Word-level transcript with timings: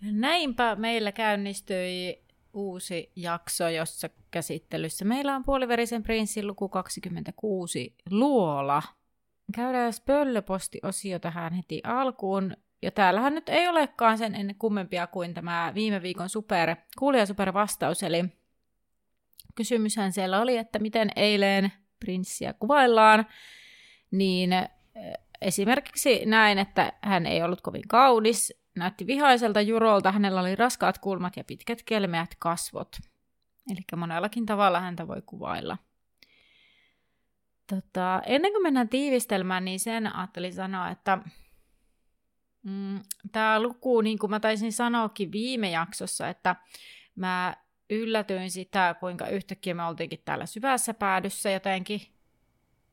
Näinpä 0.00 0.76
meillä 0.76 1.12
käynnistyi 1.12 2.22
uusi 2.52 3.12
jakso, 3.16 3.68
jossa 3.68 4.10
käsittelyssä 4.30 5.04
meillä 5.04 5.36
on 5.36 5.44
puoliverisen 5.44 6.02
prinssin 6.02 6.46
luku 6.46 6.68
26 6.68 7.94
Luola. 8.10 8.82
Käydään 9.54 9.92
pöllöpostiosio 10.06 11.18
tähän 11.18 11.52
heti 11.52 11.80
alkuun. 11.84 12.56
Ja 12.82 12.90
täällähän 12.90 13.34
nyt 13.34 13.48
ei 13.48 13.68
olekaan 13.68 14.18
sen 14.18 14.34
ennen 14.34 14.56
kummempia 14.56 15.06
kuin 15.06 15.34
tämä 15.34 15.72
viime 15.74 16.02
viikon 16.02 16.28
super, 16.28 16.76
kuulija 16.98 17.26
super 17.26 17.52
vastaus, 17.52 18.02
eli 18.02 18.24
kysymyshän 19.54 20.12
siellä 20.12 20.40
oli, 20.40 20.56
että 20.56 20.78
miten 20.78 21.10
eilen 21.16 21.72
prinssiä 22.00 22.52
kuvaillaan, 22.52 23.26
niin 24.10 24.50
esimerkiksi 25.40 26.26
näin, 26.26 26.58
että 26.58 26.92
hän 27.02 27.26
ei 27.26 27.42
ollut 27.42 27.60
kovin 27.60 27.88
kaunis, 27.88 28.62
näytti 28.76 29.06
vihaiselta 29.06 29.60
jurolta, 29.60 30.12
hänellä 30.12 30.40
oli 30.40 30.56
raskaat 30.56 30.98
kulmat 30.98 31.36
ja 31.36 31.44
pitkät 31.44 31.82
kelmeät 31.82 32.30
kasvot. 32.38 32.96
Eli 33.70 33.80
monellakin 33.96 34.46
tavalla 34.46 34.80
häntä 34.80 35.08
voi 35.08 35.22
kuvailla. 35.26 35.78
Tota, 37.66 38.22
ennen 38.26 38.52
kuin 38.52 38.62
mennään 38.62 38.88
tiivistelmään, 38.88 39.64
niin 39.64 39.80
sen 39.80 40.16
ajattelin 40.16 40.52
sanoa, 40.54 40.90
että 40.90 41.18
mm, 42.62 43.00
tämä 43.32 43.60
luku, 43.60 44.00
niin 44.00 44.18
kuin 44.18 44.30
mä 44.30 44.40
taisin 44.40 44.72
sanoakin 44.72 45.32
viime 45.32 45.70
jaksossa, 45.70 46.28
että 46.28 46.56
mä 47.14 47.56
yllätyin 47.90 48.50
sitä, 48.50 48.94
kuinka 49.00 49.28
yhtäkkiä 49.28 49.74
me 49.74 49.84
oltiinkin 49.84 50.22
täällä 50.24 50.46
syvässä 50.46 50.94
päädyssä 50.94 51.50
jotenkin. 51.50 52.00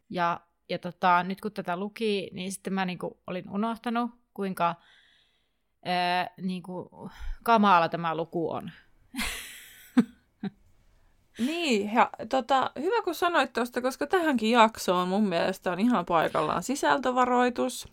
Ja, 0.09 0.41
ja 0.69 0.79
tota, 0.79 1.23
nyt 1.23 1.41
kun 1.41 1.51
tätä 1.51 1.77
luki, 1.77 2.29
niin 2.33 2.51
sitten 2.51 2.73
mä 2.73 2.85
niin 2.85 2.99
kuin 2.99 3.13
olin 3.27 3.49
unohtanut, 3.49 4.11
kuinka 4.33 4.75
ää, 5.85 6.29
niin 6.41 6.63
kuin, 6.63 6.89
kamala 7.43 7.89
tämä 7.89 8.15
luku 8.15 8.51
on. 8.51 8.71
Niin, 11.39 11.93
ja 11.93 12.09
tota, 12.29 12.71
hyvä 12.79 13.01
kun 13.03 13.15
sanoit 13.15 13.53
tuosta, 13.53 13.81
koska 13.81 14.07
tähänkin 14.07 14.51
jaksoon 14.51 15.07
mun 15.07 15.27
mielestä 15.27 15.71
on 15.71 15.79
ihan 15.79 16.05
paikallaan 16.05 16.63
sisältövaroitus. 16.63 17.87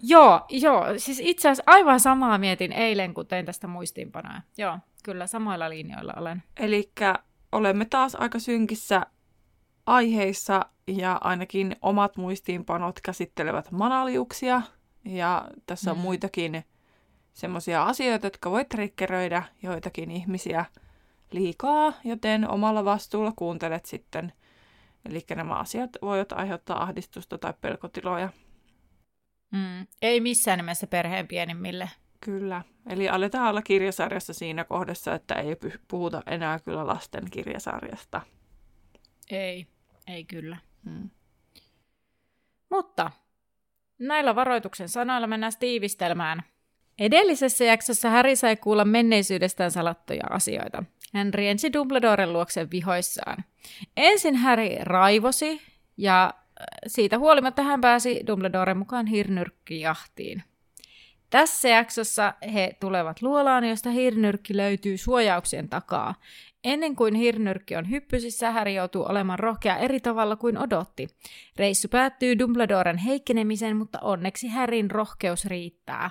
Joo, 0.00 0.46
joo. 0.48 0.84
Siis 0.96 1.20
itse 1.24 1.48
asiassa 1.48 1.62
aivan 1.66 2.00
samaa 2.00 2.38
mietin 2.38 2.72
eilen, 2.72 3.14
kun 3.14 3.26
tein 3.26 3.46
tästä 3.46 3.66
muistiinpanoja. 3.66 4.40
Joo, 4.58 4.78
kyllä 5.02 5.26
samoilla 5.26 5.70
linjoilla 5.70 6.12
olen. 6.16 6.42
Eli 6.56 6.92
olemme 7.52 7.84
taas 7.84 8.14
aika 8.14 8.38
synkissä 8.38 9.06
aiheissa 9.86 10.66
ja 10.86 11.18
ainakin 11.24 11.76
omat 11.82 12.16
muistiinpanot 12.16 13.00
käsittelevät 13.00 13.70
manaliuksia. 13.70 14.62
Ja 15.04 15.48
tässä 15.66 15.90
on 15.90 15.96
mm. 15.96 16.02
muitakin 16.02 16.64
semmoisia 17.32 17.84
asioita, 17.84 18.26
jotka 18.26 18.50
voi 18.50 18.64
triggeröidä 18.64 19.42
joitakin 19.62 20.10
ihmisiä 20.10 20.64
liikaa, 21.30 21.92
joten 22.04 22.50
omalla 22.50 22.84
vastuulla 22.84 23.32
kuuntelet 23.36 23.84
sitten. 23.84 24.32
Eli 25.08 25.24
nämä 25.34 25.54
asiat 25.54 25.90
voivat 26.02 26.32
aiheuttaa 26.32 26.82
ahdistusta 26.82 27.38
tai 27.38 27.54
pelkotiloja. 27.60 28.28
Mm, 29.52 29.86
ei 30.02 30.20
missään 30.20 30.58
nimessä 30.58 30.86
perheen 30.86 31.28
pienimmille. 31.28 31.90
Kyllä. 32.20 32.62
Eli 32.88 33.08
aletaan 33.08 33.50
olla 33.50 33.62
kirjasarjassa 33.62 34.32
siinä 34.34 34.64
kohdassa, 34.64 35.14
että 35.14 35.34
ei 35.34 35.56
puhuta 35.88 36.22
enää 36.26 36.58
kyllä 36.58 36.86
lasten 36.86 37.24
kirjasarjasta. 37.30 38.20
Ei, 39.30 39.66
ei 40.06 40.24
kyllä. 40.24 40.56
Mm. 40.84 41.10
Mutta 42.70 43.10
näillä 43.98 44.34
varoituksen 44.34 44.88
sanoilla 44.88 45.26
mennään 45.26 45.52
tiivistelmään– 45.58 46.42
Edellisessä 46.98 47.64
jaksossa 47.64 48.10
Harry 48.10 48.36
sai 48.36 48.56
kuulla 48.56 48.84
menneisyydestään 48.84 49.70
salattuja 49.70 50.24
asioita. 50.30 50.84
Hän 51.14 51.34
riensi 51.34 51.72
Dumbledoren 51.72 52.32
luokse 52.32 52.70
vihoissaan. 52.70 53.44
Ensin 53.96 54.36
Harry 54.36 54.68
raivosi 54.80 55.62
ja 55.96 56.24
äh, 56.34 56.64
siitä 56.86 57.18
huolimatta 57.18 57.62
hän 57.62 57.80
pääsi 57.80 58.20
Dumbledoren 58.26 58.76
mukaan 58.76 59.06
hirnyrkkijahtiin. 59.06 60.42
Tässä 61.30 61.68
jaksossa 61.68 62.34
he 62.54 62.76
tulevat 62.80 63.22
luolaan, 63.22 63.64
josta 63.64 63.90
hirnyrkki 63.90 64.56
löytyy 64.56 64.96
suojauksien 64.96 65.68
takaa. 65.68 66.14
Ennen 66.66 66.96
kuin 66.96 67.14
hirnyrkki 67.14 67.76
on 67.76 67.90
hyppysissä, 67.90 68.50
Harry 68.50 68.72
joutuu 68.72 69.06
olemaan 69.08 69.38
rohkea 69.38 69.76
eri 69.76 70.00
tavalla 70.00 70.36
kuin 70.36 70.58
odotti. 70.58 71.08
Reissu 71.56 71.88
päättyy 71.88 72.38
Dumbledoren 72.38 72.98
heikkenemisen, 72.98 73.76
mutta 73.76 73.98
onneksi 74.00 74.48
Harryn 74.48 74.90
rohkeus 74.90 75.46
riittää. 75.46 76.10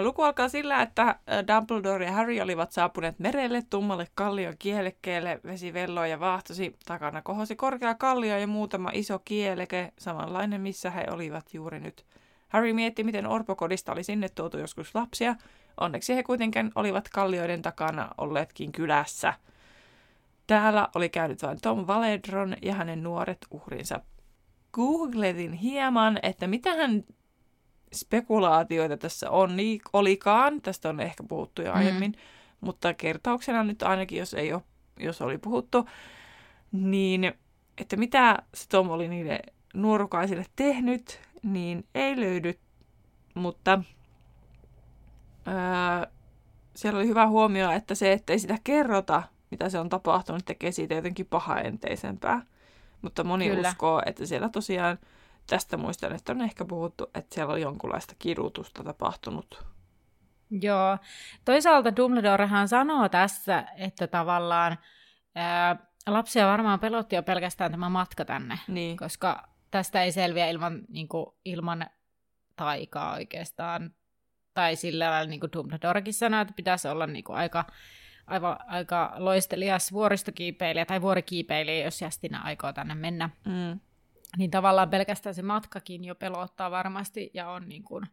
Luku 0.00 0.22
alkaa 0.22 0.48
sillä, 0.48 0.82
että 0.82 1.18
Dumbledore 1.48 2.06
ja 2.06 2.12
Harry 2.12 2.40
olivat 2.40 2.72
saapuneet 2.72 3.18
merelle 3.18 3.62
tummalle 3.70 4.06
kallion 4.14 4.54
kielekkeelle. 4.58 5.40
Vesi 5.44 5.72
velloi 5.72 6.10
ja 6.10 6.20
vaahtosi. 6.20 6.76
Takana 6.86 7.22
kohosi 7.22 7.56
korkea 7.56 7.94
kallio 7.94 8.38
ja 8.38 8.46
muutama 8.46 8.90
iso 8.92 9.18
kieleke, 9.18 9.92
samanlainen 9.98 10.60
missä 10.60 10.90
he 10.90 11.04
olivat 11.10 11.54
juuri 11.54 11.80
nyt. 11.80 12.06
Harry 12.48 12.72
mietti, 12.72 13.04
miten 13.04 13.26
orpokodista 13.26 13.92
oli 13.92 14.02
sinne 14.02 14.28
tuotu 14.28 14.58
joskus 14.58 14.94
lapsia. 14.94 15.34
Onneksi 15.80 16.16
he 16.16 16.22
kuitenkin 16.22 16.72
olivat 16.74 17.08
kallioiden 17.08 17.62
takana 17.62 18.10
olleetkin 18.18 18.72
kylässä. 18.72 19.34
Täällä 20.46 20.88
oli 20.94 21.08
käynyt 21.08 21.42
vain 21.42 21.58
Tom 21.62 21.86
Valedron 21.86 22.56
ja 22.62 22.74
hänen 22.74 23.02
nuoret 23.02 23.38
uhrinsa. 23.50 24.00
Googletin 24.72 25.52
hieman, 25.52 26.18
että 26.22 26.46
mitä 26.46 26.74
hän 26.74 27.04
spekulaatioita 27.94 28.96
tässä 28.96 29.30
on, 29.30 29.56
niin 29.56 29.80
olikaan, 29.92 30.60
tästä 30.60 30.88
on 30.88 31.00
ehkä 31.00 31.24
puhuttu 31.28 31.62
jo 31.62 31.72
mm. 31.72 31.78
aiemmin, 31.78 32.10
mm. 32.10 32.18
mutta 32.60 32.94
kertauksena 32.94 33.64
nyt 33.64 33.82
ainakin, 33.82 34.18
jos 34.18 34.34
ei 34.34 34.52
ole, 34.52 34.62
jos 35.00 35.22
oli 35.22 35.38
puhuttu, 35.38 35.88
niin 36.72 37.32
että 37.78 37.96
mitä 37.96 38.42
se 38.54 38.68
Tom 38.68 38.90
oli 38.90 39.08
niille 39.08 39.40
nuorukaisille 39.74 40.44
tehnyt, 40.56 41.20
niin 41.42 41.86
ei 41.94 42.20
löydy, 42.20 42.58
mutta 43.34 43.82
ää, 45.46 46.06
siellä 46.76 46.98
oli 46.98 47.08
hyvä 47.08 47.26
huomio, 47.26 47.70
että 47.70 47.94
se, 47.94 48.12
että 48.12 48.32
ei 48.32 48.38
sitä 48.38 48.58
kerrota, 48.64 49.22
mitä 49.50 49.68
se 49.68 49.78
on 49.78 49.88
tapahtunut, 49.88 50.44
tekee 50.44 50.72
siitä 50.72 50.94
jotenkin 50.94 51.26
pahaenteisempää. 51.26 52.42
Mutta 53.02 53.24
moni 53.24 53.48
Kyllä. 53.48 53.68
uskoo, 53.68 54.02
että 54.06 54.26
siellä 54.26 54.48
tosiaan 54.48 54.98
tästä 55.46 55.76
muistan, 55.76 56.14
että 56.14 56.32
on 56.32 56.40
ehkä 56.40 56.64
puhuttu, 56.64 57.10
että 57.14 57.34
siellä 57.34 57.52
on 57.52 57.60
jonkunlaista 57.60 58.14
kidutusta 58.18 58.84
tapahtunut. 58.84 59.64
Joo. 60.50 60.98
Toisaalta 61.44 61.96
Dumbledorehan 61.96 62.68
sanoo 62.68 63.08
tässä, 63.08 63.64
että 63.76 64.06
tavallaan 64.06 64.78
ää, 65.34 65.76
lapsia 66.06 66.46
varmaan 66.46 66.80
pelotti 66.80 67.16
jo 67.16 67.22
pelkästään 67.22 67.70
tämä 67.70 67.88
matka 67.88 68.24
tänne, 68.24 68.58
niin. 68.68 68.96
koska 68.96 69.48
tästä 69.70 70.02
ei 70.02 70.12
selviä 70.12 70.48
ilman, 70.48 70.80
niin 70.88 71.08
kuin, 71.08 71.26
ilman 71.44 71.86
taikaa 72.56 73.14
oikeastaan. 73.14 73.94
Tai 74.54 74.76
sillä 74.76 75.10
lailla 75.10 75.30
niin 75.30 75.40
kuin 75.40 75.52
Dumbledorekin 75.52 76.14
sanoi, 76.14 76.42
että 76.42 76.54
pitäisi 76.56 76.88
olla 76.88 77.06
niin 77.06 77.24
kuin, 77.24 77.36
aika, 77.36 77.64
aivan, 78.26 78.56
aika 78.66 79.12
loistelias 79.16 79.92
vuoristokiipeilijä 79.92 80.86
tai 80.86 81.02
vuorikiipeilijä, 81.02 81.84
jos 81.84 82.02
Jästinä 82.02 82.40
aikoo 82.40 82.72
tänne 82.72 82.94
mennä. 82.94 83.30
Mm 83.44 83.80
niin 84.38 84.50
tavallaan 84.50 84.90
pelkästään 84.90 85.34
se 85.34 85.42
matkakin 85.42 86.04
jo 86.04 86.14
pelottaa 86.14 86.70
varmasti 86.70 87.30
ja 87.34 87.50
on 87.50 87.68
niin 87.68 87.84
kuin 87.84 88.06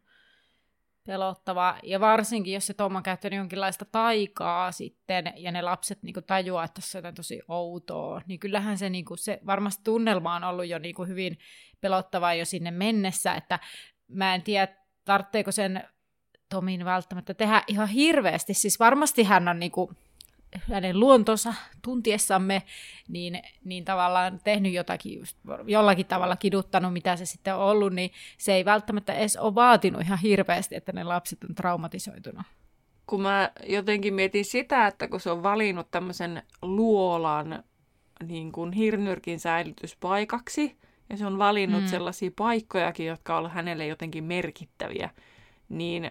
pelottava. 1.06 1.78
Ja 1.82 2.00
varsinkin, 2.00 2.54
jos 2.54 2.66
se 2.66 2.74
Tom 2.74 2.96
on 2.96 3.02
käyttänyt 3.02 3.36
jonkinlaista 3.36 3.84
taikaa 3.84 4.72
sitten, 4.72 5.32
ja 5.36 5.52
ne 5.52 5.62
lapset 5.62 6.02
niin 6.02 6.14
kuin 6.14 6.24
tajuaa, 6.24 6.64
että 6.64 6.74
tässä 6.74 6.98
on 6.98 7.00
jotain 7.00 7.14
tosi 7.14 7.42
outoa, 7.48 8.22
niin 8.26 8.40
kyllähän 8.40 8.78
se, 8.78 8.90
niin 8.90 9.04
kuin, 9.04 9.18
se 9.18 9.40
varmasti 9.46 9.84
tunnelma 9.84 10.34
on 10.34 10.44
ollut 10.44 10.66
jo 10.66 10.78
niin 10.78 10.94
kuin 10.94 11.08
hyvin 11.08 11.38
pelottavaa 11.80 12.34
jo 12.34 12.44
sinne 12.44 12.70
mennessä, 12.70 13.34
että 13.34 13.58
mä 14.08 14.34
en 14.34 14.42
tiedä, 14.42 14.68
tarvitseeko 15.04 15.52
sen 15.52 15.84
Tomin 16.50 16.84
välttämättä 16.84 17.34
tehdä 17.34 17.62
ihan 17.66 17.88
hirveästi. 17.88 18.54
Siis 18.54 18.80
varmasti 18.80 19.22
hän 19.22 19.48
on 19.48 19.58
niin 19.60 19.72
kuin, 19.72 19.96
hänen 20.72 21.00
luontonsa 21.00 21.54
tuntiessamme, 21.82 22.62
niin, 23.08 23.42
niin 23.64 23.84
tavallaan 23.84 24.40
tehnyt 24.44 24.72
jotakin 24.72 25.22
jollakin 25.66 26.06
tavalla 26.06 26.36
kiduttanut, 26.36 26.92
mitä 26.92 27.16
se 27.16 27.26
sitten 27.26 27.54
on 27.54 27.60
ollut, 27.60 27.92
niin 27.92 28.10
se 28.38 28.54
ei 28.54 28.64
välttämättä 28.64 29.14
edes 29.14 29.36
ole 29.36 29.54
vaatinut 29.54 30.02
ihan 30.02 30.18
hirveästi, 30.18 30.76
että 30.76 30.92
ne 30.92 31.04
lapset 31.04 31.44
on 31.44 31.54
traumatisoitunut. 31.54 32.46
Kun 33.06 33.22
mä 33.22 33.50
jotenkin 33.66 34.14
mietin 34.14 34.44
sitä, 34.44 34.86
että 34.86 35.08
kun 35.08 35.20
se 35.20 35.30
on 35.30 35.42
valinnut 35.42 35.90
tämmöisen 35.90 36.42
luolan 36.62 37.64
niin 38.26 38.52
kuin 38.52 38.72
hirnyrkin 38.72 39.40
säilytyspaikaksi, 39.40 40.76
ja 41.10 41.16
se 41.16 41.26
on 41.26 41.38
valinnut 41.38 41.82
mm. 41.82 41.88
sellaisia 41.88 42.30
paikkojakin, 42.36 43.06
jotka 43.06 43.38
ovat 43.38 43.52
hänelle 43.52 43.86
jotenkin 43.86 44.24
merkittäviä, 44.24 45.10
niin 45.68 46.10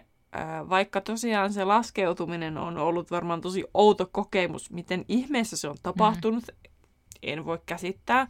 vaikka 0.68 1.00
tosiaan 1.00 1.52
se 1.52 1.64
laskeutuminen 1.64 2.58
on 2.58 2.78
ollut 2.78 3.10
varmaan 3.10 3.40
tosi 3.40 3.64
outo 3.74 4.08
kokemus, 4.12 4.70
miten 4.70 5.04
ihmeessä 5.08 5.56
se 5.56 5.68
on 5.68 5.76
tapahtunut, 5.82 6.44
mm. 6.48 6.70
en 7.22 7.44
voi 7.44 7.58
käsittää, 7.66 8.26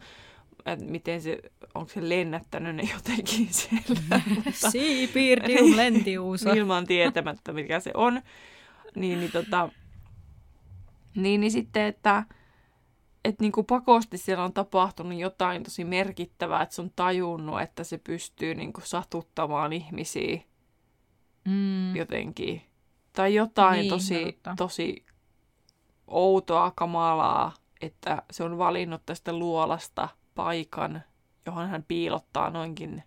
että 0.65 0.85
miten 0.85 1.21
se, 1.21 1.39
onko 1.75 1.89
se 1.89 2.09
lennättänyt 2.09 2.75
ne 2.75 2.83
jotenkin 2.93 3.47
siellä. 3.53 4.21
Siipirdium 4.53 5.77
lentiuusa. 5.77 6.53
Ilman 6.53 6.87
tietämättä, 6.87 7.53
mikä 7.53 7.79
se 7.79 7.91
on. 7.93 8.21
Niin, 8.95 9.19
niin, 9.19 9.31
tota, 9.31 9.69
niin, 11.15 11.41
niin 11.41 11.51
sitten, 11.51 11.85
että 11.85 12.23
et 13.25 13.39
niin 13.39 13.51
kuin 13.51 13.65
pakosti 13.65 14.17
siellä 14.17 14.43
on 14.43 14.53
tapahtunut 14.53 15.19
jotain 15.19 15.63
tosi 15.63 15.83
merkittävää, 15.83 16.61
että 16.61 16.75
se 16.75 16.81
on 16.81 16.91
tajunnut, 16.95 17.61
että 17.61 17.83
se 17.83 17.97
pystyy 17.97 18.55
niin 18.55 18.73
kuin 18.73 18.87
satuttamaan 18.87 19.73
ihmisiä 19.73 20.41
mm. 21.45 21.95
jotenkin. 21.95 22.61
Tai 23.13 23.35
jotain 23.35 23.79
niin, 23.79 23.89
tosi, 23.89 24.39
tosi 24.57 25.05
outoa, 26.07 26.71
kamalaa, 26.75 27.53
että 27.81 28.21
se 28.31 28.43
on 28.43 28.57
valinnut 28.57 29.05
tästä 29.05 29.33
luolasta 29.33 30.09
paikan, 30.35 31.03
johon 31.45 31.69
hän 31.69 31.83
piilottaa 31.83 32.49
noinkin 32.49 33.03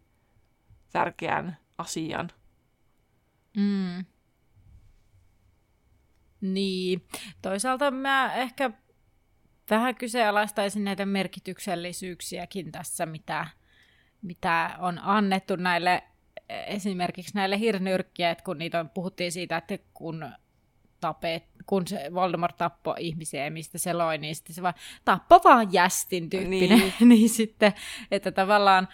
tärkeän 0.93 1.57
asian. 1.79 2.31
Mm. 3.57 4.05
Niin. 6.41 7.07
Toisaalta 7.43 7.91
mä 7.91 8.35
ehkä 8.35 8.71
vähän 9.71 9.95
kyseenalaistaisin 9.95 10.85
näitä 10.85 11.07
merkityksellisyyksiäkin 11.07 12.73
tässä, 12.73 13.07
mitä, 13.07 13.47
mitä 14.23 14.77
on 14.79 14.99
annettu 14.99 15.57
näille 15.57 16.03
esimerkiksi 16.49 17.35
näille 17.35 17.59
hirnyrkkiä, 17.59 18.31
että 18.31 18.45
kun 18.45 18.59
niitä 18.59 18.81
on, 18.81 18.91
puhuttiin 18.91 19.33
siitä, 19.33 19.57
että 19.57 19.79
kun 19.95 20.31
tapet, 21.01 21.45
kun 21.67 21.87
se 21.87 22.11
Voldemort 22.15 22.57
tappoi 22.57 22.95
ihmisiä 22.99 23.45
ja 23.45 23.51
mistä 23.51 23.79
se 23.79 23.93
loi, 23.93 24.19
niin 24.19 24.37
sitten 24.37 24.55
se 24.55 24.63
vaan 24.63 24.75
tappo 25.05 25.41
vaan 25.45 25.73
jästin 25.73 26.31
tyyppinen. 26.31 26.79
Niin. 26.79 26.93
niin 27.09 27.29
sitten, 27.29 27.73
että 28.11 28.33
tavallaan 28.33 28.89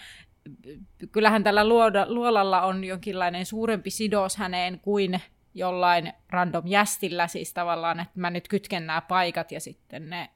kyllähän 1.12 1.44
tällä 1.44 1.68
luoda, 1.68 2.06
luolalla 2.08 2.62
on 2.62 2.84
jonkinlainen 2.84 3.46
suurempi 3.46 3.90
sidos 3.90 4.36
häneen 4.36 4.80
kuin 4.80 5.20
jollain 5.54 6.12
random 6.28 6.66
jästillä, 6.66 7.26
siis 7.26 7.52
tavallaan, 7.52 8.00
että 8.00 8.20
mä 8.20 8.30
nyt 8.30 8.48
kytken 8.48 8.86
nämä 8.86 9.00
paikat 9.00 9.52
ja 9.52 9.60
sitten 9.60 10.10
ne, 10.10 10.30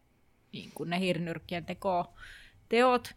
niin 0.53 0.71
kuin 0.75 0.91
ne 0.91 1.01
hirnyrkkien 1.01 1.65
teko, 1.65 2.15
teot. 2.69 3.15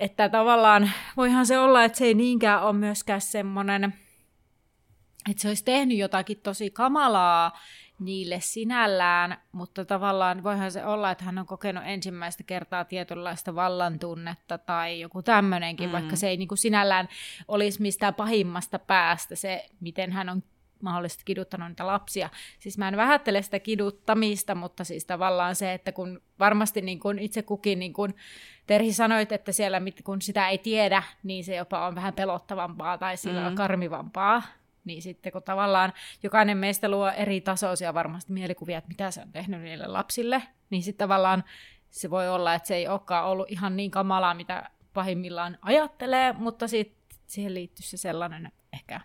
Että 0.00 0.28
tavallaan 0.28 0.90
voihan 1.16 1.46
se 1.46 1.58
olla, 1.58 1.84
että 1.84 1.98
se 1.98 2.04
ei 2.04 2.14
niinkään 2.14 2.62
ole 2.62 2.72
myöskään 2.72 3.20
semmoinen, 3.20 3.94
että 5.30 5.42
se 5.42 5.48
olisi 5.48 5.64
tehnyt 5.64 5.98
jotakin 5.98 6.40
tosi 6.42 6.70
kamalaa 6.70 7.58
niille 7.98 8.40
sinällään, 8.40 9.36
mutta 9.52 9.84
tavallaan 9.84 10.42
voihan 10.42 10.72
se 10.72 10.84
olla, 10.84 11.10
että 11.10 11.24
hän 11.24 11.38
on 11.38 11.46
kokenut 11.46 11.84
ensimmäistä 11.86 12.44
kertaa 12.44 12.84
tietynlaista 12.84 13.54
vallantunnetta 13.54 14.58
tai 14.58 15.00
joku 15.00 15.22
tämmöinenkin, 15.22 15.88
mm. 15.88 15.92
vaikka 15.92 16.16
se 16.16 16.28
ei 16.28 16.36
niin 16.36 16.48
kuin 16.48 16.58
sinällään 16.58 17.08
olisi 17.48 17.82
mistään 17.82 18.14
pahimmasta 18.14 18.78
päästä 18.78 19.34
se, 19.36 19.66
miten 19.80 20.12
hän 20.12 20.28
on 20.28 20.42
mahdollisesti 20.82 21.22
kiduttanut 21.24 21.68
niitä 21.68 21.86
lapsia. 21.86 22.30
Siis 22.58 22.78
mä 22.78 22.88
en 22.88 22.96
vähättele 22.96 23.42
sitä 23.42 23.58
kiduttamista, 23.58 24.54
mutta 24.54 24.84
siis 24.84 25.04
tavallaan 25.04 25.56
se, 25.56 25.72
että 25.72 25.92
kun 25.92 26.22
varmasti 26.38 26.80
niin 26.80 27.00
kun 27.00 27.18
itse 27.18 27.42
kukin, 27.42 27.78
niin 27.78 27.92
kun 27.92 28.14
Terhi 28.66 28.92
sanoit, 28.92 29.32
että 29.32 29.52
siellä 29.52 29.80
kun 30.04 30.22
sitä 30.22 30.48
ei 30.48 30.58
tiedä, 30.58 31.02
niin 31.22 31.44
se 31.44 31.56
jopa 31.56 31.86
on 31.86 31.94
vähän 31.94 32.14
pelottavampaa 32.14 32.98
tai 32.98 33.16
sillä 33.16 33.40
mm. 33.40 33.46
on 33.46 33.54
karmivampaa. 33.54 34.42
Niin 34.84 35.02
sitten 35.02 35.32
kun 35.32 35.42
tavallaan 35.42 35.92
jokainen 36.22 36.58
meistä 36.58 36.88
luo 36.88 37.08
eri 37.08 37.40
tasoisia 37.40 37.94
varmasti 37.94 38.32
mielikuvia, 38.32 38.78
että 38.78 38.88
mitä 38.88 39.10
se 39.10 39.20
on 39.20 39.32
tehnyt 39.32 39.60
niille 39.60 39.86
lapsille, 39.86 40.42
niin 40.70 40.82
sitten 40.82 41.04
tavallaan 41.04 41.44
se 41.90 42.10
voi 42.10 42.28
olla, 42.28 42.54
että 42.54 42.68
se 42.68 42.76
ei 42.76 42.88
olekaan 42.88 43.26
ollut 43.26 43.50
ihan 43.50 43.76
niin 43.76 43.90
kamalaa, 43.90 44.34
mitä 44.34 44.70
pahimmillaan 44.94 45.58
ajattelee, 45.62 46.32
mutta 46.32 46.68
sitten 46.68 47.18
siihen 47.26 47.54
liittyy 47.54 47.86
se 47.86 47.96
sellainen 47.96 48.52
ehkä 48.72 49.00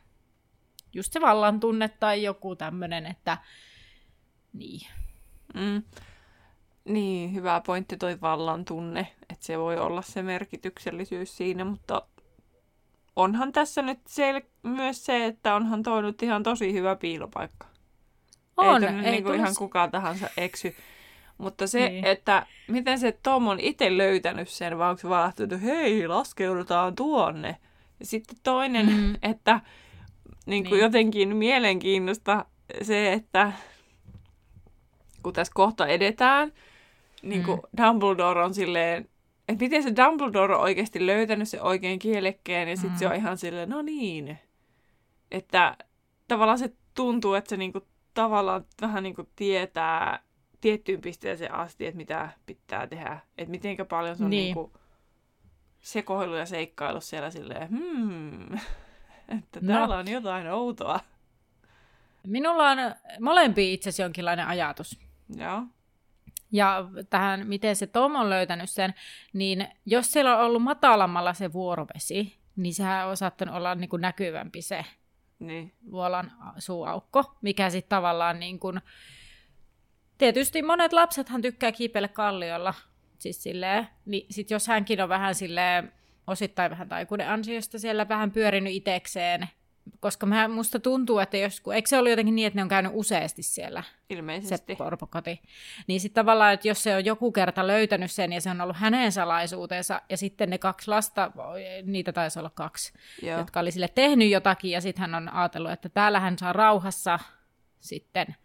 just 0.97 1.13
se 1.13 1.21
vallan 1.21 1.59
tunne 1.59 1.89
tai 1.89 2.23
joku 2.23 2.55
tämmöinen, 2.55 3.05
että 3.05 3.37
niin. 4.53 4.87
Mm. 5.53 5.83
Niin, 6.85 7.33
hyvä 7.33 7.61
pointti 7.65 7.97
toi 7.97 8.21
vallan 8.21 8.65
tunne, 8.65 9.07
että 9.29 9.45
se 9.45 9.57
voi 9.57 9.77
olla 9.77 10.01
se 10.01 10.21
merkityksellisyys 10.21 11.37
siinä, 11.37 11.65
mutta 11.65 12.01
onhan 13.15 13.51
tässä 13.51 13.81
nyt 13.81 13.99
sel- 13.99 14.47
myös 14.63 15.05
se, 15.05 15.25
että 15.25 15.55
onhan 15.55 15.83
toi 15.83 16.01
nyt 16.01 16.23
ihan 16.23 16.43
tosi 16.43 16.73
hyvä 16.73 16.95
piilopaikka. 16.95 17.67
On, 18.57 18.83
ei, 18.83 18.89
ei 18.89 19.11
niin 19.11 19.23
kuin 19.23 19.35
ihan 19.35 19.55
kukaan 19.57 19.91
tahansa 19.91 20.29
eksy. 20.37 20.75
Mutta 21.37 21.67
se, 21.67 21.89
niin. 21.89 22.05
että 22.05 22.45
miten 22.67 22.99
se 22.99 23.11
Tom 23.11 23.47
on 23.47 23.59
itse 23.59 23.97
löytänyt 23.97 24.49
sen, 24.49 24.77
vai 24.77 24.89
onko 24.89 25.01
se 25.01 25.09
vaan 25.09 25.33
että 25.43 25.57
hei, 25.57 26.07
laskeudutaan 26.07 26.95
tuonne. 26.95 27.57
Ja 27.99 28.05
sitten 28.05 28.37
toinen, 28.43 28.85
mm. 28.85 29.15
että 29.21 29.61
niin 30.47 30.63
kuin 30.63 30.71
niin. 30.71 30.83
jotenkin 30.83 31.35
mielenkiinnosta 31.35 32.45
se, 32.81 33.13
että 33.13 33.51
kun 35.23 35.33
tässä 35.33 35.53
kohta 35.55 35.87
edetään, 35.87 36.51
niin 37.21 37.43
kuin 37.43 37.59
mm. 37.59 37.83
Dumbledore 37.83 38.43
on 38.43 38.53
silleen, 38.53 39.09
että 39.47 39.63
miten 39.63 39.83
se 39.83 39.95
Dumbledore 39.95 40.55
on 40.55 40.61
oikeasti 40.61 41.05
löytänyt 41.05 41.49
se 41.49 41.61
oikein 41.61 41.99
kielekkeen, 41.99 42.69
ja 42.69 42.75
sitten 42.75 42.91
mm. 42.91 42.97
se 42.97 43.07
on 43.07 43.15
ihan 43.15 43.37
silleen, 43.37 43.69
no 43.69 43.81
niin. 43.81 44.37
Että 45.31 45.77
tavallaan 46.27 46.59
se 46.59 46.73
tuntuu, 46.93 47.33
että 47.33 47.49
se 47.49 47.57
niinku 47.57 47.81
tavallaan 48.13 48.65
vähän 48.81 49.03
niinku 49.03 49.29
tietää 49.35 50.23
tiettyyn 50.61 51.01
pisteeseen 51.01 51.53
asti, 51.53 51.85
että 51.85 51.97
mitä 51.97 52.29
pitää 52.45 52.87
tehdä. 52.87 53.19
Että 53.37 53.51
mitenkä 53.51 53.85
paljon 53.85 54.15
se 54.15 54.23
on 54.23 54.29
niin. 54.29 54.43
niinku 54.43 54.73
sekoilu 55.79 56.35
ja 56.35 56.45
seikkailu 56.45 57.01
siellä 57.01 57.29
silleen, 57.29 57.69
hmm, 57.69 58.59
että 59.27 59.59
no. 59.61 59.73
täällä 59.73 59.97
on 59.97 60.11
jotain 60.11 60.47
outoa. 60.47 60.99
Minulla 62.27 62.69
on 62.69 62.77
molempi 63.21 63.73
itse 63.73 63.89
asiassa 63.89 64.03
jonkinlainen 64.03 64.47
ajatus. 64.47 64.99
Joo. 65.35 65.63
Ja 66.51 66.85
tähän, 67.09 67.47
miten 67.47 67.75
se 67.75 67.87
Tom 67.87 68.15
on 68.15 68.29
löytänyt 68.29 68.69
sen, 68.69 68.93
niin 69.33 69.67
jos 69.85 70.11
siellä 70.11 70.37
on 70.37 70.45
ollut 70.45 70.63
matalammalla 70.63 71.33
se 71.33 71.53
vuorovesi, 71.53 72.37
niin 72.55 72.73
sehän 72.73 73.07
on 73.07 73.17
saattanut 73.17 73.55
olla 73.55 73.75
niin 73.75 73.89
kuin 73.89 74.01
näkyvämpi 74.01 74.61
se 74.61 74.85
niin. 75.39 75.73
vuolan 75.91 76.31
suuaukko, 76.57 77.37
mikä 77.41 77.69
sitten 77.69 77.89
tavallaan 77.89 78.39
niin 78.39 78.59
kuin... 78.59 78.81
Tietysti 80.17 80.61
monet 80.61 80.93
lapsethan 80.93 81.41
tykkää 81.41 81.71
kiipeillä 81.71 82.07
kalliolla, 82.07 82.73
siis 83.19 83.43
silleen, 83.43 83.87
niin 84.05 84.25
sit 84.29 84.51
jos 84.51 84.67
hänkin 84.67 85.01
on 85.01 85.09
vähän 85.09 85.35
silleen 85.35 85.93
osittain 86.27 86.71
vähän 86.71 86.89
taikuuden 86.89 87.29
ansiosta 87.29 87.79
siellä 87.79 88.07
vähän 88.09 88.31
pyörinyt 88.31 88.73
itekseen, 88.73 89.47
koska 89.99 90.25
mä, 90.25 90.47
musta 90.47 90.79
tuntuu, 90.79 91.19
että 91.19 91.37
jos, 91.37 91.61
eikö 91.73 91.89
se 91.89 91.97
ollut 91.97 92.09
jotenkin 92.09 92.35
niin, 92.35 92.47
että 92.47 92.57
ne 92.57 92.63
on 92.63 92.69
käynyt 92.69 92.91
useasti 92.95 93.43
siellä? 93.43 93.83
Ilmeisesti. 94.09 94.73
Se 94.73 94.77
porpokoti. 94.77 95.41
Niin 95.87 95.99
sitten 95.99 96.21
tavallaan, 96.21 96.53
että 96.53 96.67
jos 96.67 96.83
se 96.83 96.95
on 96.95 97.05
joku 97.05 97.31
kerta 97.31 97.67
löytänyt 97.67 98.11
sen 98.11 98.33
ja 98.33 98.41
se 98.41 98.49
on 98.49 98.61
ollut 98.61 98.77
hänen 98.77 99.11
salaisuutensa, 99.11 100.01
ja 100.09 100.17
sitten 100.17 100.49
ne 100.49 100.57
kaksi 100.57 100.87
lasta, 100.87 101.31
niitä 101.83 102.13
taisi 102.13 102.39
olla 102.39 102.49
kaksi, 102.49 102.93
Joo. 103.21 103.37
jotka 103.37 103.59
oli 103.59 103.71
sille 103.71 103.87
tehnyt 103.87 104.29
jotakin, 104.29 104.71
ja 104.71 104.81
sitten 104.81 105.01
hän 105.01 105.15
on 105.15 105.33
ajatellut, 105.33 105.71
että 105.71 105.89
täällä 105.89 106.19
hän 106.19 106.37
saa 106.37 106.53
rauhassa 106.53 107.19
sitten 107.79 108.35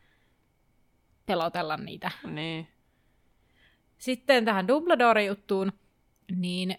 pelotella 1.27 1.77
niitä. 1.77 2.11
Niin. 2.27 2.69
Sitten 3.99 4.45
tähän 4.45 4.69
Dumbledore-juttuun, 4.69 5.73
niin 6.37 6.77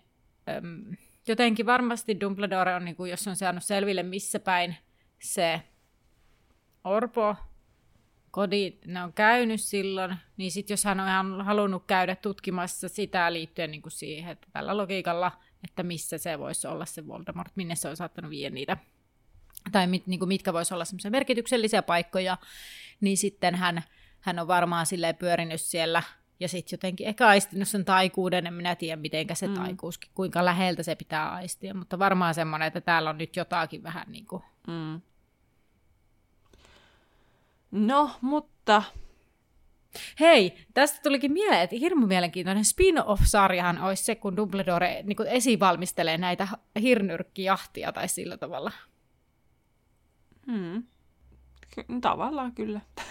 öm, 0.50 0.95
jotenkin 1.27 1.65
varmasti 1.65 2.19
Dumbledore 2.19 2.75
on, 2.75 2.85
niin 2.85 2.95
kuin, 2.95 3.12
jos 3.12 3.27
on 3.27 3.35
saanut 3.35 3.63
selville 3.63 4.03
missä 4.03 4.39
päin 4.39 4.75
se 5.19 5.62
Orpo 6.83 7.35
kodit, 8.31 8.85
ne 8.85 9.03
on 9.03 9.13
käynyt 9.13 9.62
silloin, 9.62 10.15
niin 10.38 10.51
sitten 10.51 10.73
jos 10.73 10.83
hän 10.83 11.00
on 11.00 11.07
ihan 11.07 11.45
halunnut 11.45 11.83
käydä 11.88 12.15
tutkimassa 12.15 12.89
sitä 12.89 13.33
liittyen 13.33 13.71
niin 13.71 13.81
kuin 13.81 13.91
siihen, 13.91 14.31
että 14.31 14.47
tällä 14.53 14.77
logiikalla, 14.77 15.31
että 15.63 15.83
missä 15.83 16.17
se 16.17 16.39
voisi 16.39 16.67
olla 16.67 16.85
se 16.85 17.07
Voldemort, 17.07 17.55
minne 17.55 17.75
se 17.75 17.89
on 17.89 17.97
saattanut 17.97 18.31
viedä 18.31 18.55
niitä, 18.55 18.77
tai 19.71 19.88
mit, 19.88 20.07
niin 20.07 20.19
kuin 20.19 20.27
mitkä 20.27 20.53
voisi 20.53 20.73
olla 20.73 20.85
semmoisia 20.85 21.12
merkityksellisiä 21.12 21.81
paikkoja, 21.81 22.38
niin 23.01 23.17
sitten 23.17 23.55
hän 23.55 23.83
hän 24.23 24.39
on 24.39 24.47
varmaan 24.47 24.85
silleen 24.85 25.15
pyörinyt 25.15 25.62
siellä 25.62 26.03
ja 26.43 26.50
sitten 26.50 26.77
jotenkin 26.77 27.07
ehkä 27.07 27.27
aistinut 27.27 27.67
sen 27.67 27.85
taikuuden, 27.85 28.47
en 28.47 28.53
minä 28.53 28.75
tiedä 28.75 29.01
miten 29.01 29.27
se 29.33 29.47
mm. 29.47 29.53
taikuuskin, 29.53 30.12
kuinka 30.15 30.45
läheltä 30.45 30.83
se 30.83 30.95
pitää 30.95 31.31
aistia, 31.31 31.73
mutta 31.73 32.00
varmaan 32.00 32.33
semmoinen, 32.33 32.67
että 32.67 32.81
täällä 32.81 33.09
on 33.09 33.17
nyt 33.17 33.35
jotakin 33.35 33.83
vähän 33.83 34.05
niin 34.07 34.25
kuin... 34.25 34.43
Mm. 34.67 35.01
No, 37.71 38.12
mutta... 38.21 38.83
Hei, 40.19 40.57
tästä 40.73 41.00
tulikin 41.03 41.31
mieleen, 41.31 41.62
että 41.62 41.75
hirmu 41.75 42.07
mielenkiintoinen 42.07 42.65
spin-off-sarjahan 42.65 43.81
olisi 43.81 44.03
se, 44.03 44.15
kun 44.15 44.38
Dumbledore 44.38 45.03
niin 45.03 45.15
kuin 45.15 45.29
esivalmistelee 45.29 46.17
näitä 46.17 46.47
hirnyrkkijahtia 46.81 47.91
tai 47.91 48.07
sillä 48.07 48.38
tavalla. 48.38 48.71
Hmm. 50.51 50.83
Ky- 51.75 51.86
tavallaan 52.01 52.51
kyllä. 52.51 52.82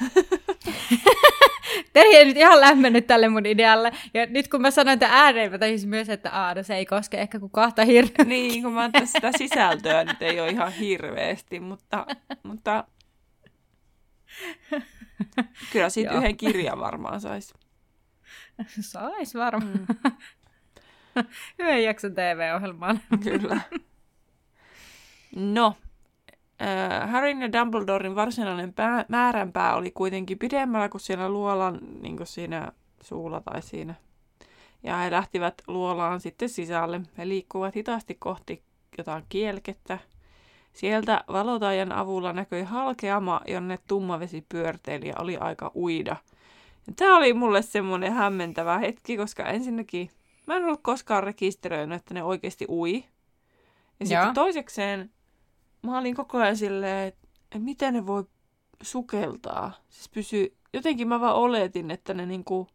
Terhi 1.92 2.16
ei 2.16 2.24
nyt 2.24 2.36
ihan 2.36 2.60
lämmennyt 2.60 3.06
tälle 3.06 3.28
mun 3.28 3.46
idealle. 3.46 3.92
Ja 4.14 4.26
nyt 4.26 4.48
kun 4.48 4.62
mä 4.62 4.70
sanoin 4.70 4.98
tämän 4.98 5.16
ääneen, 5.16 5.50
mä 5.50 5.58
tajusin 5.58 5.88
myös, 5.88 6.08
että 6.08 6.30
aah, 6.30 6.54
no 6.56 6.62
se 6.62 6.74
ei 6.74 6.86
koske 6.86 7.20
ehkä 7.20 7.38
kuin 7.38 7.52
kahta 7.52 7.84
hirveä. 7.84 8.24
Niin, 8.24 8.62
kun 8.62 8.72
mä 8.72 8.90
sitä 9.04 9.30
sisältöä 9.38 10.04
nyt 10.04 10.22
ei 10.22 10.40
ole 10.40 10.48
ihan 10.48 10.72
hirveästi, 10.72 11.60
mutta, 11.60 12.06
mutta 12.42 12.84
kyllä 15.72 15.88
siitä 15.88 16.12
yhden 16.12 16.36
kirjan 16.36 16.80
varmaan 16.80 17.20
saisi. 17.20 17.54
Sais 18.80 19.34
varmaan. 19.34 19.86
Mm. 19.88 20.12
Hyvän 21.58 21.82
jakson 21.82 22.14
TV-ohjelmaan. 22.14 23.00
Kyllä. 23.24 23.60
No, 25.36 25.76
äh, 26.62 27.10
Harryn 27.10 27.42
ja 27.42 27.52
Dumbledoren 27.52 28.14
varsinainen 28.14 28.72
pää, 28.72 29.04
määränpää 29.08 29.76
oli 29.76 29.90
kuitenkin 29.90 30.38
pidemmällä 30.38 30.88
kuin 30.88 31.00
siellä 31.00 31.28
luolan 31.28 31.78
niin 32.02 32.16
kuin 32.16 32.26
siinä 32.26 32.72
suulla 33.00 33.40
tai 33.40 33.62
siinä. 33.62 33.94
Ja 34.82 34.96
he 34.96 35.10
lähtivät 35.10 35.62
luolaan 35.66 36.20
sitten 36.20 36.48
sisälle. 36.48 37.00
He 37.18 37.28
liikkuvat 37.28 37.76
hitaasti 37.76 38.14
kohti 38.14 38.62
jotain 38.98 39.24
kielkettä. 39.28 39.98
Sieltä 40.72 41.24
valotajan 41.28 41.92
avulla 41.92 42.32
näkyi 42.32 42.62
halkeama, 42.62 43.40
jonne 43.46 43.78
tumma 43.88 44.20
vesi 44.20 44.46
pyörteili 44.48 45.08
ja 45.08 45.14
oli 45.18 45.36
aika 45.36 45.70
uida. 45.74 46.16
Ja 46.86 46.92
tämä 46.96 47.16
oli 47.16 47.32
mulle 47.32 47.62
semmoinen 47.62 48.12
hämmentävä 48.12 48.78
hetki, 48.78 49.16
koska 49.16 49.44
ensinnäkin 49.44 50.10
mä 50.46 50.56
en 50.56 50.64
ollut 50.64 50.80
koskaan 50.82 51.24
rekisteröinyt, 51.24 51.96
että 51.96 52.14
ne 52.14 52.22
oikeasti 52.22 52.66
ui. 52.68 53.04
Ja 54.00 54.06
sitten 54.06 54.34
toisekseen 54.34 55.10
mä 55.82 55.98
olin 55.98 56.14
koko 56.14 56.38
ajan 56.38 56.56
silleen, 56.56 57.08
että, 57.08 57.28
miten 57.58 57.94
ne 57.94 58.06
voi 58.06 58.24
sukeltaa. 58.82 59.72
Siis 59.88 60.08
pysy, 60.08 60.56
jotenkin 60.72 61.08
mä 61.08 61.20
vaan 61.20 61.36
oletin, 61.36 61.90
että 61.90 62.14
ne 62.14 62.26
niinku 62.26 62.68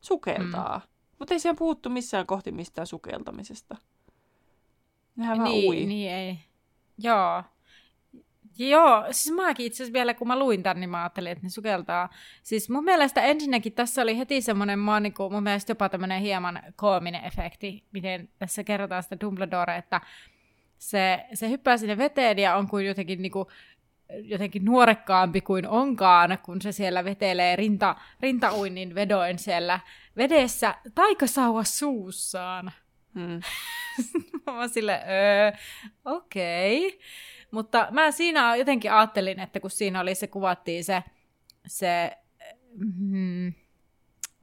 sukeltaa. 0.00 0.78
Mm. 0.78 0.90
Mutta 1.18 1.34
ei 1.34 1.40
siellä 1.40 1.58
puhuttu 1.58 1.90
missään 1.90 2.26
kohti 2.26 2.52
mistään 2.52 2.86
sukeltamisesta. 2.86 3.76
Nehän 5.16 5.44
niin, 5.44 5.66
vaan 5.66 5.78
ui. 5.78 5.86
Niin, 5.86 6.10
ei. 6.12 6.38
Joo. 6.98 7.42
Joo, 8.58 9.04
siis 9.10 9.36
mäkin 9.36 9.66
itse 9.66 9.76
asiassa 9.76 9.92
vielä 9.92 10.14
kun 10.14 10.28
mä 10.28 10.38
luin 10.38 10.62
tämän, 10.62 10.80
niin 10.80 10.90
mä 10.90 11.02
ajattelin, 11.02 11.32
että 11.32 11.44
ne 11.44 11.50
sukeltaa. 11.50 12.08
Siis 12.42 12.70
mun 12.70 12.84
mielestä 12.84 13.22
ensinnäkin 13.22 13.72
tässä 13.72 14.02
oli 14.02 14.18
heti 14.18 14.40
semmoinen, 14.40 14.78
mä 14.78 15.00
niin 15.00 15.14
kuin, 15.14 15.32
mun 15.32 15.42
mielestä 15.42 15.70
jopa 15.70 15.88
tämmöinen 15.88 16.20
hieman 16.20 16.62
koominen 16.76 17.24
efekti, 17.24 17.84
miten 17.92 18.28
tässä 18.38 18.64
kerrotaan 18.64 19.02
sitä 19.02 19.16
Dumbledore, 19.20 19.76
että 19.76 20.00
se, 20.78 21.26
se 21.34 21.50
hyppää 21.50 21.76
sinne 21.76 21.96
veteen 21.96 22.38
ja 22.38 22.56
on 22.56 22.68
kuin 22.68 22.86
jotenkin, 22.86 23.22
niin 23.22 23.32
kuin, 23.32 23.48
jotenkin 24.22 24.64
nuorekkaampi 24.64 25.40
kuin 25.40 25.68
onkaan, 25.68 26.38
kun 26.42 26.62
se 26.62 26.72
siellä 26.72 27.04
vetelee 27.04 27.56
rinta, 27.56 27.96
rintauinnin 28.20 28.94
vedoin 28.94 29.38
siellä 29.38 29.80
vedessä 30.16 30.74
taikasauva 30.94 31.64
suussaan. 31.64 32.72
Hmm. 33.14 33.40
mä 34.56 34.68
sille, 34.68 34.92
öö, 34.92 35.52
okei. 36.04 36.86
Okay. 36.86 36.98
Mutta 37.50 37.88
mä 37.90 38.10
siinä 38.10 38.56
jotenkin 38.56 38.92
ajattelin, 38.92 39.40
että 39.40 39.60
kun 39.60 39.70
siinä 39.70 40.00
oli 40.00 40.14
se, 40.14 40.26
kuvattiin 40.26 40.84
se, 40.84 41.02
se 41.66 42.16
mm, 42.74 43.52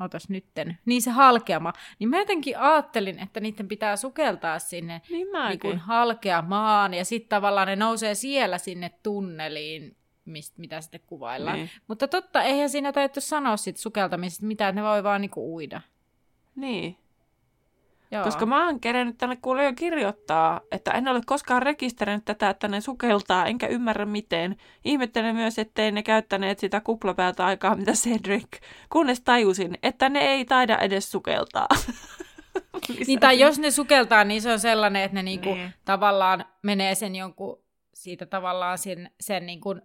otas 0.04 0.30
nytten, 0.30 0.78
niin 0.86 1.02
se 1.02 1.12
halkeama, 1.12 1.74
niin 2.00 2.10
mä 2.10 2.18
jotenkin 2.18 2.60
ajattelin, 2.60 3.20
että 3.20 3.40
niiden 3.40 3.68
pitää 3.68 3.96
sukeltaa 3.96 4.60
sinne 4.60 5.02
niin 5.10 5.28
niin 5.64 5.78
halkeamaan, 5.78 6.94
ja 6.94 7.06
sitten 7.06 7.30
tavallaan 7.30 7.68
ne 7.68 7.76
nousee 7.76 8.16
siellä 8.16 8.58
sinne 8.58 8.92
tunneliin, 9.04 9.98
mistä, 10.26 10.62
mitä 10.62 10.82
sitten 10.82 11.02
kuvaillaan. 11.08 11.58
Niin. 11.58 11.70
Mutta 11.88 12.08
totta, 12.08 12.44
eihän 12.44 12.70
siinä 12.70 12.92
täytyy 12.92 13.22
sanoa 13.22 13.58
sit 13.58 13.78
sukeltamisesta 13.78 14.46
mitään, 14.46 14.70
että 14.70 14.82
ne 14.82 14.88
voi 14.88 15.04
vaan 15.04 15.22
niinku 15.22 15.56
uida. 15.56 15.82
Niin. 16.56 16.98
Joo. 18.14 18.24
Koska 18.24 18.46
mä 18.46 18.66
oon 18.66 18.80
kerennyt 18.80 19.18
tänne 19.18 19.36
kuule 19.36 19.66
jo 19.66 19.74
kirjoittaa, 19.74 20.62
että 20.72 20.92
en 20.92 21.08
ole 21.08 21.22
koskaan 21.26 21.62
rekisteröinyt 21.62 22.26
tätä, 22.26 22.50
että 22.50 22.68
ne 22.68 22.82
sukeltaa, 22.82 23.46
enkä 23.46 23.68
ymmärrä 23.68 24.06
miten. 24.06 24.56
Ihmettelen 24.86 25.36
myös, 25.36 25.60
ettei 25.60 25.92
ne 25.92 26.04
käyttäneet 26.04 26.60
sitä 26.60 26.82
kuplapäältä 26.82 27.46
aikaa, 27.46 27.76
mitä 27.76 27.92
Cedric, 27.92 28.48
kunnes 28.90 29.22
tajusin, 29.22 29.78
että 29.84 30.10
ne 30.10 30.20
ei 30.20 30.46
taida 30.46 30.78
edes 30.78 31.12
sukeltaa. 31.12 31.68
niin, 33.08 33.20
tai 33.20 33.40
jos 33.40 33.60
ne 33.60 33.72
sukeltaa, 33.72 34.24
niin 34.24 34.42
se 34.42 34.52
on 34.52 34.60
sellainen, 34.60 35.04
että 35.04 35.16
ne 35.16 35.24
niinku 35.24 35.54
niin. 35.54 35.74
tavallaan 35.86 36.46
menee 36.62 36.96
sen 36.96 37.16
jonkun, 37.16 37.64
siitä 37.94 38.26
tavallaan 38.26 38.78
sen, 38.78 39.12
sen 39.20 39.46
niinku 39.46 39.76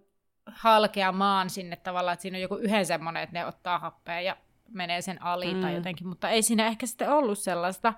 halkeamaan 0.45 1.49
sinne 1.49 1.75
tavallaan, 1.75 2.13
että 2.13 2.21
siinä 2.21 2.37
on 2.37 2.41
joku 2.41 2.55
yhden 2.55 2.85
semmoinen, 2.85 3.23
että 3.23 3.39
ne 3.39 3.45
ottaa 3.45 3.79
happea 3.79 4.21
ja 4.21 4.37
menee 4.71 5.01
sen 5.01 5.23
ali 5.23 5.53
mm. 5.53 5.61
tai 5.61 5.75
jotenkin, 5.75 6.07
mutta 6.07 6.29
ei 6.29 6.41
siinä 6.41 6.67
ehkä 6.67 6.85
sitten 6.85 7.09
ollut 7.09 7.39
sellaista. 7.39 7.93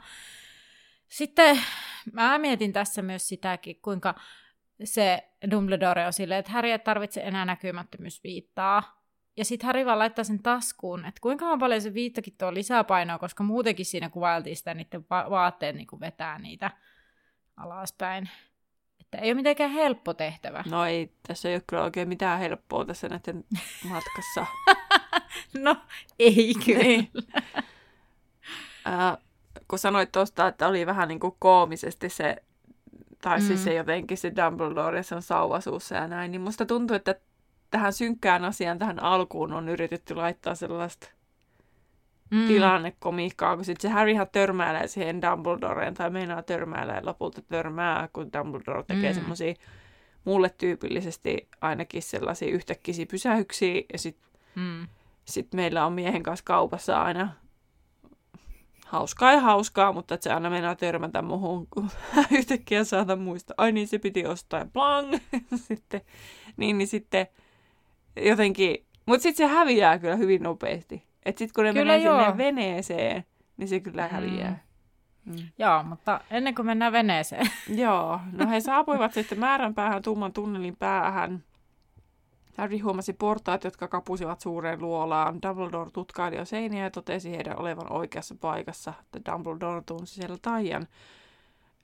Sitten 1.08 1.62
mä 2.14 2.38
mietin 2.38 2.74
tässä 2.74 3.02
myös 3.02 3.28
sitäkin, 3.28 3.82
kuinka 3.82 4.16
se 4.84 5.30
Dumbledore 5.52 6.06
on 6.06 6.14
silleen, 6.14 6.40
että 6.40 6.52
Harry 6.52 6.70
ei 6.70 6.80
tarvitse 6.80 7.22
enää 7.22 7.46
näkymättömyysviittaa. 7.46 9.02
Ja 9.38 9.46
sitten 9.46 9.68
Harry 9.68 9.86
vaan 9.86 10.00
laittaa 10.00 10.24
sen 10.24 10.44
taskuun, 10.44 11.06
että 11.06 11.22
kuinka 11.22 11.58
paljon 11.58 11.82
se 11.82 11.94
viittakin 11.94 12.36
tuo 12.38 12.54
lisäpainoa, 12.54 13.20
koska 13.20 13.44
muutenkin 13.44 13.86
siinä 13.86 14.10
kuvailtiin 14.10 14.58
sitä 14.58 14.74
niiden 14.74 15.06
va- 15.10 15.30
vaatteet 15.30 15.76
niin 15.76 15.88
vetää 16.00 16.40
niitä 16.40 16.72
alaspäin. 17.58 18.30
Että 19.14 19.26
ei 19.26 19.30
ole 19.30 19.36
mitenkään 19.36 19.72
helppo 19.72 20.14
tehtävä. 20.14 20.64
No 20.70 20.86
ei, 20.86 21.12
tässä 21.28 21.50
ei 21.50 21.56
ole 21.56 21.64
kyllä 21.68 21.84
oikein 21.84 22.08
mitään 22.08 22.40
helppoa 22.40 22.86
tässä 22.86 23.10
näiden 23.10 23.44
matkassa. 23.90 24.46
no, 25.66 25.76
ei 26.20 26.54
kyllä. 26.66 26.84
Niin. 26.84 27.12
Äh, 28.88 29.18
kun 29.68 29.80
sanoit 29.80 30.12
tuosta, 30.12 30.48
että 30.48 30.68
oli 30.68 30.86
vähän 30.86 31.08
niin 31.08 31.20
kuin 31.20 31.36
koomisesti 31.40 32.10
se, 32.10 32.36
tai 33.22 33.40
siis 33.40 33.50
mm. 33.50 33.54
siis 33.56 33.64
se 33.64 33.74
jotenkin 33.74 34.18
se 34.18 34.32
Dumbledore, 34.36 35.04
se 35.04 35.16
on 35.16 35.22
sauvasuussa 35.22 35.96
ja 35.96 36.08
näin, 36.08 36.32
niin 36.32 36.42
musta 36.42 36.66
tuntuu, 36.66 36.96
että 36.96 37.16
tähän 37.72 37.94
synkkään 37.94 38.46
asiaan, 38.46 38.80
tähän 38.80 39.04
alkuun 39.04 39.54
on 39.54 39.70
yritetty 39.70 40.16
laittaa 40.16 40.56
sellaista 40.56 41.08
mm. 42.32 42.48
tilannekomiikkaa, 42.48 43.56
kun 43.56 43.66
sitten 43.66 43.90
se 43.90 43.94
Harryhan 43.94 44.28
törmäilee 44.32 44.88
siihen 44.88 45.22
Dumbledoreen, 45.22 45.94
tai 45.94 46.10
meinaa 46.10 46.44
törmäilee 46.44 46.96
ja 46.96 47.06
lopulta 47.06 47.42
törmää, 47.42 48.10
kun 48.14 48.34
Dumbledore 48.38 48.84
tekee 48.84 49.12
mm. 49.12 49.16
semmoisia 49.16 49.54
mulle 50.26 50.50
tyypillisesti 50.58 51.48
ainakin 51.62 52.02
sellaisia 52.02 52.54
yhtäkkiä 52.54 53.06
pysähyksiä, 53.12 53.82
ja 53.94 54.00
sitten 54.00 54.32
mm. 54.56 54.88
sit 55.26 55.54
meillä 55.54 55.86
on 55.86 55.94
miehen 55.94 56.24
kanssa 56.24 56.46
kaupassa 56.46 57.02
aina 57.02 57.30
hauskaa 58.92 59.32
ja 59.32 59.40
hauskaa, 59.40 59.94
mutta 59.94 60.14
että 60.14 60.24
se 60.24 60.34
aina 60.34 60.50
meinaa 60.50 60.76
törmätä 60.76 61.22
muhun, 61.22 61.68
kun 61.68 61.90
yhtäkkiä 62.38 62.84
saatan 62.84 63.20
muistaa, 63.20 63.56
ai 63.58 63.72
niin 63.72 63.88
se 63.88 64.00
piti 64.00 64.26
ostaa 64.26 64.60
ja 64.60 64.66
blang, 64.66 65.14
sitten, 65.68 66.02
niin, 66.58 66.78
niin 66.78 66.88
sitten 66.88 67.28
jotenkin, 68.26 68.86
mutta 69.06 69.24
sitten 69.24 69.48
se 69.48 69.54
häviää 69.54 70.00
kyllä 70.00 70.16
hyvin 70.16 70.44
nopeasti. 70.44 71.11
Että 71.26 71.40
sitten 71.40 71.54
kun 71.56 71.64
ne 71.64 71.74
kyllä 71.74 71.86
menee 71.86 72.06
joo. 72.06 72.20
sinne 72.20 72.38
veneeseen, 72.38 73.26
niin 73.58 73.68
se 73.68 73.80
kyllä 73.80 74.04
mm. 74.08 74.10
häviää. 74.10 74.64
Mm. 75.26 75.36
Joo, 75.58 75.84
mutta 75.84 76.22
ennen 76.32 76.56
kuin 76.56 76.66
mennään 76.66 76.94
veneeseen. 76.94 77.48
Joo, 77.84 78.20
no 78.32 78.50
he 78.50 78.60
saapuivat 78.60 79.14
sitten 79.14 79.40
määränpäähän 79.40 80.02
tumman 80.02 80.34
tunnelin 80.34 80.76
päähän. 80.76 81.44
Harry 82.58 82.78
huomasi 82.78 83.14
portaat, 83.14 83.64
jotka 83.64 83.88
kapusivat 83.88 84.42
suureen 84.42 84.82
luolaan. 84.82 85.40
Dumbledore 85.42 85.92
tutkaili 85.92 86.36
jo 86.36 86.46
seiniä 86.46 86.84
ja 86.84 86.92
totesi 86.92 87.32
heidän 87.32 87.60
olevan 87.60 87.92
oikeassa 87.92 88.36
paikassa, 88.42 88.94
että 89.00 89.32
Dumbledore 89.32 89.82
tunsi 89.86 90.14
siellä 90.14 90.38
taian. 90.42 90.88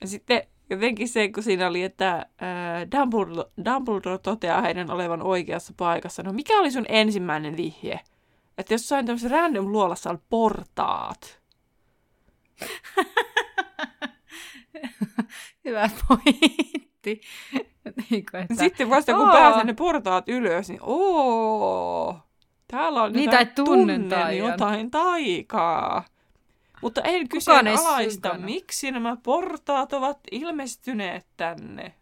Ja 0.02 0.08
sitten 0.08 0.42
jotenkin 0.70 1.10
se, 1.10 1.32
kun 1.32 1.44
siinä 1.44 1.68
oli, 1.68 1.84
että 1.84 2.16
äh, 2.16 2.88
Dumbledore, 3.00 3.50
Dumbledore 3.66 4.18
toteaa 4.18 4.62
heidän 4.62 4.92
olevan 4.92 5.22
oikeassa 5.22 5.74
paikassa. 5.78 6.24
No 6.24 6.34
mikä 6.34 6.60
oli 6.60 6.72
sun 6.72 6.86
ensimmäinen 6.90 7.58
vihje? 7.58 8.00
Että 8.58 8.74
jossain 8.74 9.06
tämmöisessä 9.06 9.38
random 9.38 9.72
luolassa 9.72 10.10
on 10.10 10.22
portaat. 10.30 11.42
Hyvä 15.66 15.90
pointti. 16.08 17.22
niin 18.10 18.26
kuin, 18.32 18.42
että, 18.42 18.56
Sitten 18.56 18.90
vasta 18.90 19.14
kun 19.14 19.28
oo. 19.28 19.34
pääsee 19.34 19.64
ne 19.64 19.74
portaat 19.74 20.30
ylös, 20.30 20.70
niin 20.70 20.80
ooo. 20.82 22.20
Täällä 22.68 23.04
on 23.04 23.14
niin, 23.14 23.26
jotain, 23.26 23.48
tunnen 23.48 24.10
jotain 24.38 24.92
taikaa. 24.92 26.04
Mutta 26.82 27.02
en 27.02 27.30
kyseenalaista, 27.30 28.34
miksi 28.38 28.92
nämä 28.92 29.18
portaat 29.24 29.94
ovat 29.94 30.20
ilmestyneet 30.32 31.28
tänne. 31.38 31.94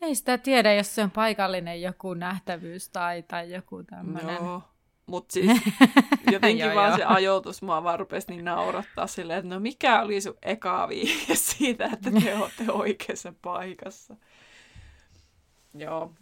Ei 0.00 0.14
sitä 0.14 0.38
tiedä, 0.38 0.74
jos 0.74 0.94
se 0.94 1.02
on 1.02 1.10
paikallinen 1.10 1.82
joku 1.82 2.14
nähtävyys 2.14 2.88
tai, 2.88 3.22
tai 3.22 3.52
joku 3.52 3.82
tämmöinen. 3.82 4.36
Joo, 4.36 4.62
mutta 5.08 5.32
siis 5.32 5.60
jotenkin 6.32 6.74
vaan 6.74 6.96
se 6.96 7.04
ajoitus 7.04 7.62
mua 7.62 7.84
vaan 7.84 7.98
rupesi 7.98 8.26
niin 8.30 8.44
naurattaa 8.44 9.06
silleen, 9.06 9.38
että 9.38 9.54
no 9.54 9.60
mikä 9.60 10.02
oli 10.02 10.20
sun 10.20 10.36
eka 10.42 10.88
viihe 10.88 11.34
siitä, 11.56 11.90
että 11.92 12.10
te 12.10 12.36
olette 12.36 12.72
oikeassa 12.72 13.32
paikassa. 13.42 14.16
Joo, 15.74 16.12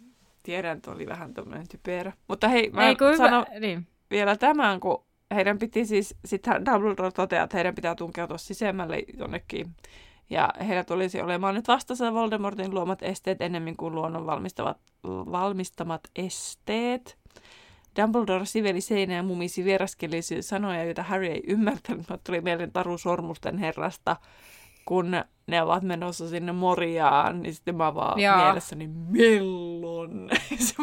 tiedän, 0.43 0.77
että 0.77 0.91
oli 0.91 1.07
vähän 1.07 1.33
tämmöinen 1.33 1.67
typerä. 1.67 2.13
Mutta 2.27 2.47
hei, 2.47 2.69
mä 2.69 2.87
Ei, 2.87 2.95
sanon 3.17 3.45
niin. 3.59 3.87
vielä 4.11 4.35
tämän, 4.35 4.79
kun 4.79 5.03
heidän 5.35 5.59
piti 5.59 5.85
siis, 5.85 6.15
sitten 6.25 6.65
Dumbledore 6.65 7.11
toteaa, 7.11 7.43
että 7.43 7.57
heidän 7.57 7.75
pitää 7.75 7.95
tunkeutua 7.95 8.37
sisemmälle 8.37 9.03
jonnekin. 9.17 9.75
Ja 10.29 10.49
heillä 10.67 10.83
tulisi 10.83 11.21
olemaan 11.21 11.55
nyt 11.55 11.67
vastassa 11.67 12.13
Voldemortin 12.13 12.73
luomat 12.73 13.03
esteet 13.03 13.41
enemmän 13.41 13.77
kuin 13.77 13.95
luonnon 13.95 14.25
valmistavat, 14.25 14.77
valmistamat 15.05 16.01
esteet. 16.15 17.16
Dumbledore 18.01 18.45
siveli 18.45 18.81
seinään 18.81 19.17
ja 19.17 19.23
mumisi 19.23 19.63
vieraskelisi 19.63 20.41
sanoja, 20.41 20.83
joita 20.83 21.03
Harry 21.03 21.25
ei 21.25 21.43
ymmärtänyt. 21.47 22.09
Mä 22.09 22.17
tuli 22.17 22.41
mieleen 22.41 22.71
Taru 22.71 22.97
Sormusten 22.97 23.57
herrasta, 23.57 24.15
kun 24.85 25.11
ne 25.47 25.61
ovat 25.61 25.83
menossa 25.83 26.29
sinne 26.29 26.51
Moriaan, 26.51 27.41
niin 27.41 27.55
sitten 27.55 27.75
mä 27.75 27.95
vaan 27.95 28.19
Jaa. 28.19 28.43
mielessäni, 28.43 28.87
milloin? 28.87 30.29
Se 30.67 30.75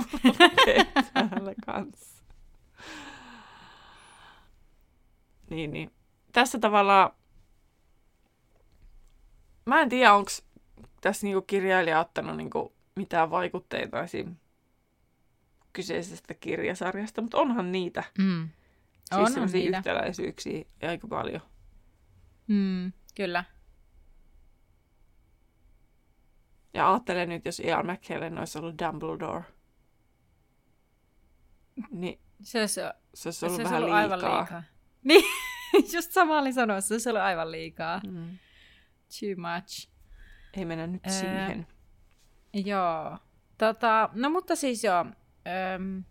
täällä 1.14 1.54
kanssa. 1.66 2.24
Niin, 5.50 5.72
niin. 5.72 5.90
Tässä 6.32 6.58
tavalla, 6.58 7.14
mä 9.66 9.80
en 9.80 9.88
tiedä, 9.88 10.14
onko 10.14 10.30
tässä 11.00 11.26
niinku 11.26 11.42
kirjailija 11.42 12.00
ottanut 12.00 12.36
niinku 12.36 12.72
mitään 12.96 13.30
vaikutteita 13.30 14.02
esim. 14.02 14.36
Kyseisestä 15.74 16.34
kirjasarjasta, 16.34 17.22
mutta 17.22 17.38
onhan 17.38 17.72
niitä. 17.72 18.04
Mm. 18.18 18.48
Siis 19.14 19.36
on 19.38 19.48
niitä. 19.52 19.78
yhtäläisyyksiä 19.78 20.64
aika 20.82 21.08
paljon. 21.08 21.40
Mm, 22.46 22.92
kyllä. 23.14 23.44
Ja 26.74 26.92
ajattelen 26.92 27.28
nyt, 27.28 27.44
jos 27.44 27.60
Ian 27.60 27.86
McKellen 27.86 28.38
olisi 28.38 28.58
ollut 28.58 28.74
Dumbledore. 28.78 29.44
Niin 31.90 32.20
se 32.42 32.60
olisi, 32.60 32.80
se 33.14 33.28
olisi 33.28 33.46
ollut 33.46 33.56
se 33.56 33.64
vähän 33.64 33.82
ollut 33.82 33.94
liikaa. 33.96 34.16
Aivan 34.16 34.38
liikaa. 34.38 34.62
Niin, 35.04 35.24
just 35.94 36.12
sama 36.12 36.38
oli 36.38 36.52
sanoa, 36.52 36.80
se 36.80 36.94
olisi 36.94 37.08
ollut 37.08 37.22
aivan 37.22 37.50
liikaa. 37.50 38.00
Mm. 38.06 38.38
Too 39.20 39.52
much. 39.52 39.88
Ei 40.56 40.64
mennä 40.64 40.86
nyt 40.86 41.06
äh, 41.06 41.12
siihen. 41.12 41.66
Joo. 42.52 43.18
Tota, 43.58 44.08
no 44.12 44.30
mutta 44.30 44.56
siis 44.56 44.84
joo. 44.84 45.06
Öm, 45.74 46.04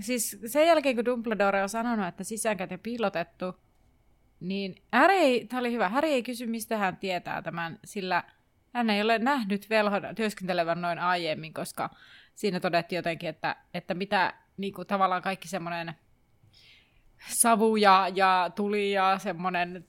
siis 0.00 0.38
sen 0.46 0.66
jälkeen, 0.66 0.94
kun 0.94 1.04
Dumbledore 1.04 1.62
on 1.62 1.68
sanonut, 1.68 2.06
että 2.06 2.24
sisäänkäyt 2.24 2.70
ja 2.70 2.78
piilotettu, 2.78 3.54
niin 4.40 4.74
Harry 4.92 5.14
ei, 5.14 5.46
tämä 5.46 5.60
oli 5.60 5.72
hyvä, 5.72 5.88
Harry 5.88 6.08
ei 6.08 6.22
kysy, 6.22 6.46
mistä 6.46 6.76
hän 6.76 6.96
tietää 6.96 7.42
tämän, 7.42 7.78
sillä 7.84 8.24
hän 8.72 8.90
ei 8.90 9.02
ole 9.02 9.18
nähnyt 9.18 9.70
velhon 9.70 10.02
työskentelevän 10.16 10.80
noin 10.80 10.98
aiemmin, 10.98 11.54
koska 11.54 11.90
siinä 12.34 12.60
todettiin 12.60 12.96
jotenkin, 12.96 13.28
että, 13.28 13.56
että 13.74 13.94
mitä 13.94 14.34
niin 14.56 14.72
kuin, 14.72 14.86
tavallaan 14.86 15.22
kaikki 15.22 15.48
semmoinen 15.48 15.94
savu 17.28 17.76
ja, 17.76 18.10
ja 18.14 18.50
tuli 18.54 18.92
ja 18.92 19.18
semmoinen 19.18 19.84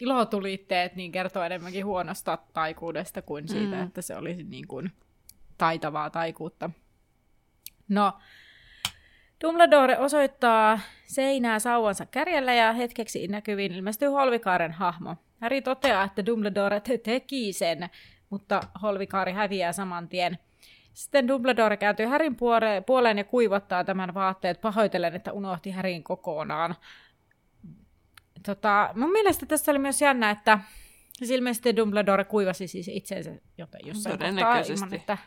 ilotulitteet 0.00 0.96
niin 0.96 1.12
kertoo 1.12 1.42
enemmänkin 1.42 1.86
huonosta 1.86 2.38
taikuudesta 2.52 3.22
kuin 3.22 3.48
siitä, 3.48 3.76
mm. 3.76 3.82
että 3.82 4.02
se 4.02 4.16
olisi 4.16 4.42
niin 4.42 4.68
kuin 4.68 4.92
taitavaa 5.58 6.10
taikuutta. 6.10 6.70
No, 7.88 8.12
Dumbledore 9.44 9.98
osoittaa 9.98 10.80
seinää 11.04 11.58
sauvansa 11.58 12.06
kärjellä 12.06 12.54
ja 12.54 12.72
hetkeksi 12.72 13.28
näkyviin 13.28 13.72
ilmestyy 13.72 14.08
Holvikaaren 14.08 14.72
hahmo. 14.72 15.16
Harry 15.40 15.60
toteaa, 15.60 16.04
että 16.04 16.26
Dumbledore 16.26 16.80
te- 16.80 16.98
teki 16.98 17.52
sen, 17.52 17.90
mutta 18.30 18.60
Holvikaari 18.82 19.32
häviää 19.32 19.72
saman 19.72 20.08
tien. 20.08 20.38
Sitten 20.92 21.28
Dumbledore 21.28 21.76
kääntyy 21.76 22.06
Härin 22.06 22.36
puoleen 22.86 23.18
ja 23.18 23.24
kuivottaa 23.24 23.84
tämän 23.84 24.14
vaatteet 24.14 24.60
pahoitellen, 24.60 25.14
että 25.14 25.32
unohti 25.32 25.70
Härin 25.70 26.04
kokonaan. 26.04 26.74
Tota, 28.46 28.90
mun 28.94 29.12
mielestä 29.12 29.46
tässä 29.46 29.72
oli 29.72 29.78
myös 29.78 30.02
jännä, 30.02 30.30
että 30.30 30.58
siis 31.12 31.30
ilmeisesti 31.30 31.76
Dumbledore 31.76 32.24
kuivasi 32.24 32.68
siis 32.68 32.88
itsensä 32.88 33.30
joten 33.58 33.80
jossain 33.84 34.18
kohtaa 34.18 34.58
ilman, 34.58 34.94
että 34.94 35.18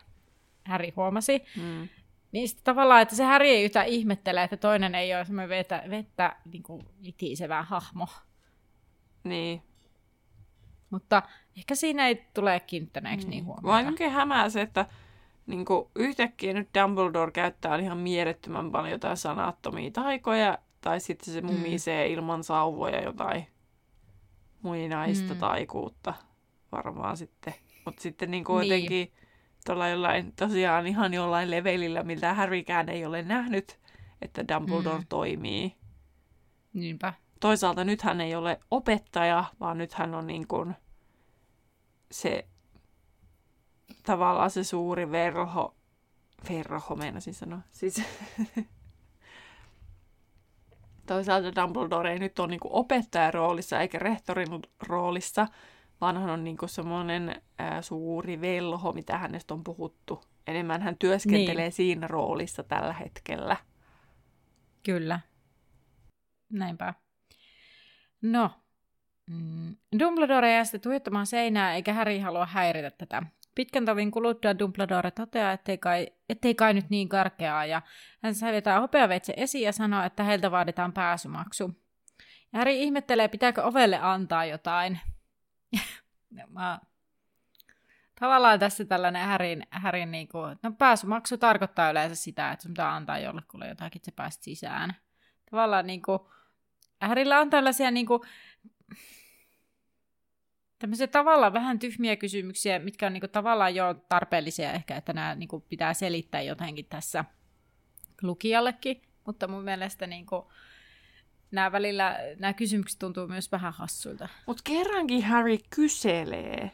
Häri 0.63 0.93
huomasi. 0.95 1.43
Hmm. 1.55 1.89
Niin 2.31 2.47
sitten 2.47 2.63
tavallaan, 2.63 3.01
että 3.01 3.15
se 3.15 3.23
Häri 3.23 3.49
ei 3.49 3.63
yhtä 3.63 3.83
ihmettele, 3.83 4.43
että 4.43 4.57
toinen 4.57 4.95
ei 4.95 5.15
ole 5.15 5.25
semmoinen 5.25 5.49
vettä, 5.49 5.83
vettä 5.89 6.35
niin 6.51 6.63
kuin 6.63 6.85
itisevä 7.01 7.63
hahmo. 7.63 8.07
Niin. 9.23 9.63
Mutta 10.89 11.23
ehkä 11.57 11.75
siinä 11.75 12.07
ei 12.07 12.23
tule 12.33 12.59
kiinnittäneeksi 12.59 13.27
niin, 13.27 13.31
niin 13.31 13.45
huomiota. 13.45 13.67
Vaan 13.67 14.11
hämää 14.11 14.49
se, 14.49 14.61
että 14.61 14.85
niin 15.47 15.65
kuin 15.65 15.85
yhtäkkiä 15.95 16.53
nyt 16.53 16.69
Dumbledore 16.81 17.31
käyttää 17.31 17.75
ihan 17.75 17.97
mielettömän 17.97 18.71
paljon 18.71 18.91
jotain 18.91 19.17
sanattomia 19.17 19.91
taikoja, 19.91 20.57
tai 20.81 20.99
sitten 20.99 21.33
se 21.33 21.41
mumisee 21.41 22.07
mm. 22.07 22.13
ilman 22.13 22.43
sauvoja 22.43 23.03
jotain 23.03 23.47
muinaista 24.61 25.33
mm. 25.33 25.39
taikuutta 25.39 26.13
varmaan 26.71 27.17
sitten. 27.17 27.53
Mutta 27.85 28.01
sitten 28.01 28.31
niin 28.31 28.43
kuin 28.43 28.59
niin. 28.61 28.69
jotenkin 28.69 29.13
tuolla 29.65 29.87
jollain, 29.87 30.33
tosiaan 30.35 30.87
ihan 30.87 31.13
jollain 31.13 31.51
levelillä, 31.51 32.03
mitä 32.03 32.33
Harrykään 32.33 32.89
ei 32.89 33.05
ole 33.05 33.21
nähnyt, 33.21 33.79
että 34.21 34.47
Dumbledore 34.47 34.97
mm. 34.97 35.05
toimii. 35.09 35.75
Niinpä. 36.73 37.13
Toisaalta 37.39 37.83
nyt 37.83 38.01
hän 38.01 38.21
ei 38.21 38.35
ole 38.35 38.59
opettaja, 38.71 39.43
vaan 39.59 39.77
nyt 39.77 39.93
hän 39.93 40.15
on 40.15 40.27
niin 40.27 40.47
kuin 40.47 40.75
se 42.11 42.47
tavallaan 44.03 44.51
se 44.51 44.63
suuri 44.63 45.11
verho, 45.11 45.75
verho 46.49 46.95
meinasin 46.95 47.33
sanoa, 47.33 47.59
siis 47.71 48.01
toisaalta 51.07 51.61
Dumbledore 51.61 52.13
ei 52.13 52.19
nyt 52.19 52.39
ole 52.39 52.47
niin 52.47 52.59
opettajan 52.63 53.33
roolissa 53.33 53.79
eikä 53.79 53.99
rehtorin 53.99 54.47
roolissa, 54.87 55.47
vaan 56.01 56.17
hän 56.17 56.29
on 56.29 56.43
niin 56.43 56.57
semmoinen 56.65 57.41
suuri 57.81 58.41
velho, 58.41 58.93
mitä 58.93 59.17
hänestä 59.17 59.53
on 59.53 59.63
puhuttu. 59.63 60.21
Enemmän 60.47 60.81
hän 60.81 60.97
työskentelee 60.97 61.63
niin. 61.63 61.71
siinä 61.71 62.07
roolissa 62.07 62.63
tällä 62.63 62.93
hetkellä. 62.93 63.57
Kyllä. 64.83 65.19
Näinpä. 66.49 66.93
No, 68.21 68.51
mm, 69.25 69.75
Dumbledore 69.99 70.51
jää 70.51 70.63
sitten 70.63 70.81
tuijottamaan 70.81 71.25
seinää, 71.25 71.73
eikä 71.75 71.93
Harry 71.93 72.19
halua 72.19 72.45
häiritä 72.45 72.91
tätä. 72.91 73.23
Pitkän 73.55 73.85
tovin 73.85 74.11
kuluttua 74.11 74.59
Dumbledore 74.59 75.11
toteaa, 75.11 75.51
ettei 75.51 75.77
kai, 75.77 76.07
ettei 76.29 76.55
kai 76.55 76.73
nyt 76.73 76.89
niin 76.89 77.09
karkeaa, 77.09 77.65
ja 77.65 77.81
hän 78.23 78.35
säilytää 78.35 78.79
hopeaveitse 78.79 79.33
esiin 79.37 79.65
ja 79.65 79.73
sanoo, 79.73 80.03
että 80.03 80.23
heiltä 80.23 80.51
vaaditaan 80.51 80.93
pääsymaksu. 80.93 81.71
Ja 82.53 82.59
Harry 82.59 82.71
ihmettelee, 82.71 83.27
pitääkö 83.27 83.63
ovelle 83.63 83.99
antaa 84.01 84.45
jotain. 84.45 84.99
Mä... 86.47 86.79
Tavallaan 88.19 88.59
tässä 88.59 88.85
tällainen 88.85 89.25
Härin, 89.25 89.67
Härin 89.69 90.11
niin 90.11 90.27
kuin, 90.27 90.57
no 90.63 90.71
pääsymaksu 90.71 91.37
tarkoittaa 91.37 91.91
yleensä 91.91 92.15
sitä, 92.15 92.51
että 92.51 92.63
sun 92.63 92.71
pitää 92.71 92.95
antaa 92.95 93.19
jollekulle 93.19 93.67
jotakin, 93.67 93.99
että 93.99 94.11
sä 94.11 94.15
pääset 94.15 94.43
sisään. 94.43 94.95
Tavallaan 95.51 95.87
niin 95.87 96.01
kuin, 96.01 96.19
Härillä 97.01 97.39
on 97.39 97.49
tällaisia 97.49 97.91
niin 97.91 98.05
kuin, 98.05 98.21
tämmöisiä 100.79 101.07
tavallaan 101.07 101.53
vähän 101.53 101.79
tyhmiä 101.79 102.15
kysymyksiä, 102.15 102.79
mitkä 102.79 103.05
on 103.05 103.13
niinku 103.13 103.27
tavallaan 103.27 103.75
jo 103.75 103.93
tarpeellisia 103.93 104.71
ehkä, 104.71 104.95
että 104.95 105.13
nämä 105.13 105.35
niinku 105.35 105.59
pitää 105.59 105.93
selittää 105.93 106.41
jotenkin 106.41 106.85
tässä 106.85 107.25
lukijallekin, 108.21 109.01
mutta 109.25 109.47
mun 109.47 109.63
mielestä 109.63 110.07
niinku, 110.07 110.51
nämä 111.51 111.71
välillä, 111.71 112.17
nämä 112.39 112.53
kysymykset 112.53 112.99
tuntuu 112.99 113.27
myös 113.27 113.51
vähän 113.51 113.73
hassuilta. 113.73 114.29
Mutta 114.45 114.61
kerrankin 114.63 115.25
Harry 115.25 115.57
kyselee. 115.69 116.71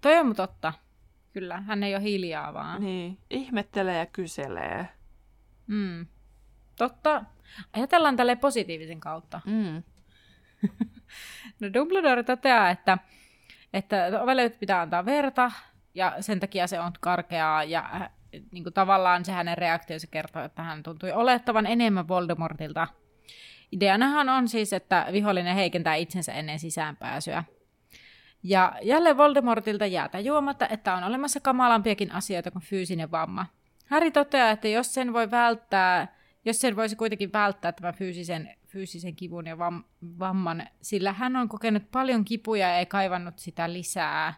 Toi 0.00 0.18
on 0.18 0.34
totta. 0.36 0.72
Kyllä, 1.32 1.60
hän 1.60 1.82
ei 1.82 1.94
ole 1.94 2.02
hiljaa 2.02 2.54
vaan. 2.54 2.80
Niin, 2.82 3.18
ihmettelee 3.30 3.98
ja 3.98 4.06
kyselee. 4.06 4.88
Mm. 5.66 6.06
Totta. 6.76 7.24
Ajatellaan 7.72 8.16
tälle 8.16 8.36
positiivisen 8.36 9.00
kautta. 9.00 9.40
Mm. 9.46 9.82
no 11.60 11.72
Dumbledore 11.74 12.22
toteaa, 12.22 12.70
että 12.70 12.98
että 13.72 14.22
ovelle 14.22 14.48
pitää 14.50 14.80
antaa 14.80 15.04
verta, 15.04 15.52
ja 15.94 16.16
sen 16.20 16.40
takia 16.40 16.66
se 16.66 16.80
on 16.80 16.92
karkeaa, 17.00 17.64
ja 17.64 18.10
niin 18.52 18.62
kuin 18.64 18.74
tavallaan 18.74 19.24
se 19.24 19.32
hänen 19.32 19.58
reaktionsa 19.58 20.06
kertoo, 20.06 20.42
että 20.42 20.62
hän 20.62 20.82
tuntui 20.82 21.12
olettavan 21.12 21.66
enemmän 21.66 22.08
Voldemortilta. 22.08 22.88
Ideanahan 23.72 24.28
on 24.28 24.48
siis, 24.48 24.72
että 24.72 25.06
vihollinen 25.12 25.54
heikentää 25.54 25.94
itsensä 25.94 26.32
ennen 26.32 26.58
sisäänpääsyä. 26.58 27.44
Ja 28.42 28.72
jälleen 28.82 29.16
Voldemortilta 29.16 29.86
jää 29.86 30.10
juomatta, 30.24 30.68
että 30.68 30.94
on 30.94 31.04
olemassa 31.04 31.40
kamalampiakin 31.40 32.12
asioita 32.12 32.50
kuin 32.50 32.62
fyysinen 32.62 33.10
vamma. 33.10 33.46
Harry 33.86 34.10
toteaa, 34.10 34.50
että 34.50 34.68
jos 34.68 34.94
sen 34.94 35.12
voi 35.12 35.30
välttää, 35.30 36.16
jos 36.44 36.60
sen 36.60 36.76
voisi 36.76 36.96
kuitenkin 36.96 37.32
välttää 37.32 37.72
tämän 37.72 37.94
fyysisen, 37.94 38.56
fyysisen 38.66 39.16
kivun 39.16 39.46
ja 39.46 39.58
vam, 39.58 39.84
vamman, 40.18 40.68
sillä 40.82 41.12
hän 41.12 41.36
on 41.36 41.48
kokenut 41.48 41.90
paljon 41.90 42.24
kipuja 42.24 42.68
ja 42.68 42.78
ei 42.78 42.86
kaivannut 42.86 43.38
sitä 43.38 43.72
lisää. 43.72 44.34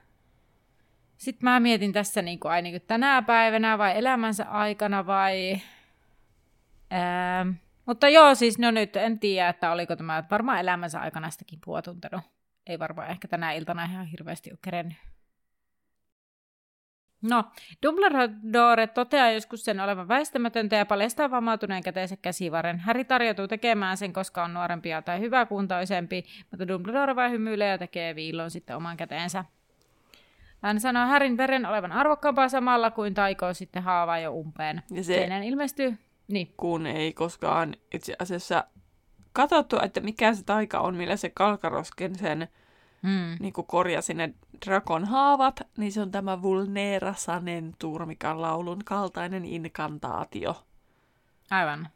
Sitten 1.17 1.45
mä 1.51 1.61
mietin 1.61 1.93
tässä 1.93 2.23
niin 2.23 2.41
kuin, 2.41 2.53
ai, 2.53 2.63
niin 2.63 2.73
kuin 2.73 2.87
tänä 2.87 3.23
päivänä 3.23 3.79
vai 3.79 3.99
elämänsä 3.99 4.45
aikana 4.45 5.07
vai... 5.07 5.61
Ää, 6.91 7.47
mutta 7.91 8.09
joo, 8.09 8.35
siis 8.35 8.59
no 8.59 8.71
nyt 8.71 8.97
en 8.97 9.19
tiedä, 9.19 9.49
että 9.49 9.73
oliko 9.73 9.97
tämä 9.97 10.25
varmaan 10.31 10.59
elämänsä 10.59 11.01
aikana 11.01 11.31
sitä 11.31 11.45
kipua 11.45 11.83
tuntenut. 11.83 12.21
Ei 12.67 12.79
varmaan 12.79 13.11
ehkä 13.11 13.29
tänä 13.29 13.53
iltana 13.53 13.85
ihan 13.85 14.07
hirveästi 14.07 14.51
ole 14.51 14.59
kerennyt. 14.63 14.97
No, 17.23 17.45
Dumbledore 17.87 18.87
toteaa 18.87 19.31
joskus 19.31 19.65
sen 19.65 19.81
olevan 19.81 20.09
väistämätöntä 20.09 20.77
ja 20.77 20.87
paljastaa 20.87 21.31
vammautuneen 21.31 21.83
käteensä 21.83 22.17
käsivarren. 22.17 22.81
Harry 22.81 23.05
tarjoutuu 23.05 23.49
tekemään 23.49 23.97
sen, 23.97 24.13
koska 24.13 24.45
on 24.45 24.55
nuorempia 24.55 25.03
tai 25.03 25.21
hyväkuntoisempi, 25.21 26.25
mutta 26.51 26.69
Dumbledore 26.69 27.17
vain 27.17 27.33
hymyilee 27.33 27.69
ja 27.69 27.79
tekee 27.79 28.15
viilon 28.15 28.51
sitten 28.51 28.77
oman 28.77 28.97
käteensä. 28.97 29.45
Hän 30.63 30.81
sanoo 30.81 31.07
Härin 31.07 31.37
veren 31.37 31.67
olevan 31.67 31.93
arvokkaampaa 31.93 32.49
samalla 32.49 32.91
kuin 32.91 33.15
taikoo 33.15 33.55
sitten 33.55 33.83
haavaa 33.83 34.19
jo 34.19 34.33
umpeen. 34.33 34.83
Ja 34.91 35.05
se, 35.05 35.15
Seinään 35.15 35.43
ilmestyy... 35.43 35.99
Niin. 36.31 36.55
Kun 36.57 36.87
ei 36.87 37.13
koskaan 37.13 37.77
itse 37.95 38.17
asiassa 38.19 38.65
katsottu, 39.33 39.77
että 39.83 40.01
mikä 40.01 40.35
se 40.35 40.45
taika 40.45 40.81
on, 40.81 40.97
millä 40.97 41.17
se 41.17 41.31
Kalkarosken 41.31 42.19
sen 42.19 42.49
mm. 43.03 43.37
niin 43.41 43.53
korjasi 43.67 44.15
ne 44.15 44.35
Drakon 44.67 45.05
haavat, 45.05 45.61
niin 45.77 45.93
se 45.93 46.01
on 46.01 46.11
tämä 46.11 46.43
Vulnera 46.43 47.15
Sanentur, 47.15 48.07
mikä 48.07 48.31
on 48.31 48.43
laulun 48.43 48.85
kaltainen 48.85 49.45
inkantaatio. 49.45 50.67
Aivan. 51.51 51.89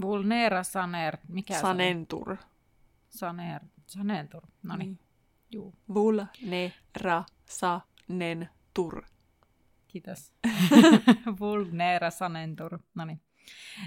Vulnera 0.00 0.62
Saner, 0.62 1.16
mikä 1.28 1.60
Sanentur. 1.60 2.36
Se 2.36 3.18
Saner, 3.18 3.62
Sanentur, 3.86 4.42
no 4.62 4.76
niin. 4.76 4.98
Juu. 5.50 5.74
Vulnera 5.94 7.24
Sanentur. 7.44 9.02
Kiitos. 9.92 10.32
Vulnera 11.40 12.10
Sanentur, 12.10 12.78
no 12.94 13.04
niin. 13.04 13.20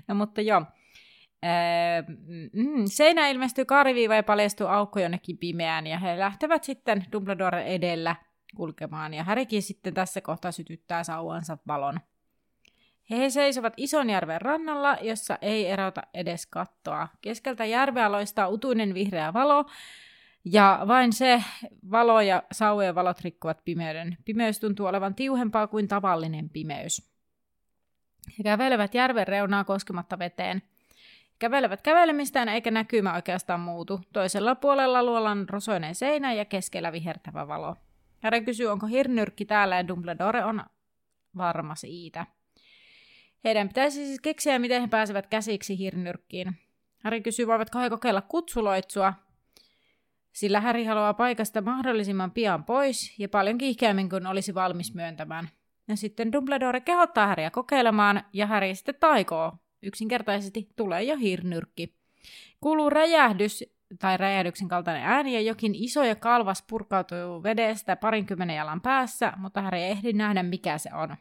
No 0.08 0.16
mutta 0.16 0.42
joo. 0.42 0.66
Mm, 2.54 2.86
seinä 2.86 3.28
ilmestyy 3.28 3.66
kaariviiva 3.66 4.16
ja 4.16 4.24
paljastuu 4.24 4.68
aukko 4.68 5.00
jonnekin 5.00 5.38
pimeään 5.38 5.88
ja 5.88 6.00
he 6.00 6.20
lähtevät 6.20 6.64
sitten 6.64 7.06
Dumbledore 7.12 7.64
edellä 7.64 8.16
kulkemaan 8.56 9.14
ja 9.14 9.24
Härikin 9.24 9.62
sitten 9.62 9.94
tässä 9.94 10.22
kohtaa 10.22 10.52
sytyttää 10.52 11.04
sauvansa 11.04 11.58
valon. 11.68 12.00
He 13.10 13.30
seisovat 13.30 13.74
järven 14.10 14.42
rannalla, 14.42 14.98
jossa 15.02 15.38
ei 15.42 15.68
erota 15.68 16.02
edes 16.14 16.46
kattoa. 16.46 17.08
Keskeltä 17.22 17.66
järveä 17.66 18.12
loistaa 18.12 18.48
utuinen 18.48 18.94
vihreä 18.94 19.34
valo, 19.34 19.66
ja 20.46 20.84
vain 20.88 21.14
se 21.14 21.44
valo 21.92 22.22
ja 22.22 22.44
sauvojen 22.52 22.96
valot 22.96 23.22
rikkovat 23.22 23.66
pimeyden. 23.66 24.18
Pimeys 24.26 24.60
tuntuu 24.60 24.86
olevan 24.86 25.16
tiuhempaa 25.16 25.68
kuin 25.68 25.88
tavallinen 25.88 26.50
pimeys. 26.50 27.12
He 28.38 28.44
kävelevät 28.44 28.94
järven 28.94 29.28
reunaa 29.28 29.64
koskematta 29.64 30.20
veteen– 30.20 30.62
Kävelevät 31.40 31.82
kävelemistään 31.82 32.50
eikä 32.50 32.72
näkymä 32.72 33.14
oikeastaan 33.14 33.60
muutu. 33.60 34.02
Toisella 34.14 34.56
puolella 34.56 35.04
luolan 35.04 35.50
rosoinen 35.50 35.96
seinä 35.96 36.34
ja 36.34 36.46
keskellä 36.46 36.92
vihertävä 36.92 37.48
valo. 37.48 37.76
Harry 38.24 38.42
kysyy, 38.42 38.68
onko 38.68 38.88
hirnyrkki 38.88 39.46
täällä 39.46 39.76
ja 39.76 39.88
Dumbledore 39.88 40.46
on 40.46 40.64
varma 41.38 41.76
siitä. 41.76 42.26
Heidän 43.44 43.68
pitäisi 43.68 44.06
siis 44.06 44.22
keksiä, 44.22 44.60
miten 44.60 44.82
he 44.82 44.88
pääsevät 44.88 45.28
käsiksi 45.28 45.78
hirnyrkkiin. 45.78 46.60
Harry 47.04 47.22
kysyy, 47.22 47.48
voivatko 47.48 47.80
he 47.80 47.90
kokeilla 47.90 48.22
kutsuloitsua, 48.22 49.14
sillä 50.36 50.62
Harry 50.62 50.84
haluaa 50.84 51.14
paikasta 51.14 51.62
mahdollisimman 51.62 52.32
pian 52.32 52.64
pois 52.64 53.20
ja 53.20 53.30
paljon 53.30 53.58
kiihkeämmin 53.58 54.10
kuin 54.10 54.28
olisi 54.28 54.54
valmis 54.54 54.94
myöntämään. 54.94 55.50
Ja 55.88 55.98
sitten 55.98 56.32
Dumbledore 56.32 56.82
kehottaa 56.82 57.28
Harryä 57.28 57.52
kokeilemaan 57.52 58.24
ja 58.34 58.48
Harry 58.48 58.76
sitten 58.76 58.96
taikoo 59.00 59.54
yksinkertaisesti 59.84 60.70
tulee 60.76 61.04
jo 61.04 61.18
hirnyrkki. 61.18 61.96
Kuuluu 62.62 62.90
räjähdys 62.90 63.64
tai 64.00 64.18
räjähdyksen 64.18 64.68
kaltainen 64.68 65.04
ääni 65.04 65.34
ja 65.34 65.42
jokin 65.42 65.76
iso 65.76 66.04
ja 66.04 66.16
kalvas 66.16 66.64
purkautuu 66.70 67.44
vedestä 67.44 67.96
parinkymmenen 67.96 68.56
jalan 68.56 68.82
päässä, 68.82 69.34
mutta 69.38 69.62
Harry 69.62 69.80
ei 69.80 69.92
ehdi 69.92 70.14
nähdä 70.14 70.44
mikä 70.44 70.78
se 70.78 70.90
on. 70.94 71.16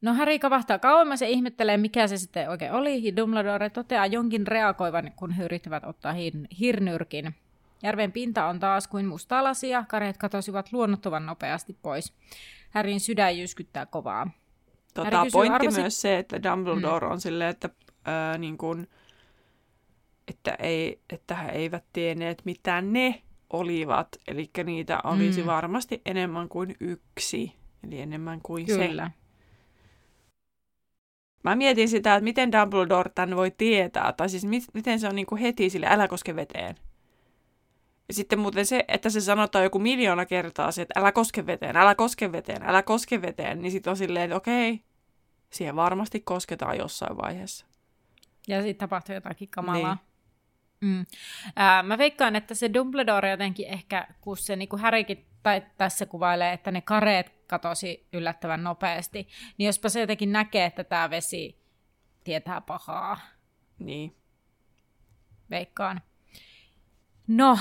No 0.00 0.14
Harry 0.14 0.38
kavahtaa 0.38 0.78
kauemmas 0.78 1.20
ja 1.20 1.28
ihmettelee, 1.28 1.76
mikä 1.76 2.06
se 2.06 2.16
sitten 2.16 2.50
oikein 2.50 2.72
oli, 2.72 3.16
Dumbledore 3.16 3.70
toteaa 3.70 4.06
jonkin 4.06 4.46
reagoivan, 4.46 5.12
kun 5.16 5.30
he 5.30 5.44
yrittävät 5.44 5.84
ottaa 5.84 6.12
hir- 6.12 6.56
hirnyrkin. 6.58 7.34
Järven 7.82 8.12
pinta 8.12 8.46
on 8.46 8.60
taas 8.60 8.88
kuin 8.88 9.06
musta 9.06 9.44
lasia, 9.44 9.84
kareet 9.88 10.16
katosivat 10.16 10.72
luonnottoman 10.72 11.26
nopeasti 11.26 11.76
pois. 11.82 12.12
Härin 12.70 13.00
sydän 13.00 13.38
jyskyttää 13.38 13.86
kovaa. 13.86 14.30
Tota, 14.94 15.26
pointti 15.32 15.66
arvasi... 15.66 15.80
myös 15.80 16.00
se, 16.00 16.18
että 16.18 16.42
Dumbledore 16.42 17.06
mm. 17.06 17.12
on 17.12 17.20
silleen, 17.20 17.50
että, 17.50 17.70
ää, 18.04 18.38
niin 18.38 18.58
kun, 18.58 18.86
että, 20.28 20.56
ei, 20.58 21.00
että 21.10 21.34
he 21.34 21.50
eivät 21.52 21.84
tienneet, 21.92 22.42
mitä 22.44 22.80
ne 22.80 23.22
olivat. 23.50 24.08
Eli 24.28 24.50
niitä 24.64 25.00
olisi 25.04 25.40
mm. 25.40 25.46
varmasti 25.46 26.02
enemmän 26.06 26.48
kuin 26.48 26.76
yksi. 26.80 27.52
Eli 27.84 28.00
enemmän 28.00 28.40
kuin 28.42 28.66
Kyllä. 28.66 29.06
se. 29.06 29.27
Mä 31.42 31.56
mietin 31.56 31.88
sitä, 31.88 32.14
että 32.14 32.24
miten 32.24 32.52
Dumbledore 32.52 33.10
tämän 33.14 33.36
voi 33.36 33.50
tietää, 33.50 34.12
tai 34.12 34.28
siis 34.28 34.44
mit, 34.44 34.64
miten 34.74 35.00
se 35.00 35.08
on 35.08 35.14
niin 35.14 35.26
kuin 35.26 35.40
heti 35.40 35.70
sille, 35.70 35.86
älä 35.90 36.08
koske 36.08 36.36
veteen. 36.36 36.76
Ja 38.08 38.14
sitten 38.14 38.38
muuten 38.38 38.66
se, 38.66 38.84
että 38.88 39.10
se 39.10 39.20
sanotaan 39.20 39.64
joku 39.64 39.78
miljoona 39.78 40.26
kertaa 40.26 40.72
se, 40.72 40.82
että 40.82 41.00
älä 41.00 41.12
koske 41.12 41.46
veteen, 41.46 41.76
älä 41.76 41.94
koske 41.94 42.32
veteen, 42.32 42.62
älä 42.62 42.82
koske 42.82 43.22
veteen, 43.22 43.62
niin 43.62 43.72
sitten 43.72 43.90
on 43.90 43.96
silleen, 43.96 44.24
että 44.24 44.36
okei, 44.36 44.82
siihen 45.50 45.76
varmasti 45.76 46.20
kosketaan 46.20 46.78
jossain 46.78 47.16
vaiheessa. 47.16 47.66
Ja 48.48 48.62
sitten 48.62 48.88
tapahtuu 48.88 49.14
jotakin 49.14 49.48
kamalaa. 49.48 49.94
Niin. 49.94 50.08
Mm. 50.80 51.06
Ää, 51.56 51.82
mä 51.82 51.98
veikkaan, 51.98 52.36
että 52.36 52.54
se 52.54 52.74
Dumbledore 52.74 53.30
jotenkin 53.30 53.66
ehkä, 53.68 54.06
kun 54.20 54.36
se 54.36 54.56
niin 54.56 54.68
kuin 54.68 54.82
Harrykin 54.82 55.26
tai 55.42 55.62
tässä 55.76 56.06
kuvailee, 56.06 56.52
että 56.52 56.70
ne 56.70 56.80
kareet 56.80 57.37
katosi 57.48 58.06
yllättävän 58.12 58.64
nopeasti, 58.64 59.28
niin 59.58 59.66
jospa 59.66 59.88
se 59.88 60.00
jotenkin 60.00 60.32
näkee, 60.32 60.64
että 60.64 60.84
tämä 60.84 61.10
vesi 61.10 61.58
tietää 62.24 62.60
pahaa. 62.60 63.20
Niin. 63.78 64.16
Veikkaan. 65.50 66.00
No, 67.26 67.58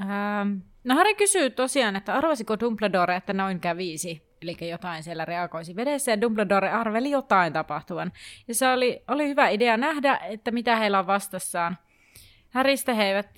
ähm, 0.00 0.56
no 0.84 0.94
Harry 0.94 1.14
kysyy 1.14 1.50
tosiaan, 1.50 1.96
että 1.96 2.14
arvasiko 2.14 2.60
Dumbledore, 2.60 3.16
että 3.16 3.32
noin 3.32 3.60
kävisi 3.60 4.28
eli 4.42 4.70
jotain 4.70 5.02
siellä 5.02 5.24
reagoisi 5.24 5.76
vedessä, 5.76 6.10
ja 6.10 6.20
Dumbledore 6.20 6.70
arveli 6.70 7.10
jotain 7.10 7.52
tapahtuvan. 7.52 8.12
Ja 8.48 8.54
se 8.54 8.68
oli, 8.68 9.02
oli 9.08 9.28
hyvä 9.28 9.48
idea 9.48 9.76
nähdä, 9.76 10.16
että 10.16 10.50
mitä 10.50 10.76
heillä 10.76 10.98
on 10.98 11.06
vastassaan. 11.06 11.78
Häristä 12.50 12.94
he 12.94 13.04
eivät, 13.04 13.30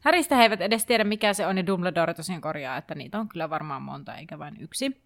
Häristä 0.00 0.36
he 0.36 0.42
eivät 0.42 0.60
edes 0.60 0.86
tiedä, 0.86 1.04
mikä 1.04 1.34
se 1.34 1.46
on, 1.46 1.56
ja 1.56 1.66
Dumbledore 1.66 2.14
tosiaan 2.14 2.40
korjaa, 2.40 2.76
että 2.76 2.94
niitä 2.94 3.18
on 3.18 3.28
kyllä 3.28 3.50
varmaan 3.50 3.82
monta, 3.82 4.16
eikä 4.16 4.38
vain 4.38 4.56
yksi. 4.60 5.02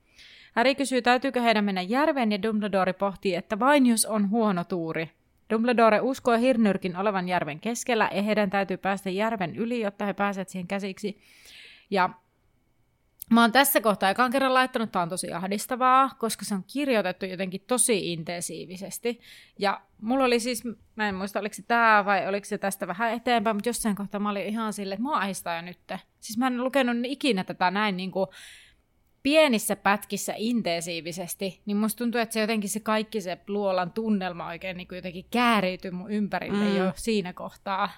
Harry 0.52 0.74
kysyy, 0.74 1.02
täytyykö 1.02 1.40
heidän 1.40 1.64
mennä 1.64 1.83
järveen, 1.83 2.33
ja 2.33 2.42
Dumbledore 2.42 2.92
pohtii, 2.92 3.35
että 3.35 3.59
vain 3.59 3.87
jos 3.87 4.07
on 4.07 4.30
huono 4.30 4.64
tuuri. 4.64 5.11
Dumbledore 5.50 6.00
uskoo 6.00 6.38
Hirnyrkin 6.38 6.96
olevan 6.96 7.28
järven 7.28 7.61
keskellä, 7.61 8.11
ja 8.14 8.22
heidän 8.22 8.50
täytyy 8.50 8.76
päästä 8.76 9.11
järven 9.11 9.57
yli, 9.57 9.80
jotta 9.80 10.04
he 10.04 10.12
pääsevät 10.12 10.48
siihen 10.48 10.66
käsiksi. 10.66 11.18
Ja 11.90 12.11
Mä 13.30 13.40
oon 13.40 13.52
tässä 13.52 13.80
kohtaa 13.80 14.10
ekan 14.10 14.30
kerran 14.30 14.54
laittanut, 14.54 14.88
että 14.88 15.00
on 15.00 15.08
tosi 15.08 15.32
ahdistavaa, 15.32 16.10
koska 16.18 16.44
se 16.44 16.54
on 16.54 16.64
kirjoitettu 16.72 17.26
jotenkin 17.26 17.64
tosi 17.66 18.12
intensiivisesti. 18.12 19.20
Ja 19.58 19.80
mulla 20.00 20.24
oli 20.24 20.40
siis, 20.40 20.62
mä 20.96 21.08
en 21.08 21.14
muista 21.14 21.40
oliko 21.40 21.54
se 21.54 21.62
tää 21.62 22.04
vai 22.04 22.28
oliko 22.28 22.44
se 22.44 22.58
tästä 22.58 22.87
vähän 22.87 23.12
eteenpäin, 23.12 23.56
mutta 23.56 23.68
jossain 23.68 23.96
kohtaa 23.96 24.20
mä 24.20 24.30
olin 24.30 24.46
ihan 24.46 24.72
silleen, 24.72 24.96
että 24.96 25.02
mua 25.02 25.16
ahistaa 25.16 25.56
jo 25.56 25.62
nyt. 25.62 25.78
Siis 26.20 26.38
mä 26.38 26.46
en 26.46 26.64
lukenut 26.64 26.96
ikinä 27.04 27.44
tätä 27.44 27.70
näin 27.70 27.96
niin 27.96 28.10
kuin 28.10 28.26
pienissä 29.22 29.76
pätkissä 29.76 30.34
intensiivisesti, 30.37 31.62
niin 31.66 31.76
musta 31.76 31.98
tuntuu, 31.98 32.20
että 32.20 32.32
se 32.32 32.40
jotenkin 32.40 32.70
se 32.70 32.80
kaikki 32.80 33.20
se 33.20 33.38
luolan 33.48 33.92
tunnelma 33.92 34.46
oikein 34.46 34.76
niin 34.76 34.88
kuin 34.88 34.96
jotenkin 34.96 35.26
kääriytyy 35.30 35.90
mun 35.90 36.10
ympärille 36.10 36.64
mm. 36.64 36.76
jo 36.76 36.92
siinä 36.96 37.32
kohtaa. 37.32 37.90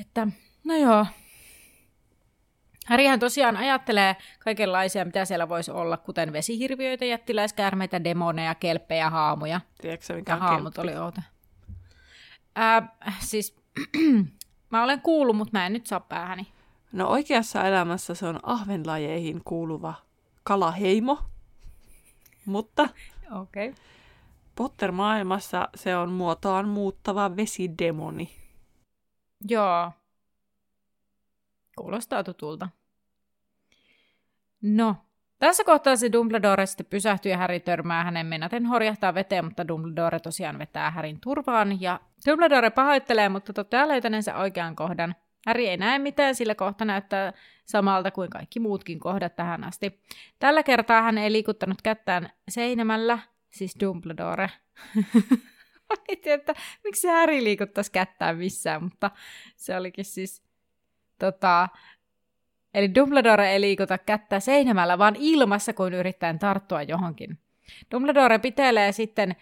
Että, 0.00 0.28
no 0.64 0.76
joo, 0.76 1.06
Harryhän 2.84 3.20
tosiaan 3.20 3.56
ajattelee 3.56 4.16
kaikenlaisia, 4.38 5.04
mitä 5.04 5.24
siellä 5.24 5.48
voisi 5.48 5.70
olla, 5.70 5.96
kuten 5.96 6.32
vesihirviöitä, 6.32 7.04
jättiläiskäärmeitä, 7.04 8.04
demoneja, 8.04 8.54
kelppejä, 8.54 9.10
haamuja. 9.10 9.60
Tiedätkö 9.80 10.14
mikä 10.14 10.32
ja 10.32 10.36
haamut 10.36 10.78
oli 10.78 10.96
outo. 10.96 11.20
Ää, 12.56 12.96
siis 13.18 13.56
mä 14.70 14.84
olen 14.84 15.00
kuullut, 15.00 15.36
mutta 15.36 15.58
mä 15.58 15.66
en 15.66 15.72
nyt 15.72 15.86
saa 15.86 16.00
päähäni. 16.00 16.46
No 16.92 17.08
oikeassa 17.08 17.64
elämässä 17.64 18.14
se 18.14 18.26
on 18.26 18.40
ahvenlajeihin 18.42 19.42
kuuluva 19.44 19.94
kalaheimo, 20.44 21.18
mutta 22.46 22.88
okay. 23.40 23.74
Potter-maailmassa 24.56 25.68
se 25.74 25.96
on 25.96 26.12
muotoaan 26.12 26.68
muuttava 26.68 27.36
vesidemoni. 27.36 28.30
Joo. 29.48 29.92
Kuulostaa 31.76 32.24
tutulta. 32.24 32.68
No, 34.62 34.96
tässä 35.38 35.64
kohtaa 35.64 35.96
se 35.96 36.12
Dumbledore 36.12 36.66
sitten 36.66 36.86
pysähtyy 36.86 37.32
ja 37.32 37.38
Harry 37.38 37.60
törmää 37.60 38.04
hänen 38.04 38.26
menaten 38.26 38.66
horjahtaa 38.66 39.14
veteen, 39.14 39.44
mutta 39.44 39.68
Dumbledore 39.68 40.20
tosiaan 40.20 40.58
vetää 40.58 40.90
Härin 40.90 41.20
turvaan. 41.20 41.80
Ja 41.80 42.00
Dumbledore 42.26 42.70
pahoittelee, 42.70 43.28
mutta 43.28 43.52
toteaa 43.52 43.88
löytäneensä 43.88 44.36
oikean 44.36 44.76
kohdan. 44.76 45.14
Harry 45.46 45.66
ei 45.66 45.76
näe 45.76 45.98
mitään, 45.98 46.34
sillä 46.34 46.54
kohta 46.54 46.84
näyttää 46.84 47.32
samalta 47.64 48.10
kuin 48.10 48.30
kaikki 48.30 48.60
muutkin 48.60 49.00
kohdat 49.00 49.36
tähän 49.36 49.64
asti. 49.64 50.00
Tällä 50.38 50.62
kertaa 50.62 51.02
hän 51.02 51.18
ei 51.18 51.32
liikuttanut 51.32 51.82
kättään 51.82 52.30
seinämällä, 52.48 53.18
siis 53.50 53.76
Dumbledore. 53.80 54.50
Mietin, 56.08 56.32
että 56.32 56.54
miksi 56.84 57.08
Harry 57.08 57.44
liikuttaisi 57.44 57.92
kättään 57.92 58.36
missään, 58.36 58.82
mutta 58.82 59.10
se 59.56 59.76
olikin 59.76 60.04
siis 60.04 60.42
tota, 61.18 61.68
Eli 62.74 62.94
Dumbledore 62.94 63.52
ei 63.52 63.60
liikuta 63.60 63.98
kättä 63.98 64.40
seinämällä, 64.40 64.98
vaan 64.98 65.16
ilmassa, 65.18 65.72
kuin 65.72 65.94
yrittäen 65.94 66.38
tarttua 66.38 66.82
johonkin. 66.82 67.38
Dumbledore 67.92 68.38
pitelee 68.38 68.92
sitten 68.92 69.36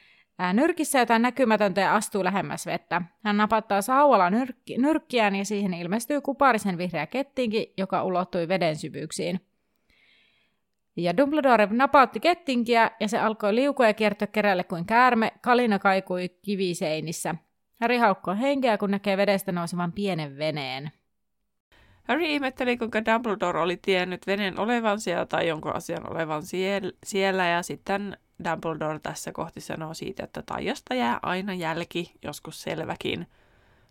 nyrkissä 0.52 0.98
jotain 0.98 1.22
näkymätöntä 1.22 1.80
ja 1.80 1.94
astuu 1.94 2.24
lähemmäs 2.24 2.66
vettä. 2.66 3.02
Hän 3.24 3.36
napattaa 3.36 3.82
sauvalla 3.82 4.30
nyrkki, 4.30 4.78
nyrkkiään 4.78 5.36
ja 5.36 5.44
siihen 5.44 5.74
ilmestyy 5.74 6.20
kuparisen 6.20 6.78
vihreä 6.78 7.06
kettinki, 7.06 7.74
joka 7.76 8.04
ulottui 8.04 8.48
veden 8.48 8.76
syvyyksiin. 8.76 9.40
Ja 10.96 11.16
Dumbledore 11.16 11.68
napautti 11.70 12.20
kettinkiä 12.20 12.90
ja 13.00 13.08
se 13.08 13.18
alkoi 13.18 13.54
liukua 13.54 13.86
ja 13.86 13.94
kiertyä 13.94 14.26
kerälle 14.26 14.64
kuin 14.64 14.86
käärme. 14.86 15.32
Kalina 15.40 15.78
kaikui 15.78 16.28
kiviseinissä. 16.42 17.34
Harry 17.80 17.96
haukkoi 17.96 18.40
henkeä, 18.40 18.78
kun 18.78 18.90
näkee 18.90 19.16
vedestä 19.16 19.52
nousevan 19.52 19.92
pienen 19.92 20.38
veneen. 20.38 20.90
Harry 22.08 22.24
ihmetteli, 22.24 22.76
kuinka 22.76 23.04
Dumbledore 23.04 23.60
oli 23.60 23.76
tiennyt 23.76 24.26
veneen 24.26 24.60
olevan 24.60 25.00
siellä 25.00 25.26
tai 25.26 25.48
jonkun 25.48 25.76
asian 25.76 26.10
olevan 26.10 26.42
siellä, 27.04 27.46
ja 27.46 27.62
sitten 27.62 28.16
Dumbledore 28.44 28.98
tässä 28.98 29.32
kohti 29.32 29.60
sanoo 29.60 29.94
siitä, 29.94 30.24
että 30.24 30.42
taijasta 30.46 30.94
jää 30.94 31.18
aina 31.22 31.54
jälki, 31.54 32.12
joskus 32.22 32.62
selväkin. 32.62 33.26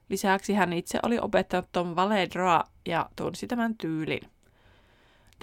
Lisäksi 0.09 0.53
hän 0.53 0.73
itse 0.73 0.99
oli 1.03 1.19
opettanut 1.19 1.69
Tom 1.71 1.95
Valedroa 1.95 2.63
ja 2.85 3.09
tunsi 3.15 3.47
tämän 3.47 3.75
tyylin. 3.77 4.21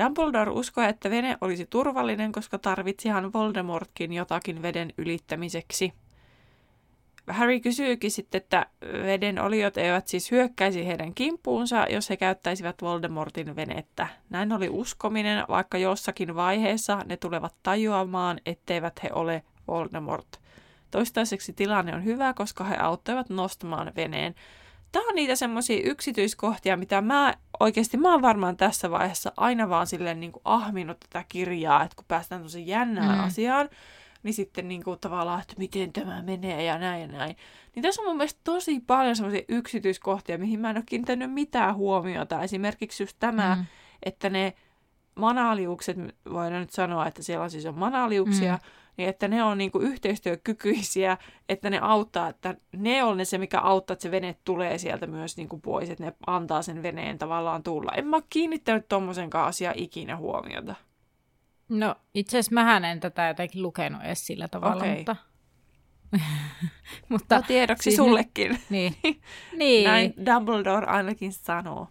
Dumbledore 0.04 0.50
uskoi, 0.50 0.88
että 0.88 1.10
vene 1.10 1.38
olisi 1.40 1.66
turvallinen, 1.66 2.32
koska 2.32 2.58
tarvitsihan 2.58 3.32
Voldemortkin 3.32 4.12
jotakin 4.12 4.62
veden 4.62 4.92
ylittämiseksi– 4.98 5.92
Harry 7.28 7.60
kysyykin 7.60 8.10
sitten, 8.10 8.38
että 8.38 8.66
veden 8.82 9.38
oliot 9.38 9.76
eivät 9.76 10.08
siis 10.08 10.30
hyökkäisi 10.30 10.86
heidän 10.86 11.14
kimppuunsa, 11.14 11.86
jos 11.90 12.10
he 12.10 12.16
käyttäisivät 12.16 12.82
Voldemortin 12.82 13.56
venettä. 13.56 14.08
Näin 14.30 14.52
oli 14.52 14.68
uskominen, 14.68 15.44
vaikka 15.48 15.78
jossakin 15.78 16.34
vaiheessa 16.34 17.02
ne 17.06 17.16
tulevat 17.16 17.54
tajuamaan, 17.62 18.40
etteivät 18.46 19.02
he 19.02 19.08
ole 19.12 19.42
Voldemort. 19.68 20.40
Toistaiseksi 20.90 21.52
tilanne 21.52 21.94
on 21.94 22.04
hyvä, 22.04 22.34
koska 22.34 22.64
he 22.64 22.76
auttoivat 22.76 23.30
nostamaan 23.30 23.92
veneen. 23.96 24.34
Tämä 24.92 25.08
on 25.08 25.14
niitä 25.14 25.36
semmoisia 25.36 25.82
yksityiskohtia, 25.84 26.76
mitä 26.76 27.00
mä 27.00 27.34
oikeasti, 27.60 27.96
mä 27.96 28.12
oon 28.12 28.22
varmaan 28.22 28.56
tässä 28.56 28.90
vaiheessa 28.90 29.32
aina 29.36 29.68
vaan 29.68 29.86
silleen 29.86 30.20
niin 30.20 30.32
kuin 30.32 30.42
ahminut 30.44 31.00
tätä 31.00 31.24
kirjaa, 31.28 31.82
että 31.82 31.96
kun 31.96 32.04
päästään 32.08 32.42
tosi 32.42 32.66
jännään 32.66 33.18
mm. 33.18 33.24
asiaan, 33.24 33.68
niin 34.28 34.34
sitten 34.34 34.68
niin 34.68 34.84
kuin 34.84 35.00
tavallaan, 35.00 35.40
että 35.40 35.54
miten 35.58 35.92
tämä 35.92 36.22
menee 36.22 36.64
ja 36.64 36.78
näin 36.78 37.00
ja 37.00 37.06
näin. 37.06 37.36
Niin 37.74 37.82
tässä 37.82 38.02
on 38.02 38.08
mun 38.08 38.16
mielestä 38.16 38.40
tosi 38.44 38.80
paljon 38.86 39.16
sellaisia 39.16 39.44
yksityiskohtia, 39.48 40.38
mihin 40.38 40.60
mä 40.60 40.70
en 40.70 40.76
ole 40.76 40.84
kiinnittänyt 40.86 41.32
mitään 41.32 41.74
huomiota. 41.74 42.42
Esimerkiksi 42.42 43.02
just 43.02 43.16
tämä, 43.20 43.54
mm. 43.54 43.64
että 44.02 44.30
ne 44.30 44.54
manaliukset, 45.14 45.96
voidaan 46.32 46.60
nyt 46.60 46.70
sanoa, 46.70 47.06
että 47.06 47.22
siellä 47.22 47.48
siis 47.48 47.66
on 47.66 47.78
manaliuksia, 47.78 48.52
mm. 48.52 48.60
niin 48.96 49.08
että 49.08 49.28
ne 49.28 49.44
on 49.44 49.58
niin 49.58 49.70
kuin 49.70 49.86
yhteistyökykyisiä, 49.86 51.16
että 51.48 51.70
ne 51.70 51.78
auttaa, 51.82 52.28
että 52.28 52.54
ne 52.72 53.04
on 53.04 53.16
ne 53.16 53.24
se, 53.24 53.38
mikä 53.38 53.60
auttaa, 53.60 53.92
että 53.92 54.02
se 54.02 54.10
vene 54.10 54.36
tulee 54.44 54.78
sieltä 54.78 55.06
myös 55.06 55.36
niin 55.36 55.48
kuin 55.48 55.62
pois, 55.62 55.90
että 55.90 56.04
ne 56.04 56.12
antaa 56.26 56.62
sen 56.62 56.82
veneen 56.82 57.18
tavallaan 57.18 57.62
tulla. 57.62 57.92
En 57.96 58.06
mä 58.06 58.16
ole 58.16 58.24
kiinnittänyt 58.30 58.88
tommosenkaan 58.88 59.48
asiaa 59.48 59.72
ikinä 59.76 60.16
huomiota. 60.16 60.74
No 61.68 61.96
itse 62.14 62.38
asiassa 62.38 62.54
mähän 62.54 62.84
en 62.84 63.00
tätä 63.00 63.28
jotenkin 63.28 63.62
lukenut 63.62 64.02
edes 64.02 64.26
sillä 64.26 64.48
tavalla, 64.48 64.76
okay. 64.76 64.96
mutta... 64.96 65.16
mutta 67.08 67.36
no 67.36 67.42
tiedoksi 67.46 67.82
siis 67.82 67.96
sullekin. 67.96 68.62
Niin. 68.70 68.96
niin. 69.56 69.84
Näin 69.84 70.14
Dumbledore 70.26 70.86
ainakin 70.86 71.32
sanoo. 71.32 71.88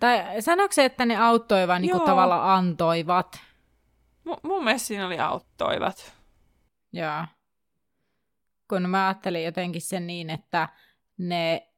Tai 0.00 0.42
sanoiko 0.42 0.72
se, 0.72 0.84
että 0.84 1.06
ne 1.06 1.16
auttoivat, 1.16 1.80
niin 1.80 1.90
kuin 1.90 2.04
tavallaan 2.04 2.50
antoivat? 2.50 3.40
M- 4.24 4.48
mun 4.48 4.64
mielestä 4.64 4.86
siinä 4.86 5.06
oli 5.06 5.18
auttoivat. 5.18 6.12
Joo. 6.92 7.24
Kun 8.68 8.90
mä 8.90 9.06
ajattelin 9.06 9.44
jotenkin 9.44 9.82
sen 9.82 10.06
niin, 10.06 10.30
että 10.30 10.68
ne 11.18 11.68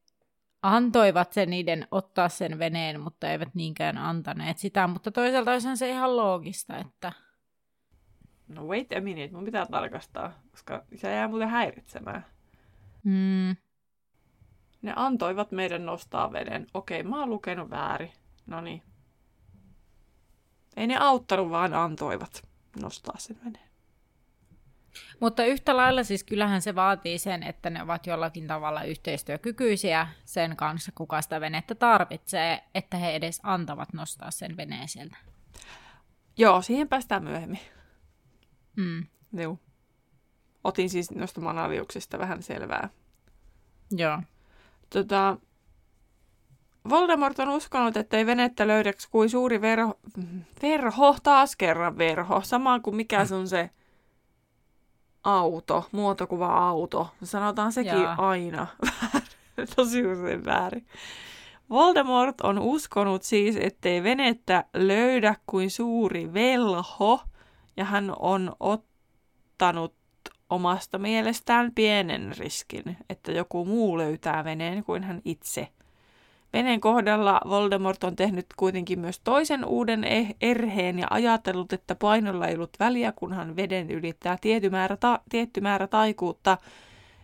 antoivat 0.75 1.33
sen 1.33 1.51
niiden 1.51 1.87
ottaa 1.91 2.29
sen 2.29 2.59
veneen, 2.59 3.01
mutta 3.01 3.29
eivät 3.29 3.55
niinkään 3.55 3.99
antaneet 3.99 4.59
sitä. 4.59 4.87
Mutta 4.87 5.11
toisaalta 5.11 5.53
olisihan 5.53 5.77
se 5.77 5.91
ihan 5.91 6.17
loogista, 6.17 6.79
että... 6.79 7.13
No 8.49 8.67
wait 8.67 8.93
a 8.93 9.01
minute, 9.01 9.35
mun 9.35 9.45
pitää 9.45 9.67
tarkastaa, 9.67 10.33
koska 10.51 10.85
se 10.95 11.11
jää 11.11 11.29
muuten 11.29 11.49
häiritsemään. 11.49 12.27
Mm. 13.03 13.57
Ne 14.83 14.93
antoivat 14.97 15.53
meidän 15.53 15.87
nostaa 15.87 16.33
veden. 16.33 16.67
Okei, 16.75 17.03
mä 17.03 17.21
oon 17.21 17.31
lukenut 17.31 17.71
väärin. 17.71 18.13
No 18.47 18.61
niin. 18.61 18.83
Ei 20.77 20.87
ne 20.87 20.97
auttanut, 20.97 21.51
vaan 21.51 21.75
antoivat 21.75 22.49
nostaa 22.81 23.15
sen 23.19 23.39
veneen. 23.45 23.66
Mutta 25.21 25.45
yhtä 25.45 25.77
lailla 25.77 26.05
siis 26.05 26.25
kyllähän 26.25 26.63
se 26.63 26.75
vaatii 26.75 27.19
sen, 27.19 27.43
että 27.43 27.71
ne 27.71 27.83
ovat 27.83 28.07
jollakin 28.07 28.47
tavalla 28.47 28.83
yhteistyökykyisiä 28.83 30.09
sen 30.25 30.57
kanssa, 30.57 30.93
kuka 30.95 31.23
sitä 31.23 31.41
venettä 31.41 31.75
tarvitsee, 31.75 32.65
että 32.75 32.97
he 32.97 33.11
edes 33.11 33.41
antavat 33.43 33.93
nostaa 33.93 34.31
sen 34.31 34.57
veneen 34.57 34.89
sieltä. 34.89 35.17
Joo, 36.37 36.63
siihen 36.63 36.89
päästään 36.89 37.25
myöhemmin. 37.25 37.61
Mm. 38.77 39.07
Joo. 39.33 39.59
Otin 40.65 40.91
siis 40.91 41.11
noista 41.11 41.41
manaviuksista 41.41 42.19
vähän 42.19 42.43
selvää. 42.43 42.89
Joo. 43.91 44.23
Tota, 44.91 45.37
Voldemort 46.89 47.39
on 47.39 47.49
uskonut, 47.49 47.97
että 47.97 48.17
ei 48.17 48.27
venettä 48.27 48.67
löydäksi 48.67 49.09
kuin 49.11 49.31
suuri 49.31 49.61
verho, 49.61 50.01
verho, 50.63 51.17
taas 51.23 51.57
kerran 51.57 51.99
verho, 51.99 52.41
sama 52.45 52.81
kuin 52.81 52.97
mikä 52.97 53.25
se 53.27 53.35
on 53.35 53.49
se 53.49 53.71
auto, 55.27 55.85
muotokuva 55.93 56.69
auto. 56.69 57.09
Sanotaan 57.23 57.73
sekin 57.73 58.03
Jaa. 58.03 58.29
aina 58.29 58.67
tosi 59.77 60.07
usein 60.07 60.45
väärin. 60.45 60.87
Voldemort 61.71 62.41
on 62.41 62.59
uskonut 62.59 63.23
siis, 63.23 63.57
ettei 63.61 64.03
venettä 64.03 64.65
löydä 64.75 65.35
kuin 65.47 65.71
suuri 65.71 66.35
velho, 66.35 67.21
ja 67.77 67.85
hän 67.85 68.13
on 68.19 68.57
ottanut 68.61 69.95
omasta 70.51 70.99
mielestään 70.99 71.73
pienen 71.75 72.33
riskin, 72.39 72.97
että 73.11 73.33
joku 73.33 73.65
muu 73.65 73.99
löytää 73.99 74.45
veneen 74.45 74.85
kuin 74.85 75.05
hän 75.05 75.21
itse. 75.25 75.69
Veneen 76.53 76.81
kohdalla 76.81 77.41
Voldemort 77.49 78.05
on 78.05 78.17
tehnyt 78.17 78.47
kuitenkin 78.57 79.01
myös 79.01 79.21
toisen 79.21 79.65
uuden 79.65 80.05
eh- 80.05 80.37
erheen 80.41 80.99
ja 80.99 81.07
ajatellut, 81.11 81.73
että 81.73 81.95
painolla 81.95 82.47
ei 82.47 82.55
ollut 82.55 82.77
väliä, 82.81 83.13
kunhan 83.13 83.57
veden 83.57 83.91
ylittää 83.91 84.39
tietty 84.41 84.71
määrä, 84.71 84.97
ta- 84.97 85.21
tietty 85.29 85.61
määrä 85.61 85.87
taikuutta, 85.87 86.59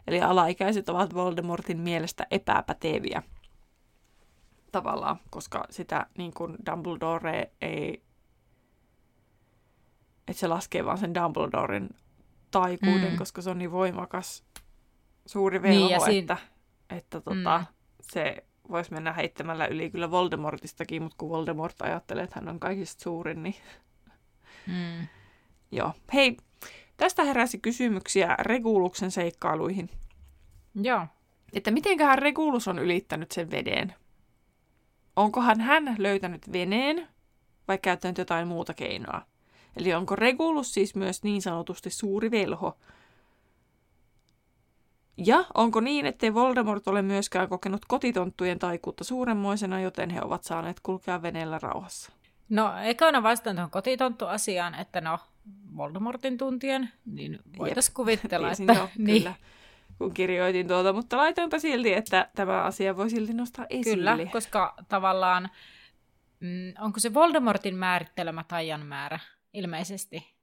eli 0.06 0.20
alaikäiset 0.20 0.88
ovat 0.88 1.14
Voldemortin 1.14 1.80
mielestä 1.80 2.26
epäpäteviä 2.30 3.22
tavallaan, 4.72 5.16
koska 5.30 5.64
sitä 5.70 6.06
niin 6.18 6.34
kuin 6.34 6.56
Dumbledore 6.70 7.50
ei, 7.60 8.02
että 10.28 10.40
se 10.40 10.46
laskee 10.46 10.84
vaan 10.84 10.98
sen 10.98 11.14
Dumbledoren 11.14 11.88
taikuuden, 12.50 13.12
mm. 13.12 13.18
koska 13.18 13.42
se 13.42 13.50
on 13.50 13.58
niin 13.58 13.72
voimakas 13.72 14.44
suuri 15.26 15.62
velho, 15.62 15.88
niin, 15.88 16.00
siinä... 16.00 16.34
että, 16.34 16.36
että 16.96 17.20
tota, 17.20 17.58
mm. 17.58 17.66
se 18.00 18.44
voisi 18.70 18.92
mennä 18.92 19.12
heittämällä 19.12 19.66
yli 19.66 19.90
kyllä 19.90 20.10
Voldemortistakin, 20.10 21.02
mutta 21.02 21.16
kun 21.18 21.28
Voldemort 21.28 21.82
ajattelee, 21.82 22.24
että 22.24 22.40
hän 22.40 22.48
on 22.48 22.60
kaikista 22.60 23.02
suurin, 23.02 23.42
niin... 23.42 23.56
Mm. 24.66 25.06
Joo. 25.72 25.92
Hei, 26.14 26.36
tästä 26.96 27.24
heräsi 27.24 27.58
kysymyksiä 27.58 28.36
Reguluksen 28.38 29.10
seikkailuihin. 29.10 29.90
Joo. 30.74 31.06
Että 31.52 31.70
mitenköhän 31.70 32.18
Regulus 32.18 32.68
on 32.68 32.78
ylittänyt 32.78 33.32
sen 33.32 33.50
veden? 33.50 33.94
Onkohan 35.16 35.60
hän 35.60 35.94
löytänyt 35.98 36.52
veneen 36.52 37.08
vai 37.68 37.78
käyttänyt 37.78 38.18
jotain 38.18 38.48
muuta 38.48 38.74
keinoa? 38.74 39.22
Eli 39.76 39.94
onko 39.94 40.16
Regulus 40.16 40.74
siis 40.74 40.94
myös 40.94 41.22
niin 41.22 41.42
sanotusti 41.42 41.90
suuri 41.90 42.30
velho? 42.30 42.78
Ja 45.16 45.44
onko 45.54 45.80
niin, 45.80 46.06
ettei 46.06 46.34
Voldemort 46.34 46.88
ole 46.88 47.02
myöskään 47.02 47.48
kokenut 47.48 47.84
kotitonttujen 47.88 48.58
taikuutta 48.58 49.04
suuremmoisena, 49.04 49.80
joten 49.80 50.10
he 50.10 50.20
ovat 50.22 50.44
saaneet 50.44 50.80
kulkea 50.82 51.22
veneellä 51.22 51.58
rauhassa? 51.62 52.12
No, 52.48 52.72
ekana 52.82 53.22
vastaan 53.22 53.56
tuohon 53.56 53.70
kotitonttu-asiaan, 53.70 54.74
että 54.74 55.00
no, 55.00 55.18
Voldemortin 55.76 56.38
tuntien, 56.38 56.90
niin 57.06 57.38
voitaisiin 57.58 57.94
kuvitella, 57.94 58.50
että... 58.50 58.72
Jo, 58.72 58.88
niin. 58.98 59.22
kyllä, 59.22 59.34
kun 59.98 60.14
kirjoitin 60.14 60.68
tuota, 60.68 60.92
mutta 60.92 61.16
laitoinpa 61.16 61.58
silti, 61.58 61.92
että 61.92 62.28
tämä 62.34 62.62
asia 62.62 62.96
voi 62.96 63.10
silti 63.10 63.34
nostaa 63.34 63.66
esille. 63.70 64.10
Kyllä, 64.10 64.30
koska 64.32 64.74
tavallaan, 64.88 65.50
mm, 66.40 66.72
onko 66.80 67.00
se 67.00 67.14
Voldemortin 67.14 67.76
määrittelemä 67.76 68.44
taian 68.48 68.86
määrä? 68.86 69.18
Ilmeisesti. 69.52 70.34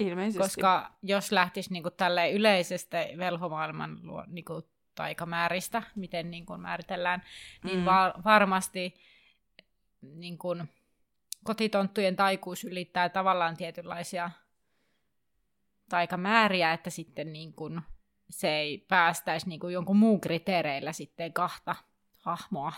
Ilmeisesti. 0.00 0.42
Koska 0.42 0.92
jos 1.02 1.32
lähtisi 1.32 1.72
niin 1.72 1.84
tälle 1.96 2.30
yleisestä 2.30 3.06
velhomaailman 3.18 4.00
niin 4.26 4.44
kuin, 4.44 4.62
taikamääristä, 4.94 5.82
miten 5.96 6.30
niin 6.30 6.46
kuin 6.46 6.60
määritellään, 6.60 7.22
niin 7.64 7.78
mm. 7.78 7.84
va- 7.84 8.14
varmasti 8.24 8.94
niin 10.00 10.38
kuin, 10.38 10.68
kotitonttujen 11.44 12.16
taikuus 12.16 12.64
ylittää 12.64 13.08
tavallaan 13.08 13.56
tietynlaisia 13.56 14.30
taikamääriä, 15.88 16.72
että 16.72 16.90
sitten 16.90 17.32
niin 17.32 17.52
kuin, 17.52 17.80
se 18.30 18.48
ei 18.48 18.78
päästäisi 18.78 19.48
niin 19.48 19.60
kuin 19.60 19.74
jonkun 19.74 19.96
muun 19.96 20.20
kriteereillä 20.20 20.92
sitten 20.92 21.32
kahta 21.32 21.76
hahmoa. 22.18 22.72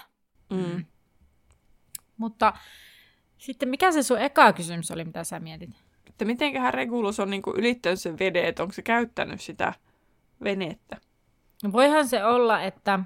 Mm. 0.50 0.56
Mm. 0.58 0.84
Mutta 2.16 2.52
sitten 3.38 3.68
mikä 3.68 3.92
se 3.92 4.02
sun 4.02 4.20
eka 4.20 4.52
kysymys 4.52 4.90
oli, 4.90 5.04
mitä 5.04 5.24
sä 5.24 5.40
mietit? 5.40 5.70
Että 6.12 6.24
mitenköhän 6.24 6.74
Regulus 6.74 7.20
on 7.20 7.30
niin 7.30 7.42
ylittänyt 7.54 8.00
sen 8.00 8.18
veden, 8.18 8.44
että 8.44 8.62
onko 8.62 8.72
se 8.72 8.82
käyttänyt 8.82 9.40
sitä 9.40 9.72
venettä? 10.44 10.96
No 11.62 11.72
voihan 11.72 12.08
se 12.08 12.24
olla, 12.24 12.62
että 12.62 13.00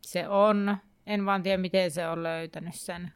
se 0.00 0.28
on, 0.28 0.76
en 1.06 1.26
vaan 1.26 1.42
tiedä 1.42 1.58
miten 1.58 1.90
se 1.90 2.08
on 2.08 2.22
löytänyt 2.22 2.74
sen. 2.74 3.12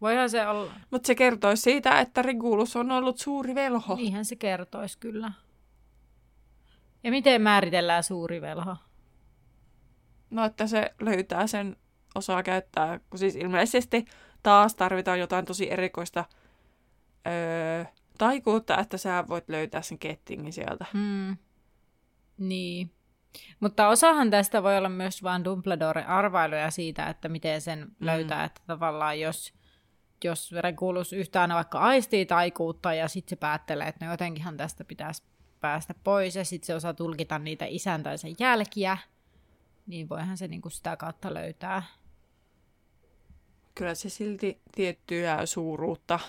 Voihan 0.00 0.30
se 0.30 0.48
olla. 0.48 0.72
Mutta 0.90 1.06
se 1.06 1.14
kertoisi 1.14 1.62
siitä, 1.62 2.00
että 2.00 2.22
Regulus 2.22 2.76
on 2.76 2.92
ollut 2.92 3.18
suuri 3.18 3.54
velho. 3.54 3.96
Niinhän 3.96 4.24
se 4.24 4.36
kertoisi 4.36 4.98
kyllä. 4.98 5.32
Ja 7.04 7.10
miten 7.10 7.42
määritellään 7.42 8.04
suuri 8.04 8.40
velho? 8.40 8.76
No, 10.30 10.44
että 10.44 10.66
se 10.66 10.94
löytää 11.00 11.46
sen, 11.46 11.76
osaa 12.14 12.42
käyttää, 12.42 13.00
kun 13.10 13.18
siis 13.18 13.36
ilmeisesti 13.36 14.04
taas 14.42 14.74
tarvitaan 14.74 15.20
jotain 15.20 15.44
tosi 15.44 15.72
erikoista 15.72 16.24
öö, 17.28 17.84
taikuutta, 18.18 18.78
että 18.78 18.96
sä 18.96 19.24
voit 19.28 19.48
löytää 19.48 19.82
sen 19.82 19.98
kettingin 19.98 20.52
sieltä. 20.52 20.86
Hmm. 20.92 21.36
Niin. 22.38 22.90
Mutta 23.60 23.88
osahan 23.88 24.30
tästä 24.30 24.62
voi 24.62 24.76
olla 24.76 24.88
myös 24.88 25.22
vain 25.22 25.44
Dumbledore 25.44 26.04
arvailuja 26.04 26.70
siitä, 26.70 27.06
että 27.06 27.28
miten 27.28 27.60
sen 27.60 27.78
mm. 27.78 28.06
löytää, 28.06 28.44
että 28.44 28.60
tavallaan 28.66 29.20
jos, 29.20 29.54
jos 30.24 30.52
Regulus 30.52 31.12
yhtään 31.12 31.50
vaikka 31.54 31.78
aistii 31.78 32.26
taikuutta 32.26 32.94
ja 32.94 33.08
sitten 33.08 33.30
se 33.30 33.36
päättelee, 33.36 33.88
että 33.88 34.04
no 34.04 34.10
jotenkinhan 34.10 34.56
tästä 34.56 34.84
pitäisi 34.84 35.22
päästä 35.60 35.94
pois 36.04 36.36
ja 36.36 36.44
sitten 36.44 36.66
se 36.66 36.74
osaa 36.74 36.94
tulkita 36.94 37.38
niitä 37.38 37.64
isäntäisen 37.68 38.34
jälkiä, 38.38 38.98
niin 39.86 40.08
voihan 40.08 40.36
se 40.36 40.48
niinku 40.48 40.70
sitä 40.70 40.96
kautta 40.96 41.34
löytää. 41.34 41.82
Kyllä 43.74 43.94
se 43.94 44.08
silti 44.08 44.60
tiettyä 44.74 45.46
suuruutta 45.46 46.20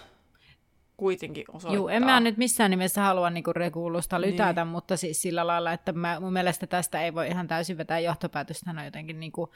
kuitenkin 0.99 1.45
osoittaa. 1.47 1.75
Joo, 1.75 1.89
en 1.89 2.05
mä 2.05 2.19
nyt 2.19 2.37
missään 2.37 2.71
nimessä 2.71 3.01
halua 3.01 3.29
niinku 3.29 3.53
Regulusta 3.53 4.21
lytätä, 4.21 4.63
niin. 4.63 4.71
mutta 4.71 4.97
siis 4.97 5.21
sillä 5.21 5.47
lailla, 5.47 5.73
että 5.73 5.91
mä, 5.93 6.19
mun 6.19 6.33
mielestä 6.33 6.67
tästä 6.67 7.01
ei 7.01 7.15
voi 7.15 7.27
ihan 7.27 7.47
täysin 7.47 7.77
vetää 7.77 7.99
johtopäätöstä, 7.99 8.69
hän 8.69 8.79
on 8.79 8.85
jotenkin 8.85 9.19
niinku 9.19 9.53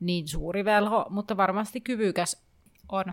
niin 0.00 0.28
suuri 0.28 0.64
velho, 0.64 1.06
mutta 1.10 1.36
varmasti 1.36 1.80
kyvykäs 1.80 2.42
on. 2.92 3.04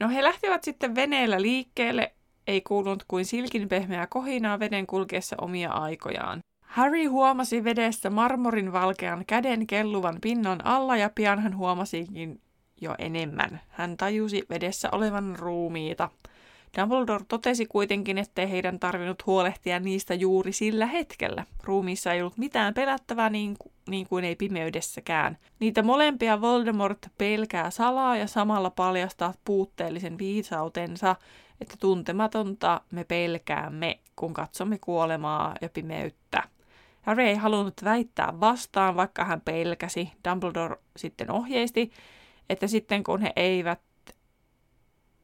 No 0.00 0.08
he 0.08 0.22
lähtivät 0.22 0.64
sitten 0.64 0.94
veneellä 0.94 1.42
liikkeelle, 1.42 2.12
ei 2.46 2.60
kuulunut 2.60 3.04
kuin 3.08 3.24
silkin 3.24 3.68
pehmeää 3.68 4.06
kohinaa 4.06 4.58
veden 4.58 4.86
kulkeessa 4.86 5.36
omia 5.40 5.70
aikojaan. 5.70 6.40
Harry 6.60 7.04
huomasi 7.04 7.64
vedessä 7.64 8.10
marmorin 8.10 8.72
valkean 8.72 9.24
käden 9.26 9.66
kelluvan 9.66 10.18
pinnan 10.20 10.66
alla 10.66 10.96
ja 10.96 11.10
pian 11.14 11.38
hän 11.38 11.56
huomasikin 11.56 12.40
jo 12.80 12.94
enemmän. 12.98 13.60
Hän 13.68 13.96
tajusi 13.96 14.42
vedessä 14.50 14.88
olevan 14.92 15.36
ruumiita. 15.38 16.10
Dumbledore 16.78 17.24
totesi 17.28 17.66
kuitenkin, 17.66 18.18
ettei 18.18 18.50
heidän 18.50 18.80
tarvinnut 18.80 19.26
huolehtia 19.26 19.80
niistä 19.80 20.14
juuri 20.14 20.52
sillä 20.52 20.86
hetkellä. 20.86 21.46
Ruumiissa 21.62 22.12
ei 22.12 22.20
ollut 22.20 22.38
mitään 22.38 22.74
pelättävää 22.74 23.30
niin, 23.30 23.56
niin 23.88 24.06
kuin 24.08 24.24
ei 24.24 24.36
pimeydessäkään. 24.36 25.38
Niitä 25.60 25.82
molempia 25.82 26.40
Voldemort 26.40 26.98
pelkää 27.18 27.70
salaa 27.70 28.16
ja 28.16 28.26
samalla 28.26 28.70
paljastaa 28.70 29.34
puutteellisen 29.44 30.18
viisautensa, 30.18 31.16
että 31.60 31.74
tuntematonta 31.80 32.80
me 32.90 33.04
pelkäämme, 33.04 33.98
kun 34.16 34.34
katsomme 34.34 34.78
kuolemaa 34.78 35.54
ja 35.60 35.68
pimeyttä. 35.68 36.42
Harry 37.02 37.22
ei 37.22 37.36
halunnut 37.36 37.84
väittää 37.84 38.40
vastaan, 38.40 38.96
vaikka 38.96 39.24
hän 39.24 39.40
pelkäsi. 39.40 40.12
Dumbledore 40.28 40.76
sitten 40.96 41.30
ohjeisti, 41.30 41.90
että 42.50 42.66
sitten 42.66 43.04
kun 43.04 43.20
he 43.20 43.32
eivät 43.36 43.80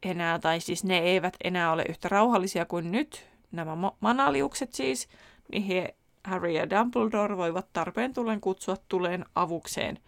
enää, 0.02 0.38
tai 0.38 0.60
siis 0.60 0.84
ne 0.84 0.98
eivät 0.98 1.36
enää 1.44 1.72
ole 1.72 1.84
yhtä 1.88 2.08
rauhallisia 2.08 2.64
kuin 2.64 2.92
nyt, 2.92 3.26
nämä 3.52 3.76
manaliukset 4.00 4.72
siis, 4.72 5.08
niin 5.52 5.62
he, 5.62 5.94
Harry 6.24 6.50
ja 6.50 6.70
Dumbledore 6.70 7.36
voivat 7.36 7.72
tarpeen 7.72 8.14
tullen 8.14 8.40
kutsua 8.40 8.76
tuleen 8.88 9.24
avukseen. 9.34 9.98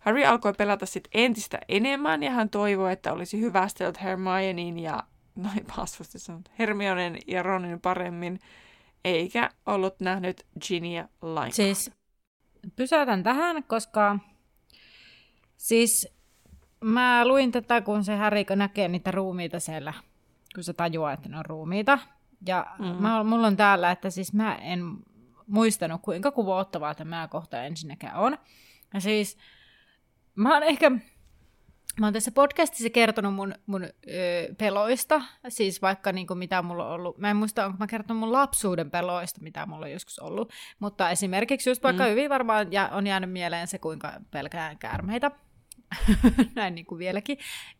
Harry 0.00 0.24
alkoi 0.24 0.52
pelata 0.52 0.86
sitten 0.86 1.10
entistä 1.14 1.58
enemmän 1.68 2.22
ja 2.22 2.30
hän 2.30 2.50
toivoi, 2.50 2.92
että 2.92 3.12
olisi 3.12 3.40
hyvästellyt 3.40 4.02
Hermionein 4.02 4.78
ja 4.78 5.02
noin 5.34 5.66
pasvasti 5.76 6.18
sanonut, 6.18 6.50
Hermionen 6.58 7.18
ja 7.26 7.42
Ronin 7.42 7.80
paremmin, 7.80 8.40
eikä 9.04 9.50
ollut 9.66 10.00
nähnyt 10.00 10.46
Ginia 10.66 11.08
lainkaan. 11.22 11.52
Siis 11.52 11.90
pysäytän 12.76 13.22
tähän, 13.22 13.64
koska 13.64 14.18
siis 15.56 16.13
mä 16.84 17.28
luin 17.28 17.52
tätä, 17.52 17.80
kun 17.80 18.04
se 18.04 18.16
Harry 18.16 18.44
näkee 18.56 18.88
niitä 18.88 19.10
ruumiita 19.10 19.60
siellä, 19.60 19.92
kun 20.54 20.64
se 20.64 20.72
tajuaa, 20.72 21.12
että 21.12 21.28
ne 21.28 21.38
on 21.38 21.46
ruumiita. 21.46 21.98
Ja 22.46 22.66
mm. 22.78 22.84
mä, 22.86 23.24
mulla 23.24 23.46
on 23.46 23.56
täällä, 23.56 23.90
että 23.90 24.10
siis 24.10 24.32
mä 24.32 24.54
en 24.54 24.82
muistanut, 25.46 26.02
kuinka 26.02 26.30
kuvoottavaa 26.30 26.94
tämä 26.94 27.28
kohta 27.28 27.64
ensinnäkään 27.64 28.16
on. 28.16 28.38
Ja 28.94 29.00
siis 29.00 29.38
mä 30.34 30.54
oon 30.54 30.62
ehkä 30.62 30.90
Mä 32.00 32.06
oon 32.06 32.12
tässä 32.12 32.30
podcastissa 32.30 32.90
kertonut 32.90 33.34
mun, 33.34 33.54
mun 33.66 33.84
ö, 33.84 33.88
peloista, 34.58 35.22
siis 35.48 35.82
vaikka 35.82 36.12
niin 36.12 36.26
kuin 36.26 36.38
mitä 36.38 36.62
mulla 36.62 36.86
on 36.86 36.92
ollut. 36.92 37.18
Mä 37.18 37.30
en 37.30 37.36
muista, 37.36 37.66
onko 37.66 37.76
mä 37.78 37.86
kertonut 37.86 38.20
mun 38.20 38.32
lapsuuden 38.32 38.90
peloista, 38.90 39.40
mitä 39.42 39.66
mulla 39.66 39.86
on 39.86 39.92
joskus 39.92 40.18
ollut. 40.18 40.52
Mutta 40.78 41.10
esimerkiksi 41.10 41.70
just 41.70 41.82
vaikka 41.82 42.04
mm. 42.04 42.10
hyvin 42.10 42.30
varmaan 42.30 42.72
ja 42.72 42.88
on 42.88 43.06
jäänyt 43.06 43.32
mieleen 43.32 43.66
se, 43.66 43.78
kuinka 43.78 44.12
pelkään 44.30 44.78
käärmeitä. 44.78 45.30
näin 46.54 46.74
niin 46.74 46.86
kuin 46.86 46.98
vieläkin. 46.98 47.38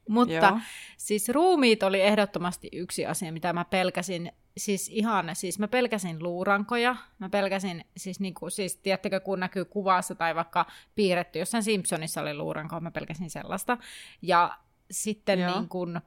Mutta 0.08 0.34
Joo. 0.34 0.58
siis 0.96 1.28
ruumiit 1.28 1.82
oli 1.82 2.00
ehdottomasti 2.00 2.68
yksi 2.72 3.06
asia, 3.06 3.32
mitä 3.32 3.52
mä 3.52 3.64
pelkäsin. 3.64 4.32
Siis 4.56 4.88
ihan, 4.88 5.30
siis 5.32 5.58
mä 5.58 5.68
pelkäsin 5.68 6.22
luurankoja, 6.22 6.96
mä 7.18 7.28
pelkäsin, 7.28 7.84
siis, 7.96 8.20
niin 8.20 8.34
kuin, 8.34 8.50
siis 8.50 8.76
tiedättekö, 8.76 9.20
kun 9.20 9.40
näkyy 9.40 9.64
kuvassa 9.64 10.14
tai 10.14 10.34
vaikka 10.34 10.66
piirretty, 10.94 11.38
jossain 11.38 11.62
Simpsonissa 11.62 12.20
oli 12.20 12.34
luuranko, 12.34 12.80
mä 12.80 12.90
pelkäsin 12.90 13.30
sellaista. 13.30 13.78
Ja 14.22 14.58
sitten 14.90 15.40
Joo. 15.40 15.58
niin 15.58 15.68
kuin, 15.68 16.00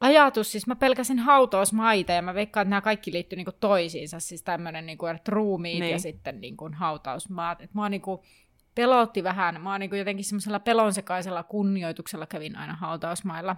ajatus, 0.00 0.52
siis 0.52 0.66
mä 0.66 0.76
pelkäsin 0.76 1.18
hautausmaita 1.18 2.12
ja 2.12 2.22
mä 2.22 2.34
veikkaan, 2.34 2.62
että 2.64 2.70
nämä 2.70 2.80
kaikki 2.80 3.12
liittyy 3.12 3.36
niin 3.36 3.44
kuin 3.44 3.56
toisiinsa, 3.60 4.20
siis 4.20 4.42
tämmöinen 4.42 4.86
niin 4.86 4.98
kuin, 4.98 5.16
että 5.16 5.30
ruumiit 5.30 5.80
niin. 5.80 5.92
ja 5.92 5.98
sitten 5.98 6.40
niin 6.40 6.56
kuin, 6.56 6.74
hautausmaat. 6.74 7.60
Et 7.60 7.74
mä 7.74 7.82
oon 7.82 7.90
niin 7.90 8.00
kuin, 8.00 8.20
pelotti 8.80 9.24
vähän. 9.24 9.60
Mä 9.62 9.78
niin 9.78 9.98
jotenkin 9.98 10.24
semmoisella 10.24 10.60
pelonsekaisella 10.60 11.42
kunnioituksella 11.42 12.26
kävin 12.26 12.56
aina 12.56 12.74
hautausmailla. 12.74 13.56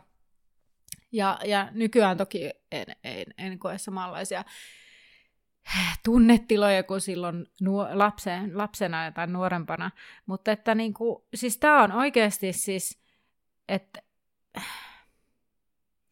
Ja, 1.12 1.38
ja 1.44 1.68
nykyään 1.72 2.16
toki 2.16 2.50
en, 2.72 2.86
en, 3.04 3.24
en 3.38 3.58
koe 3.58 3.78
samanlaisia 3.78 4.44
tunnetiloja 6.04 6.82
kuin 6.82 7.00
silloin 7.00 7.46
nuo, 7.60 7.88
lapsen, 7.92 8.58
lapsena 8.58 9.12
tai 9.12 9.26
nuorempana. 9.26 9.90
Mutta 10.26 10.52
että 10.52 10.74
niin 10.74 10.94
kuin, 10.94 11.24
siis 11.34 11.58
tämä 11.58 11.82
on 11.82 11.92
oikeasti 11.92 12.52
siis, 12.52 13.02
että 13.68 14.02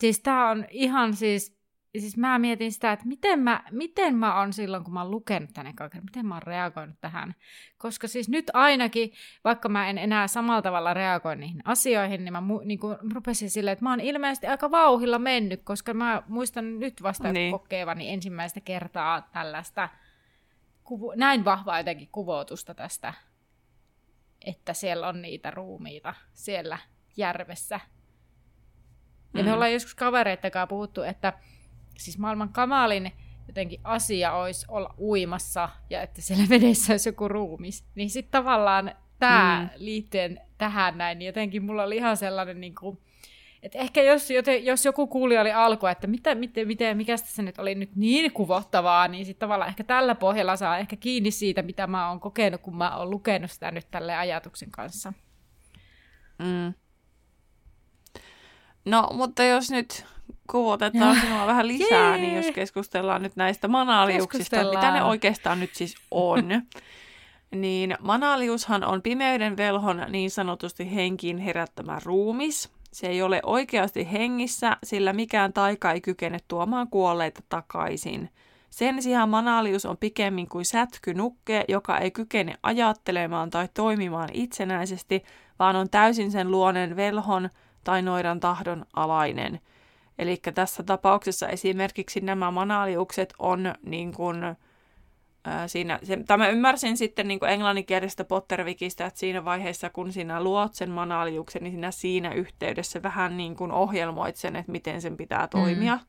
siis 0.00 0.20
tämä 0.20 0.50
on 0.50 0.66
ihan 0.70 1.16
siis 1.16 1.59
siis 1.98 2.16
mä 2.16 2.38
mietin 2.38 2.72
sitä, 2.72 2.92
että 2.92 3.06
miten 3.06 3.38
mä, 3.38 3.64
miten 3.70 4.16
mä 4.16 4.38
oon 4.38 4.52
silloin, 4.52 4.84
kun 4.84 4.94
mä 4.94 5.02
oon 5.02 5.10
lukenut 5.10 5.50
tänne 5.52 5.72
kaiken, 5.72 6.04
miten 6.04 6.26
mä 6.26 6.34
oon 6.34 6.42
reagoinut 6.42 7.00
tähän. 7.00 7.34
Koska 7.78 8.08
siis 8.08 8.28
nyt 8.28 8.50
ainakin, 8.54 9.12
vaikka 9.44 9.68
mä 9.68 9.90
en 9.90 9.98
enää 9.98 10.28
samalla 10.28 10.62
tavalla 10.62 10.94
reagoi 10.94 11.36
niihin 11.36 11.62
asioihin, 11.64 12.24
niin 12.24 12.32
mä 12.32 12.40
mu, 12.40 12.60
niin 12.64 12.78
kuin 12.78 12.96
rupesin 13.14 13.50
silleen, 13.50 13.72
että 13.72 13.84
mä 13.84 13.90
oon 13.90 14.00
ilmeisesti 14.00 14.46
aika 14.46 14.70
vauhilla 14.70 15.18
mennyt, 15.18 15.62
koska 15.62 15.94
mä 15.94 16.22
muistan 16.28 16.78
nyt 16.78 17.02
vasta 17.02 17.32
niin. 17.32 17.52
kokevani 17.52 18.08
ensimmäistä 18.08 18.60
kertaa 18.60 19.22
tällaista 19.22 19.88
kuvu, 20.84 21.12
näin 21.16 21.44
vahvaa 21.44 21.80
jotenkin 21.80 22.08
kuvotusta 22.12 22.74
tästä, 22.74 23.14
että 24.46 24.72
siellä 24.72 25.08
on 25.08 25.22
niitä 25.22 25.50
ruumiita 25.50 26.14
siellä 26.32 26.78
järvessä. 27.16 27.80
Ja 29.34 29.42
mm. 29.42 29.48
me 29.48 29.52
ollaan 29.52 29.72
joskus 29.72 29.94
kavereiden 29.94 30.50
kanssa 30.50 30.66
puhuttu, 30.66 31.02
että 31.02 31.32
siis 32.00 32.18
maailman 32.18 32.52
kamalin 32.52 33.12
jotenkin 33.50 33.80
asia 33.84 34.32
olisi 34.32 34.66
olla 34.68 34.94
uimassa 34.98 35.68
ja 35.90 36.02
että 36.02 36.22
siellä 36.22 36.48
vedessä 36.60 36.92
olisi 36.92 37.08
joku 37.08 37.28
ruumis. 37.28 37.84
Niin 37.94 38.10
sitten 38.10 38.30
tavallaan 38.30 38.92
tämä 39.18 39.60
mm. 39.60 39.84
liittyen 39.84 40.40
tähän 40.58 40.98
näin, 40.98 41.18
niin 41.18 41.26
jotenkin 41.26 41.64
mulla 41.64 41.82
oli 41.82 41.96
ihan 41.96 42.16
sellainen, 42.16 42.60
niin 42.60 42.74
kuin, 42.74 42.98
että 43.62 43.78
ehkä 43.78 44.02
jos, 44.02 44.30
joten, 44.30 44.64
jos 44.64 44.84
joku 44.84 45.06
kuulija 45.06 45.40
oli 45.40 45.52
alku, 45.52 45.86
että 45.86 46.06
mitä, 46.06 46.34
miten, 46.34 46.66
miten, 46.66 46.96
mikä 46.96 47.16
se 47.16 47.42
nyt 47.42 47.58
oli 47.58 47.74
nyt 47.74 47.96
niin 47.96 48.32
kuvottavaa, 48.32 49.08
niin 49.08 49.26
sitten 49.26 49.40
tavallaan 49.40 49.68
ehkä 49.68 49.84
tällä 49.84 50.14
pohjalla 50.14 50.56
saa 50.56 50.78
ehkä 50.78 50.96
kiinni 50.96 51.30
siitä, 51.30 51.62
mitä 51.62 51.86
mä 51.86 52.08
oon 52.08 52.20
kokenut, 52.20 52.60
kun 52.60 52.76
mä 52.76 52.96
oon 52.96 53.10
lukenut 53.10 53.50
sitä 53.50 53.70
nyt 53.70 53.86
tälle 53.90 54.16
ajatuksen 54.16 54.70
kanssa. 54.70 55.12
Mm. 56.38 56.74
No, 58.84 59.08
mutta 59.12 59.44
jos 59.44 59.70
nyt 59.70 60.04
kuvotetaan 60.50 61.20
sinua 61.20 61.46
vähän 61.46 61.68
lisää, 61.68 62.16
Jee. 62.16 62.18
niin 62.18 62.36
jos 62.36 62.54
keskustellaan 62.54 63.22
nyt 63.22 63.36
näistä 63.36 63.68
manaliuksista, 63.68 64.70
mitä 64.70 64.90
ne 64.90 65.04
oikeastaan 65.04 65.60
nyt 65.60 65.74
siis 65.74 65.94
on. 66.10 66.44
niin 67.50 67.96
manaliushan 68.00 68.84
on 68.84 69.02
pimeyden 69.02 69.56
velhon 69.56 70.06
niin 70.08 70.30
sanotusti 70.30 70.94
henkiin 70.94 71.38
herättämä 71.38 71.98
ruumis. 72.04 72.70
Se 72.92 73.06
ei 73.06 73.22
ole 73.22 73.40
oikeasti 73.42 74.12
hengissä, 74.12 74.76
sillä 74.84 75.12
mikään 75.12 75.52
taika 75.52 75.92
ei 75.92 76.00
kykene 76.00 76.38
tuomaan 76.48 76.88
kuolleita 76.88 77.40
takaisin. 77.48 78.30
Sen 78.70 79.02
sijaan 79.02 79.28
manalius 79.28 79.86
on 79.86 79.96
pikemmin 79.96 80.48
kuin 80.48 80.64
sätkynukke, 80.64 81.64
joka 81.68 81.98
ei 81.98 82.10
kykene 82.10 82.54
ajattelemaan 82.62 83.50
tai 83.50 83.68
toimimaan 83.74 84.28
itsenäisesti, 84.32 85.22
vaan 85.58 85.76
on 85.76 85.90
täysin 85.90 86.30
sen 86.30 86.50
luonen 86.50 86.96
velhon 86.96 87.50
tai 87.84 88.02
noidan 88.02 88.40
tahdon 88.40 88.86
alainen– 88.94 89.60
Eli 90.20 90.36
tässä 90.54 90.82
tapauksessa 90.82 91.48
esimerkiksi 91.48 92.20
nämä 92.20 92.50
manaliukset 92.50 93.34
on 93.38 93.74
niin 93.82 94.12
kuin, 94.12 94.36
siinä, 95.66 95.98
se, 96.02 96.18
tämä 96.26 96.48
ymmärsin 96.48 96.96
sitten 96.96 97.28
niin 97.28 97.40
kuin 97.40 97.50
englanninkielisestä 97.52 98.24
Pottervikistä, 98.24 99.06
että 99.06 99.20
siinä 99.20 99.44
vaiheessa, 99.44 99.90
kun 99.90 100.12
sinä 100.12 100.44
luot 100.44 100.74
sen 100.74 100.90
manaliuksen, 100.90 101.62
niin 101.62 101.72
sinä 101.72 101.90
siinä 101.90 102.32
yhteydessä 102.32 103.02
vähän 103.02 103.36
niin 103.36 103.56
kuin 103.56 103.72
ohjelmoit 103.72 104.36
sen, 104.36 104.56
että 104.56 104.72
miten 104.72 105.00
sen 105.00 105.16
pitää 105.16 105.48
toimia. 105.48 105.96
Mm. 105.96 106.02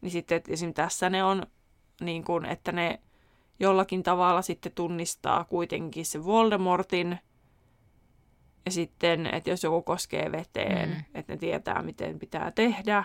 Niin 0.00 0.10
sitten, 0.10 0.36
että 0.36 0.52
esimerkiksi 0.52 0.82
tässä 0.82 1.10
ne 1.10 1.24
on 1.24 1.46
niin 2.00 2.24
kuin, 2.24 2.44
että 2.44 2.72
ne 2.72 3.00
jollakin 3.60 4.02
tavalla 4.02 4.42
sitten 4.42 4.72
tunnistaa 4.74 5.44
kuitenkin 5.44 6.06
se 6.06 6.24
Voldemortin, 6.24 7.18
ja 8.66 8.70
sitten, 8.70 9.34
että 9.34 9.50
jos 9.50 9.62
joku 9.62 9.82
koskee 9.82 10.32
veteen, 10.32 10.88
mm. 10.88 11.04
että 11.14 11.32
ne 11.32 11.36
tietää, 11.36 11.82
miten 11.82 12.18
pitää 12.18 12.50
tehdä. 12.50 13.04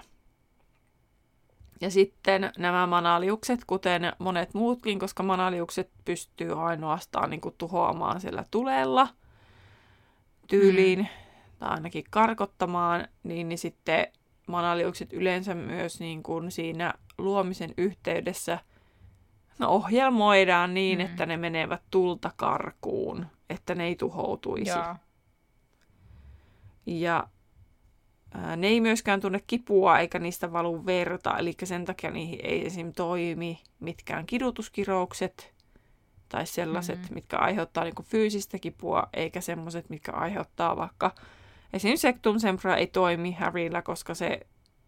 Ja 1.81 1.91
sitten 1.91 2.51
nämä 2.57 2.87
manaliukset, 2.87 3.65
kuten 3.67 4.13
monet 4.19 4.53
muutkin, 4.53 4.99
koska 4.99 5.23
manaliukset 5.23 5.91
pystyy 6.05 6.67
ainoastaan 6.67 7.29
niin 7.29 7.41
kuin, 7.41 7.55
tuhoamaan 7.57 8.21
sillä 8.21 8.45
tulella 8.51 9.07
tyyliin, 10.47 10.99
mm. 10.99 11.07
tai 11.59 11.69
ainakin 11.69 12.03
karkottamaan, 12.09 13.07
niin, 13.23 13.49
niin 13.49 13.57
sitten 13.57 14.07
manaliukset 14.47 15.13
yleensä 15.13 15.55
myös 15.55 15.99
niin 15.99 16.23
kuin 16.23 16.51
siinä 16.51 16.93
luomisen 17.17 17.73
yhteydessä 17.77 18.59
no, 19.59 19.69
ohjelmoidaan 19.69 20.73
niin, 20.73 20.99
mm. 20.99 21.05
että 21.05 21.25
ne 21.25 21.37
menevät 21.37 21.81
tulta 21.91 22.31
karkuun, 22.35 23.25
että 23.49 23.75
ne 23.75 23.85
ei 23.85 23.95
tuhoutuisi. 23.95 24.69
Ja, 24.69 24.95
Ja 26.85 27.27
ne 28.57 28.67
ei 28.67 28.81
myöskään 28.81 29.21
tunne 29.21 29.43
kipua 29.47 29.99
eikä 29.99 30.19
niistä 30.19 30.53
valu 30.53 30.85
verta, 30.85 31.37
eli 31.37 31.53
sen 31.63 31.85
takia 31.85 32.11
niihin 32.11 32.39
ei 32.43 32.65
esim. 32.65 32.93
toimi 32.93 33.59
mitkään 33.79 34.25
kidutuskiroukset 34.25 35.53
tai 36.29 36.45
sellaiset, 36.45 36.99
mm-hmm. 36.99 37.13
mitkä 37.13 37.37
aiheuttaa 37.37 37.83
niinku 37.83 38.03
fyysistä 38.03 38.59
kipua, 38.59 39.03
eikä 39.13 39.41
semmoiset, 39.41 39.89
mitkä 39.89 40.11
aiheuttaa 40.11 40.77
vaikka 40.77 41.15
esim. 41.73 41.97
Sectum 41.97 42.39
Sempra 42.39 42.75
ei 42.75 42.87
toimi 42.87 43.31
Harryllä, 43.31 43.81
koska 43.81 44.13
se, 44.13 44.39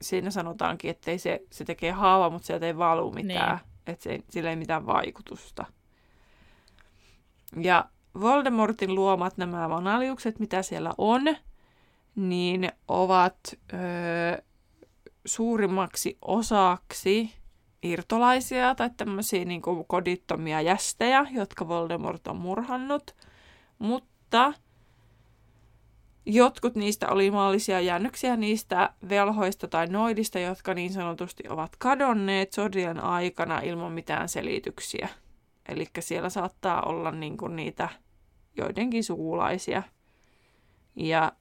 siinä 0.02 0.32
sanotaankin, 0.32 0.92
että 0.92 1.18
se, 1.18 1.42
se 1.52 1.66
tekee 1.66 1.92
haava, 1.92 2.30
mutta 2.30 2.46
sieltä 2.46 2.66
ei 2.66 2.78
valu 2.78 3.12
mitään, 3.12 3.58
niin. 3.58 3.68
että 3.88 4.04
se, 4.04 4.20
sillä 4.30 4.50
ei 4.50 4.56
mitään 4.56 4.86
vaikutusta. 4.86 5.66
Ja 7.62 7.86
Voldemortin 8.22 8.96
luomat 8.96 9.38
nämä 9.38 9.70
vanaliukset, 9.70 10.40
mitä 10.40 10.62
siellä 10.62 10.94
on, 10.98 11.22
niin 12.16 12.70
ovat 12.88 13.40
ö, 13.74 13.78
suurimmaksi 15.26 16.18
osaksi 16.22 17.32
irtolaisia 17.84 18.76
tai 18.76 18.90
tämmöisiä 18.98 19.46
niin 19.46 19.62
kuin 19.62 19.86
kodittomia 19.88 20.62
jästejä, 20.62 21.26
jotka 21.32 21.68
Voldemort 21.68 22.28
on 22.28 22.38
murhannut, 22.38 23.16
mutta 23.80 24.54
jotkut 26.26 26.76
niistä 26.76 27.08
oli 27.10 27.32
maallisia 27.32 27.82
jäännöksiä 27.82 28.36
niistä 28.36 28.94
velhoista 29.10 29.68
tai 29.68 29.88
noidista, 29.88 30.40
jotka 30.40 30.74
niin 30.74 30.94
sanotusti 30.94 31.44
ovat 31.50 31.76
kadonneet 31.80 32.54
sodien 32.54 33.00
aikana 33.00 33.60
ilman 33.60 33.92
mitään 33.92 34.30
selityksiä. 34.30 35.10
Eli 35.70 35.86
siellä 36.00 36.30
saattaa 36.30 36.82
olla 36.82 37.12
niin 37.12 37.38
kuin 37.38 37.56
niitä 37.56 37.90
joidenkin 38.58 39.04
sukulaisia. 39.04 39.84
Ja 40.96 41.32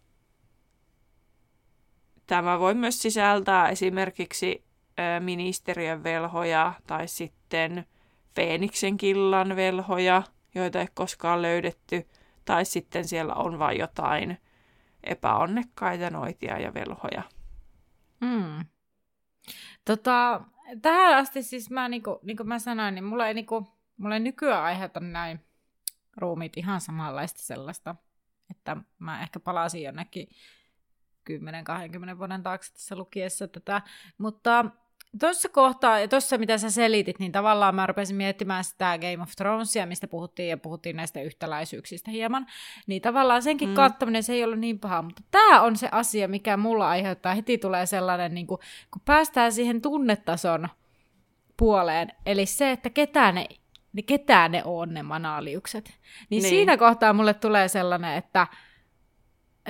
Tämä 2.28 2.58
voi 2.58 2.74
myös 2.74 3.02
sisältää 3.02 3.68
esimerkiksi 3.68 4.64
ministeriön 5.20 6.02
velhoja 6.02 6.72
tai 6.86 7.08
sitten 7.08 7.86
Feeniksen 8.34 8.96
killan 8.96 9.56
velhoja, 9.56 10.22
joita 10.54 10.80
ei 10.80 10.86
koskaan 10.94 11.42
löydetty, 11.42 12.08
tai 12.44 12.64
sitten 12.64 13.08
siellä 13.08 13.34
on 13.34 13.58
vain 13.58 13.78
jotain 13.78 14.38
epäonnekkaita 15.04 16.10
noitia 16.10 16.58
ja 16.58 16.74
velhoja. 16.74 17.22
Mm. 18.20 18.64
Tota, 19.84 20.40
tähän 20.82 21.16
asti 21.16 21.42
siis 21.42 21.70
mä, 21.70 21.88
niin 21.88 22.02
kuin, 22.02 22.18
niin 22.22 22.36
kuin 22.36 22.48
mä 22.48 22.58
sanoin, 22.58 22.94
niin 22.94 23.04
mulla 23.04 23.26
ei, 23.26 23.34
niin 23.34 23.46
kuin, 23.46 23.66
mulla 23.96 24.14
ei 24.14 24.20
nykyään 24.20 24.64
aiheuta 24.64 25.00
näin 25.00 25.40
ruumiit 26.16 26.56
ihan 26.56 26.80
samanlaista 26.80 27.42
sellaista, 27.42 27.94
että 28.50 28.76
mä 28.98 29.22
ehkä 29.22 29.40
palasin 29.40 29.82
jonnekin 29.82 30.28
10-20 32.14 32.18
vuoden 32.18 32.42
taakse 32.42 32.72
tässä 32.72 32.96
lukiessa 32.96 33.48
tätä, 33.48 33.82
mutta 34.18 34.64
Tuossa 35.20 35.48
kohtaa, 35.48 36.00
ja 36.00 36.08
tuossa 36.08 36.38
mitä 36.38 36.58
sä 36.58 36.70
selitit, 36.70 37.18
niin 37.18 37.32
tavallaan 37.32 37.74
mä 37.74 37.86
rupesin 37.86 38.16
miettimään 38.16 38.64
sitä 38.64 38.98
Game 38.98 39.22
of 39.22 39.30
Thronesia, 39.36 39.86
mistä 39.86 40.08
puhuttiin, 40.08 40.48
ja 40.48 40.56
puhuttiin 40.56 40.96
näistä 40.96 41.20
yhtäläisyyksistä 41.20 42.10
hieman, 42.10 42.46
niin 42.86 43.02
tavallaan 43.02 43.42
senkin 43.42 43.68
mm. 43.68 43.74
kattaminen 43.74 44.22
se 44.22 44.32
ei 44.32 44.44
ollut 44.44 44.58
niin 44.58 44.78
paha, 44.78 45.02
mutta 45.02 45.22
tämä 45.30 45.62
on 45.62 45.76
se 45.76 45.88
asia, 45.92 46.28
mikä 46.28 46.56
mulla 46.56 46.88
aiheuttaa, 46.88 47.34
heti 47.34 47.58
tulee 47.58 47.86
sellainen, 47.86 48.34
niin 48.34 48.46
kuin, 48.46 48.58
kun 48.90 49.02
päästään 49.04 49.52
siihen 49.52 49.82
tunnetason 49.82 50.68
puoleen, 51.56 52.08
eli 52.26 52.46
se, 52.46 52.70
että 52.70 52.90
ketään 52.90 53.34
ne, 53.34 53.46
niin 53.92 54.06
ketään 54.06 54.52
ne 54.52 54.62
on 54.64 54.94
ne 54.94 55.02
manaaliukset, 55.02 55.84
niin, 56.30 56.42
niin. 56.42 56.50
siinä 56.50 56.76
kohtaa 56.76 57.12
mulle 57.12 57.34
tulee 57.34 57.68
sellainen, 57.68 58.14
että, 58.14 58.46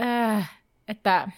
äh, 0.00 0.57
että 0.88 1.28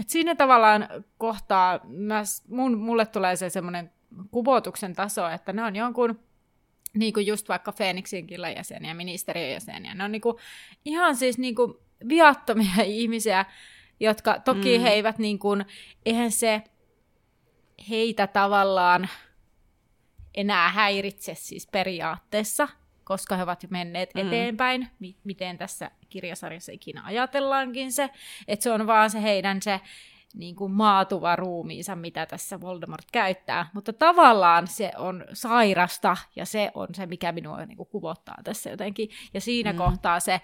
et 0.00 0.08
siinä 0.08 0.34
tavallaan 0.34 0.88
kohtaa, 1.18 1.80
myös 1.84 2.42
mun, 2.48 2.78
mulle 2.78 3.06
tulee 3.06 3.36
se 3.36 3.50
semmoinen 3.50 3.92
kuvotuksen 4.30 4.94
taso, 4.94 5.28
että 5.28 5.52
ne 5.52 5.64
on 5.64 5.76
jonkun 5.76 6.20
niin 6.94 7.12
kuin 7.12 7.26
just 7.26 7.48
vaikka 7.48 7.72
Feeniksin 7.72 8.26
jäseniä, 8.56 8.94
ministeriön 8.94 9.50
jäseniä. 9.50 9.94
Ne 9.94 10.04
on 10.04 10.12
niin 10.12 10.22
kuin, 10.22 10.36
ihan 10.84 11.16
siis 11.16 11.38
niin 11.38 11.54
kuin 11.54 11.74
viattomia 12.08 12.82
ihmisiä, 12.84 13.44
jotka 14.00 14.38
toki 14.38 14.78
mm. 14.78 14.82
he 14.82 14.88
eivät 14.88 15.18
niin 15.18 15.38
kuin, 15.38 15.64
eihän 16.06 16.30
se 16.30 16.62
heitä 17.88 18.26
tavallaan, 18.26 19.08
enää 20.34 20.68
häiritse 20.68 21.34
siis 21.34 21.66
periaatteessa, 21.66 22.68
koska 23.04 23.36
he 23.36 23.42
ovat 23.42 23.62
jo 23.62 23.68
menneet 23.72 24.10
mm. 24.14 24.20
eteenpäin, 24.20 24.88
mi- 24.98 25.16
miten 25.24 25.58
tässä 25.58 25.90
kirjasarjassa 26.10 26.72
ikinä 26.72 27.02
ajatellaankin 27.04 27.92
se, 27.92 28.10
että 28.48 28.62
se 28.62 28.70
on 28.70 28.86
vaan 28.86 29.10
se 29.10 29.22
heidän 29.22 29.62
se 29.62 29.80
niin 30.34 30.56
kuin 30.56 30.72
maatuva 30.72 31.36
ruumiinsa, 31.36 31.96
mitä 31.96 32.26
tässä 32.26 32.60
Voldemort 32.60 33.06
käyttää. 33.12 33.70
Mutta 33.74 33.92
tavallaan 33.92 34.66
se 34.66 34.92
on 34.96 35.24
sairasta 35.32 36.16
ja 36.36 36.46
se 36.46 36.70
on 36.74 36.88
se, 36.94 37.06
mikä 37.06 37.32
minua 37.32 37.66
niin 37.66 37.76
kuin 37.76 37.88
kuvottaa 37.88 38.38
tässä 38.44 38.70
jotenkin. 38.70 39.10
Ja 39.34 39.40
siinä 39.40 39.72
mm. 39.72 39.78
kohtaa 39.78 40.20
se 40.20 40.40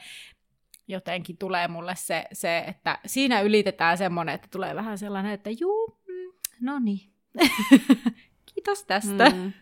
jotenkin 0.89 1.37
tulee 1.37 1.69
mulle 1.69 1.95
se, 1.97 2.25
se, 2.33 2.59
että 2.59 2.99
siinä 3.07 3.41
ylitetään 3.41 3.99
semmoinen, 3.99 4.35
että 4.35 4.49
tulee 4.51 4.75
vähän 4.75 4.99
sellainen, 4.99 5.33
että 5.33 5.51
juu, 5.61 5.99
mm, 6.09 6.33
no 6.61 6.79
niin, 6.79 7.11
kiitos 8.55 8.85
tästä. 8.85 9.31
Mm. 9.31 9.53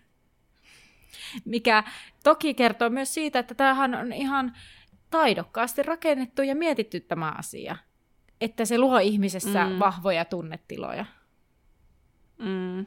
Mikä 1.45 1.85
toki 2.25 2.55
kertoo 2.55 2.91
myös 2.91 3.15
siitä, 3.15 3.39
että 3.39 3.55
tämähän 3.55 3.95
on 3.95 4.13
ihan 4.13 4.57
taidokkaasti 5.15 5.83
rakennettu 5.83 6.43
ja 6.43 6.55
mietitty 6.55 7.01
tämä 7.01 7.33
asia. 7.39 7.77
Että 8.41 8.65
se 8.65 8.79
luo 8.79 8.99
ihmisessä 8.99 9.67
mm. 9.67 9.79
vahvoja 9.79 10.25
tunnetiloja. 10.25 11.05
Mm. 12.39 12.87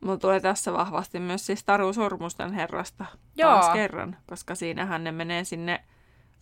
Mulla 0.00 0.16
tulee 0.18 0.40
tässä 0.40 0.72
vahvasti 0.72 1.20
myös 1.20 1.46
siis 1.46 1.64
Taru 1.64 1.92
Sormusten 1.92 2.52
herrasta 2.52 3.04
Joo. 3.36 3.50
taas 3.50 3.68
kerran, 3.68 4.16
koska 4.26 4.54
siinähän 4.54 5.04
ne 5.04 5.12
menee 5.12 5.44
sinne 5.44 5.84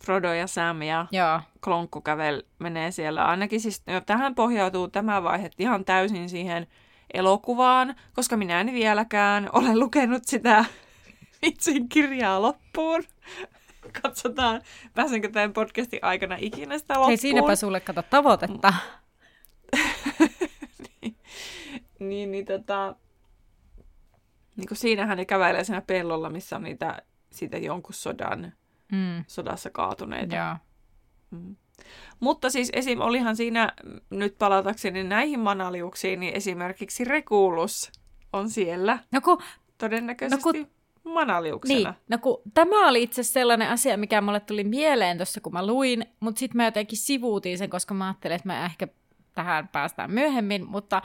Frodo 0.03 0.33
ja 0.33 0.47
Sam 0.47 0.81
ja 0.81 1.05
Joo. 1.11 1.41
Klonkku 1.63 2.01
kävel 2.01 2.43
menee 2.59 2.91
siellä. 2.91 3.25
Ainakin 3.25 3.61
siis 3.61 3.83
jo 3.87 4.01
tähän 4.01 4.35
pohjautuu 4.35 4.87
tämä 4.87 5.23
vaihe 5.23 5.49
ihan 5.59 5.85
täysin 5.85 6.29
siihen 6.29 6.67
elokuvaan, 7.13 7.95
koska 8.13 8.37
minä 8.37 8.61
en 8.61 8.73
vieläkään 8.73 9.49
ole 9.53 9.75
lukenut 9.75 10.23
sitä 10.25 10.65
vitsin 11.41 11.89
kirjaa 11.89 12.41
loppuun. 12.41 13.03
Katsotaan, 14.01 14.61
pääsenkö 14.93 15.29
tämän 15.29 15.53
podcastin 15.53 15.99
aikana 16.01 16.35
ikinä 16.39 16.77
sitä 16.77 16.93
loppuun. 16.93 17.07
Hei, 17.07 17.17
siinäpä 17.17 17.55
sulle 17.55 17.79
kato 17.79 18.01
tavoitetta. 18.01 18.73
niin, 21.01 21.15
niin, 21.99 22.31
niin 22.31 22.45
tota, 22.45 22.95
niin 24.55 24.67
kuin 24.67 24.77
siinähän 24.77 25.17
ne 25.17 25.25
kävelee 25.25 25.63
siinä 25.63 25.81
pellolla, 25.81 26.29
missä 26.29 26.55
on 26.55 26.63
niitä 26.63 27.01
siitä 27.31 27.57
jonkun 27.57 27.93
sodan, 27.93 28.53
mm. 28.91 29.23
sodassa 29.27 29.69
kaatuneita. 29.69 30.35
Joo. 30.35 30.55
Mm. 31.31 31.55
Mutta 32.19 32.49
siis 32.49 32.69
esim. 32.73 33.01
olihan 33.01 33.35
siinä, 33.35 33.73
nyt 34.09 34.37
palatakseni 34.37 35.03
näihin 35.03 35.39
manaliuksiin, 35.39 36.19
niin 36.19 36.35
esimerkiksi 36.35 37.03
Rekulus 37.03 37.91
on 38.33 38.49
siellä. 38.49 38.99
No 39.11 39.21
kun, 39.21 39.41
todennäköisesti 39.77 40.59
no 40.59 40.65
kun, 40.65 40.71
manaliuksena. 41.09 41.89
Niin, 41.89 42.01
no 42.07 42.17
kun, 42.17 42.41
tämä 42.53 42.87
oli 42.87 43.03
itse 43.03 43.23
sellainen 43.23 43.69
asia, 43.69 43.97
mikä 43.97 44.21
mulle 44.21 44.39
tuli 44.39 44.63
mieleen 44.63 45.17
tuossa, 45.17 45.41
kun 45.41 45.53
mä 45.53 45.67
luin, 45.67 46.05
mutta 46.19 46.39
sitten 46.39 46.57
mä 46.57 46.65
jotenkin 46.65 46.97
sivuutin 46.97 47.57
sen, 47.57 47.69
koska 47.69 47.93
mä 47.93 48.05
ajattelin, 48.05 48.35
että 48.35 48.47
mä 48.47 48.65
ehkä 48.65 48.87
tähän 49.35 49.67
päästään 49.67 50.11
myöhemmin, 50.11 50.65
mutta 50.67 51.01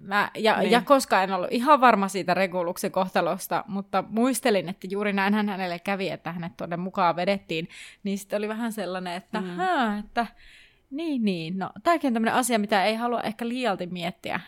Mä, 0.00 0.30
ja, 0.34 0.58
niin. 0.58 0.70
ja 0.70 0.80
koska 0.80 1.22
en 1.22 1.32
ollut 1.32 1.52
ihan 1.52 1.80
varma 1.80 2.08
siitä 2.08 2.34
Reguluksen 2.34 2.92
kohtalosta, 2.92 3.64
mutta 3.68 4.04
muistelin, 4.08 4.68
että 4.68 4.86
juuri 4.90 5.12
näin 5.12 5.34
hän 5.34 5.48
hänelle 5.48 5.78
kävi, 5.78 6.10
että 6.10 6.32
hänet 6.32 6.56
tuonne 6.56 6.76
mukaan 6.76 7.16
vedettiin, 7.16 7.68
niin 8.02 8.18
sitten 8.18 8.36
oli 8.38 8.48
vähän 8.48 8.72
sellainen, 8.72 9.14
että, 9.14 9.40
mm. 9.40 9.46
Hää, 9.46 9.98
että 9.98 10.26
niin, 10.90 11.24
niin, 11.24 11.58
no 11.58 11.70
tämäkin 11.82 12.08
on 12.08 12.14
tämmöinen 12.14 12.34
asia, 12.34 12.58
mitä 12.58 12.84
ei 12.84 12.94
halua 12.94 13.20
ehkä 13.20 13.48
liialti 13.48 13.86
miettiä. 13.86 14.40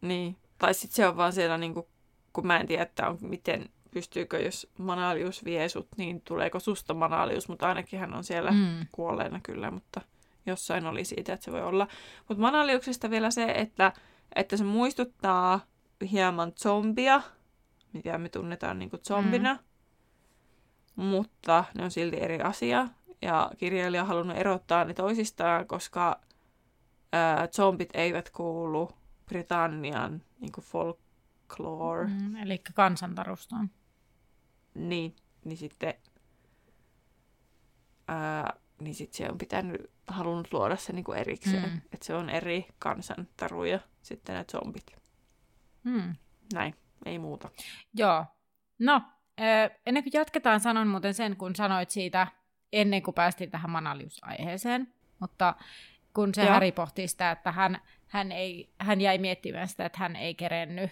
Niin, 0.00 0.36
tai 0.58 0.74
sitten 0.74 0.96
se 0.96 1.08
on 1.08 1.16
vaan 1.16 1.32
siellä, 1.32 1.58
niin 1.58 1.74
kuin, 1.74 1.86
kun 2.32 2.46
mä 2.46 2.60
en 2.60 2.66
tiedä, 2.66 2.82
että 2.82 3.08
on, 3.08 3.18
miten 3.20 3.68
pystyykö, 3.90 4.38
jos 4.38 4.70
Manalius 4.78 5.44
vie 5.44 5.68
sut, 5.68 5.88
niin 5.96 6.20
tuleeko 6.20 6.60
susta 6.60 6.94
Manalius, 6.94 7.48
mutta 7.48 7.68
ainakin 7.68 8.00
hän 8.00 8.14
on 8.14 8.24
siellä 8.24 8.50
mm. 8.50 8.86
kuolleena 8.92 9.40
kyllä, 9.42 9.70
mutta 9.70 10.00
jossain 10.46 10.86
oli 10.86 11.04
siitä, 11.04 11.32
että 11.32 11.44
se 11.44 11.52
voi 11.52 11.62
olla. 11.62 11.86
Mutta 12.28 12.40
Manaliuksesta 12.40 13.10
vielä 13.10 13.30
se, 13.30 13.44
että, 13.44 13.92
että 14.34 14.56
se 14.56 14.64
muistuttaa 14.64 15.60
hieman 16.12 16.52
zombia, 16.52 17.22
mitä 17.92 18.18
me 18.18 18.28
tunnetaan 18.28 18.78
niin 18.78 18.90
kuin 18.90 19.02
zombina, 19.08 19.54
mm. 20.96 21.04
mutta 21.04 21.64
ne 21.74 21.84
on 21.84 21.90
silti 21.90 22.20
eri 22.20 22.40
asia. 22.40 22.88
Ja 23.22 23.50
kirjailija 23.58 24.02
on 24.02 24.08
halunnut 24.08 24.36
erottaa 24.36 24.84
ne 24.84 24.94
toisistaan, 24.94 25.66
koska 25.66 26.20
ää, 27.12 27.48
zombit 27.48 27.90
eivät 27.94 28.30
kuulu 28.30 28.90
Britannian 29.26 30.22
niin 30.40 30.52
kuin 30.52 30.64
folklore. 31.50 32.06
Mm, 32.06 32.36
eli 32.36 32.62
kansantarustoon. 32.74 33.70
Niin, 34.74 35.16
niin 35.44 35.58
sitten 35.58 35.94
ää, 38.08 38.52
niin 38.80 38.94
sitten 38.94 39.16
se 39.16 39.32
on 39.32 39.38
pitänyt, 39.38 39.90
halunnut 40.06 40.52
luoda 40.52 40.76
se 40.76 40.92
niinku 40.92 41.12
erikseen. 41.12 41.70
Mm. 41.70 41.76
Että 41.76 42.06
se 42.06 42.14
on 42.14 42.30
eri 42.30 42.66
kansantaruja 42.78 43.80
sitten 44.02 44.34
ne 44.34 44.44
zombit. 44.52 44.96
Mm. 45.84 46.14
Näin, 46.52 46.74
ei 47.04 47.18
muuta. 47.18 47.50
Joo. 47.94 48.26
No, 48.78 49.02
ennen 49.86 50.02
kuin 50.02 50.12
jatketaan, 50.14 50.60
sanon 50.60 50.88
muuten 50.88 51.14
sen, 51.14 51.36
kun 51.36 51.56
sanoit 51.56 51.90
siitä 51.90 52.26
ennen 52.72 53.02
kuin 53.02 53.14
päästiin 53.14 53.50
tähän 53.50 53.70
Manalius-aiheeseen. 53.70 54.94
Mutta 55.18 55.54
kun 56.14 56.34
se 56.34 56.44
Häri 56.44 56.72
pohtii 56.72 57.08
sitä, 57.08 57.30
että 57.30 57.52
hän, 57.52 57.80
hän, 58.06 58.32
ei, 58.32 58.74
hän 58.78 59.00
jäi 59.00 59.18
miettimään 59.18 59.68
sitä, 59.68 59.86
että 59.86 59.98
hän 59.98 60.16
ei 60.16 60.34
kerennyt 60.34 60.90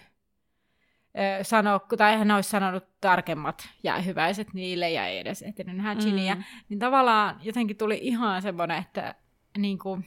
sano, 1.41 1.79
tai 1.97 2.17
hän 2.17 2.31
olisi 2.31 2.49
sanonut 2.49 2.83
tarkemmat 3.01 3.69
jäähyväiset 3.83 4.53
niille 4.53 4.89
ja 4.89 5.07
ei 5.07 5.17
edes 5.17 5.41
ehtinyt 5.41 5.77
nähdä 5.77 5.95
Giniä, 5.95 6.35
mm. 6.35 6.43
niin 6.69 6.79
tavallaan 6.79 7.39
jotenkin 7.43 7.77
tuli 7.77 7.99
ihan 8.01 8.41
semmoinen, 8.41 8.77
että 8.77 9.15
niin 9.57 9.79
kuin, 9.79 10.05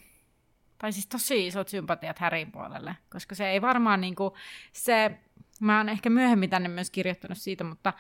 tai 0.79 0.93
siis 0.93 1.07
tosi 1.07 1.47
isot 1.47 1.69
sympatiat 1.69 2.19
Härin 2.19 2.53
puolelle, 2.53 2.97
koska 3.11 3.35
se 3.35 3.51
ei 3.51 3.63
varmaan 3.63 4.01
niin 4.01 4.15
kuin, 4.15 4.35
se, 4.73 5.19
mä 5.61 5.79
oon 5.79 5.89
ehkä 5.89 6.11
myöhemmin 6.11 6.51
tänne 6.51 6.69
myös 6.69 6.91
kirjoittanut 6.91 7.39
siitä, 7.39 7.65
mutta 7.65 7.93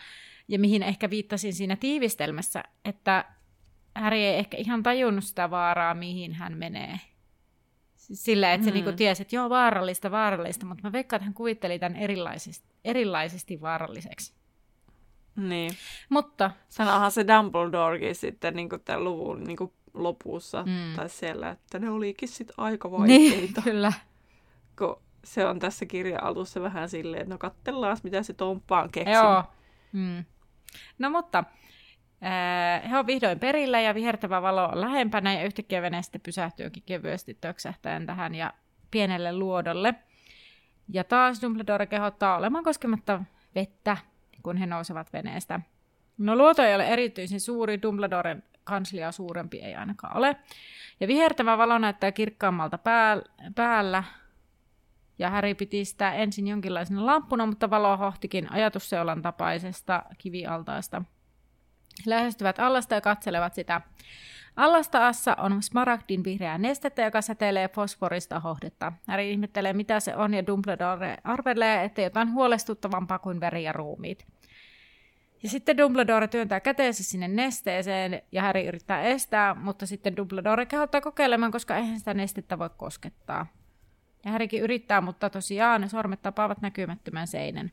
ja 0.49 0.59
mihin 0.59 0.83
ehkä 0.83 1.11
viittasin 1.11 1.55
siinä 1.55 1.77
tiivistelmässä, 1.77 2.65
että 2.85 3.25
Häri 3.97 4.25
ei 4.25 4.39
ehkä 4.39 4.57
ihan 4.57 4.83
tajunnut 4.83 5.25
sitä 5.25 5.51
vaaraa, 5.51 5.95
mihin 5.95 6.35
hän 6.35 6.59
menee 6.59 7.01
sillä, 8.13 8.53
että 8.53 8.65
mm. 8.65 8.69
se 8.69 8.75
niinku 8.75 8.93
tiesi, 8.93 9.23
että 9.23 9.37
joo, 9.37 9.51
vaarallista, 9.51 10.11
vaarallista, 10.11 10.67
mutta 10.67 10.83
mä 10.83 10.93
veikkaan, 10.93 11.19
että 11.19 11.25
hän 11.25 11.35
kuvitteli 11.35 11.79
tämän 11.79 11.97
erilaisesti, 11.97 12.69
erilaisesti 12.85 13.61
vaaralliseksi. 13.61 14.35
Niin. 15.37 15.71
Mutta... 16.09 16.51
Sanohan 16.69 17.13
se 17.13 17.27
Dumbledorekin 17.27 18.15
sitten 18.15 18.57
niin 18.57 18.69
kuin 18.69 18.83
tämän 18.85 19.05
luvun 19.05 19.45
niin 19.45 19.57
kuin 19.57 19.73
lopussa 19.95 20.63
mm. 20.63 20.97
tai 20.97 21.09
siellä, 21.09 21.51
että 21.51 21.79
ne 21.79 21.91
olikin 21.91 22.29
sitten 22.29 22.55
aika 22.59 22.89
niin, 22.89 22.99
vaikeita. 22.99 23.61
Niin, 23.61 23.65
kyllä. 23.73 23.93
Kun 24.79 25.03
se 25.25 25.47
on 25.47 25.59
tässä 25.59 25.87
kirjan 25.87 26.23
alussa 26.23 26.63
vähän 26.63 26.89
silleen, 26.89 27.23
että 27.23 27.35
no 27.35 27.39
katsellaan, 27.39 27.97
mitä 28.03 28.23
se 28.23 28.33
Tomppa 28.33 28.83
on 28.83 28.91
keksinyt. 28.91 29.23
Joo. 29.23 29.45
Mm. 29.93 30.25
No 30.99 31.11
mutta 31.11 31.45
he 32.91 32.99
on 32.99 33.07
vihdoin 33.07 33.39
perillä 33.41 33.81
ja 33.81 33.95
vihertävä 33.95 34.43
valo 34.43 34.65
on 34.65 34.81
lähempänä 34.81 35.35
ja 35.35 35.45
yhtäkkiä 35.45 35.83
vene 35.83 36.03
sitten 36.03 36.21
pysähtyykin 36.21 36.83
kevyesti 36.87 37.39
töksähtäen 37.41 38.07
tähän 38.07 38.35
ja 38.35 38.53
pienelle 38.91 39.33
luodolle. 39.37 39.95
Ja 40.89 41.05
taas 41.05 41.43
Dumbledore 41.43 41.87
kehottaa 41.87 42.37
olemaan 42.37 42.65
koskematta 42.65 43.23
vettä, 43.55 43.97
kun 44.43 44.57
he 44.57 44.67
nousevat 44.67 45.13
veneestä. 45.13 45.61
No 46.19 46.37
luoto 46.37 46.63
ei 46.63 46.75
ole 46.75 46.87
erityisen 46.87 47.41
suuri, 47.41 47.83
Dumbledoren 47.83 48.43
kanslia 48.65 49.13
suurempi 49.13 49.59
ei 49.59 49.75
ainakaan 49.75 50.17
ole. 50.17 50.37
Ja 51.01 51.09
vihertävä 51.09 51.59
valo 51.59 51.79
näyttää 51.79 52.13
kirkkaammalta 52.13 52.79
päällä, 53.55 54.05
ja 55.19 55.31
Harry 55.31 55.55
piti 55.55 55.85
sitä 55.85 56.13
ensin 56.13 56.49
jonkinlaisena 56.49 57.07
lamppuna, 57.07 57.47
mutta 57.47 57.71
valo 57.71 57.97
hohtikin 57.97 58.53
ajatusseulan 58.53 59.23
tapaisesta 59.23 60.03
kivialtaasta. 60.19 61.03
He 62.07 62.11
lähestyvät 62.11 62.59
allasta 62.59 62.95
ja 62.95 63.01
katselevat 63.01 63.55
sitä. 63.55 63.81
Allastaassa 64.57 65.35
on 65.35 65.63
smaragdin 65.63 66.25
vihreää 66.25 66.59
nestettä, 66.59 67.03
joka 67.03 67.23
säteilee 67.23 67.69
fosforista 67.69 68.41
hohdetta. 68.41 68.93
Harry 69.09 69.31
ihmettelee, 69.31 69.73
mitä 69.73 70.01
se 70.01 70.17
on, 70.17 70.35
ja 70.35 70.47
Dumbledore 70.47 71.17
arvelee, 71.25 71.85
että 71.85 72.03
jotain 72.03 72.33
huolestuttavampaa 72.33 73.19
kuin 73.19 73.41
veri 73.41 73.65
ja 73.65 73.73
ruumiit. 73.73 74.27
Ja 75.43 75.49
sitten 75.49 75.77
Dumbledore 75.79 76.29
työntää 76.29 76.61
käteensä 76.61 77.05
sinne 77.05 77.29
nesteeseen, 77.29 78.23
ja 78.33 78.43
Harry 78.43 78.61
yrittää 78.61 79.03
estää, 79.03 79.55
mutta 79.55 79.87
sitten 79.87 80.17
Dumbledore 80.17 80.67
kehottaa 80.67 81.01
kokeilemaan, 81.01 81.53
koska 81.53 81.77
eihän 81.77 81.99
sitä 81.99 82.15
nestettä 82.15 82.59
voi 82.59 82.71
koskettaa. 82.77 83.47
Ja 84.25 84.31
Harrykin 84.31 84.63
yrittää, 84.63 85.01
mutta 85.01 85.31
tosiaan 85.31 85.81
ne 85.81 85.89
sormet 85.89 86.23
tapaavat 86.23 86.61
näkymättömän 86.61 87.27
seinän. 87.27 87.73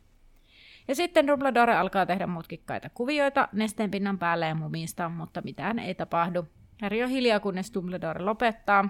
Ja 0.90 0.96
sitten 0.96 1.28
Dumbledore 1.28 1.76
alkaa 1.76 2.06
tehdä 2.06 2.28
mutkikkaita 2.28 2.90
kuvioita 2.90 3.48
nesteen 3.52 3.92
pinnan 3.92 4.20
päälle 4.20 4.48
ja 4.48 4.56
mumista, 4.56 5.10
mutta 5.10 5.42
mitään 5.42 5.80
ei 5.80 5.96
tapahdu. 5.96 6.48
Harry 6.82 7.04
on 7.04 7.10
hiljaa, 7.10 7.40
kunnes 7.40 7.74
Dumbledore 7.74 8.24
lopettaa. 8.24 8.90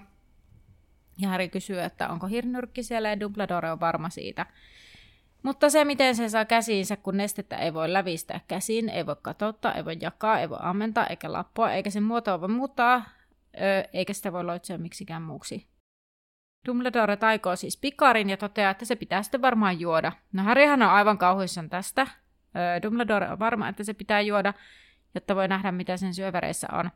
Ja 1.18 1.30
Harry 1.30 1.48
kysyy, 1.48 1.82
että 1.82 2.10
onko 2.10 2.28
hirnyrkki 2.28 2.84
siellä, 2.84 3.10
ja 3.10 3.20
Dumbledore 3.20 3.72
on 3.72 3.80
varma 3.80 4.10
siitä. 4.10 4.46
Mutta 5.44 5.70
se, 5.70 5.86
miten 5.86 6.16
se 6.16 6.30
saa 6.30 6.46
käsiinsä, 6.46 6.96
kun 6.96 7.18
nestettä 7.18 7.58
ei 7.58 7.74
voi 7.74 7.94
lävistää 7.94 8.40
käsiin, 8.48 8.90
ei 8.90 9.06
voi 9.06 9.16
katottaa, 9.22 9.74
ei 9.74 9.86
voi 9.86 9.98
jakaa, 10.02 10.40
ei 10.40 10.50
voi 10.50 10.60
ammentaa, 10.62 11.08
eikä 11.08 11.32
lappua, 11.32 11.72
eikä 11.72 11.90
sen 11.90 12.04
muotoa 12.04 12.42
voi 12.42 12.50
muuttaa, 12.50 13.04
eikä 13.94 14.14
sitä 14.14 14.34
voi 14.34 14.44
loitsia 14.44 14.78
miksikään 14.78 15.22
muuksi. 15.22 15.68
Dumbledore 16.66 17.18
taikoo 17.18 17.56
siis 17.56 17.78
pikarin 17.78 18.30
ja 18.30 18.38
toteaa, 18.38 18.72
että 18.72 18.86
se 18.86 18.96
pitää 18.96 19.24
sitten 19.24 19.42
varmaan 19.42 19.80
juoda. 19.80 20.12
No 20.34 20.44
Harryhän 20.44 20.82
on 20.82 20.90
aivan 20.90 21.18
kauhuissaan 21.18 21.70
tästä. 21.70 22.08
Dumbledore 22.84 23.30
on 23.30 23.40
varma, 23.40 23.68
että 23.68 23.84
se 23.84 23.94
pitää 23.94 24.22
juoda, 24.22 24.54
jotta 25.16 25.36
voi 25.36 25.48
nähdä, 25.48 25.72
mitä 25.72 25.98
sen 25.98 26.14
syöväreissä 26.14 26.68
on. 26.72 26.90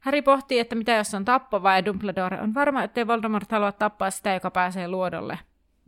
Harry 0.00 0.22
pohtii, 0.22 0.58
että 0.58 0.74
mitä 0.74 0.92
jos 0.92 1.14
on 1.14 1.24
tappava, 1.24 1.74
ja 1.74 1.84
Dumbledore 1.84 2.40
on 2.40 2.54
varma, 2.54 2.82
ettei 2.82 3.06
Voldemort 3.06 3.52
halua 3.52 3.72
tappaa 3.72 4.10
sitä, 4.10 4.34
joka 4.34 4.50
pääsee 4.50 4.88
luodolle. 4.88 5.38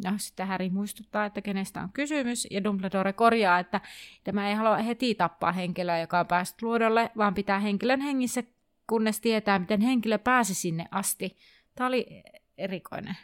No, 0.05 0.13
sitten 0.17 0.47
Harry 0.47 0.69
muistuttaa, 0.69 1.25
että 1.25 1.43
kenestä 1.43 1.81
on 1.81 1.93
kysymys, 1.93 2.49
ja 2.51 2.65
Dumbledore 2.65 3.13
korjaa, 3.13 3.59
että 3.59 3.81
tämä 4.25 4.49
ei 4.49 4.55
halua 4.55 4.77
heti 4.77 5.15
tappaa 5.15 5.53
henkilöä, 5.53 5.99
joka 5.99 6.21
on 6.21 6.27
päässyt 6.27 6.63
luodolle, 6.63 7.11
vaan 7.17 7.35
pitää 7.35 7.59
henkilön 7.59 8.01
hengissä, 8.01 8.43
kunnes 8.87 9.21
tietää, 9.21 9.59
miten 9.59 9.81
henkilö 9.81 10.19
pääsi 10.19 10.55
sinne 10.55 10.87
asti. 10.91 11.37
Tämä 11.75 11.89
oli 11.89 12.23
erikoinen. 12.61 13.17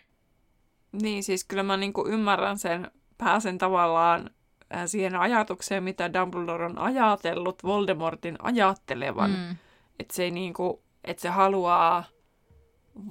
Niin, 1.02 1.22
siis 1.22 1.44
kyllä 1.44 1.62
mä 1.62 1.76
niinku 1.76 2.08
ymmärrän 2.08 2.58
sen, 2.58 2.90
pääsen 3.18 3.58
tavallaan 3.58 4.30
äh, 4.74 4.82
siihen 4.86 5.16
ajatukseen, 5.16 5.84
mitä 5.84 6.12
Dumbledore 6.12 6.66
on 6.66 6.78
ajatellut 6.78 7.64
Voldemortin 7.64 8.36
ajattelevan. 8.42 9.30
Mm. 9.30 9.56
Että 10.00 10.14
se, 10.14 10.30
niinku, 10.30 10.82
et 11.04 11.18
se 11.18 11.28
haluaa 11.28 12.04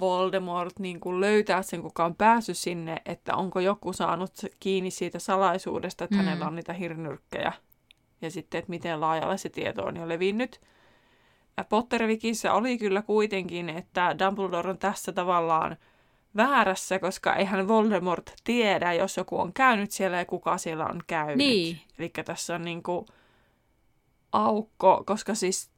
Voldemort 0.00 0.78
niinku 0.78 1.20
löytää 1.20 1.62
sen, 1.62 1.82
kuka 1.82 2.04
on 2.04 2.14
päässyt 2.14 2.58
sinne, 2.58 3.02
että 3.04 3.36
onko 3.36 3.60
joku 3.60 3.92
saanut 3.92 4.32
kiinni 4.60 4.90
siitä 4.90 5.18
salaisuudesta, 5.18 6.04
että 6.04 6.16
mm. 6.16 6.24
hänellä 6.24 6.46
on 6.46 6.56
niitä 6.56 6.72
hirnyrkkejä. 6.72 7.52
Ja 8.22 8.30
sitten, 8.30 8.58
että 8.58 8.70
miten 8.70 9.00
laajalle 9.00 9.38
se 9.38 9.48
tieto 9.48 9.84
on 9.84 9.96
jo 9.96 10.08
levinnyt. 10.08 10.60
Pottervikissä 11.68 12.52
oli 12.52 12.78
kyllä 12.78 13.02
kuitenkin, 13.02 13.68
että 13.68 14.16
Dumbledore 14.18 14.70
on 14.70 14.78
tässä 14.78 15.12
tavallaan 15.12 15.76
väärässä, 16.36 16.98
koska 16.98 17.34
eihän 17.34 17.68
Voldemort 17.68 18.32
tiedä, 18.44 18.92
jos 18.92 19.16
joku 19.16 19.40
on 19.40 19.52
käynyt 19.52 19.90
siellä 19.90 20.16
ja 20.16 20.24
kuka 20.24 20.58
siellä 20.58 20.86
on 20.86 21.00
käynyt. 21.06 21.36
Niin. 21.36 21.80
Eli 21.98 22.08
tässä 22.24 22.54
on 22.54 22.62
niinku 22.62 23.06
aukko, 24.32 25.02
koska 25.06 25.34
siis 25.34 25.70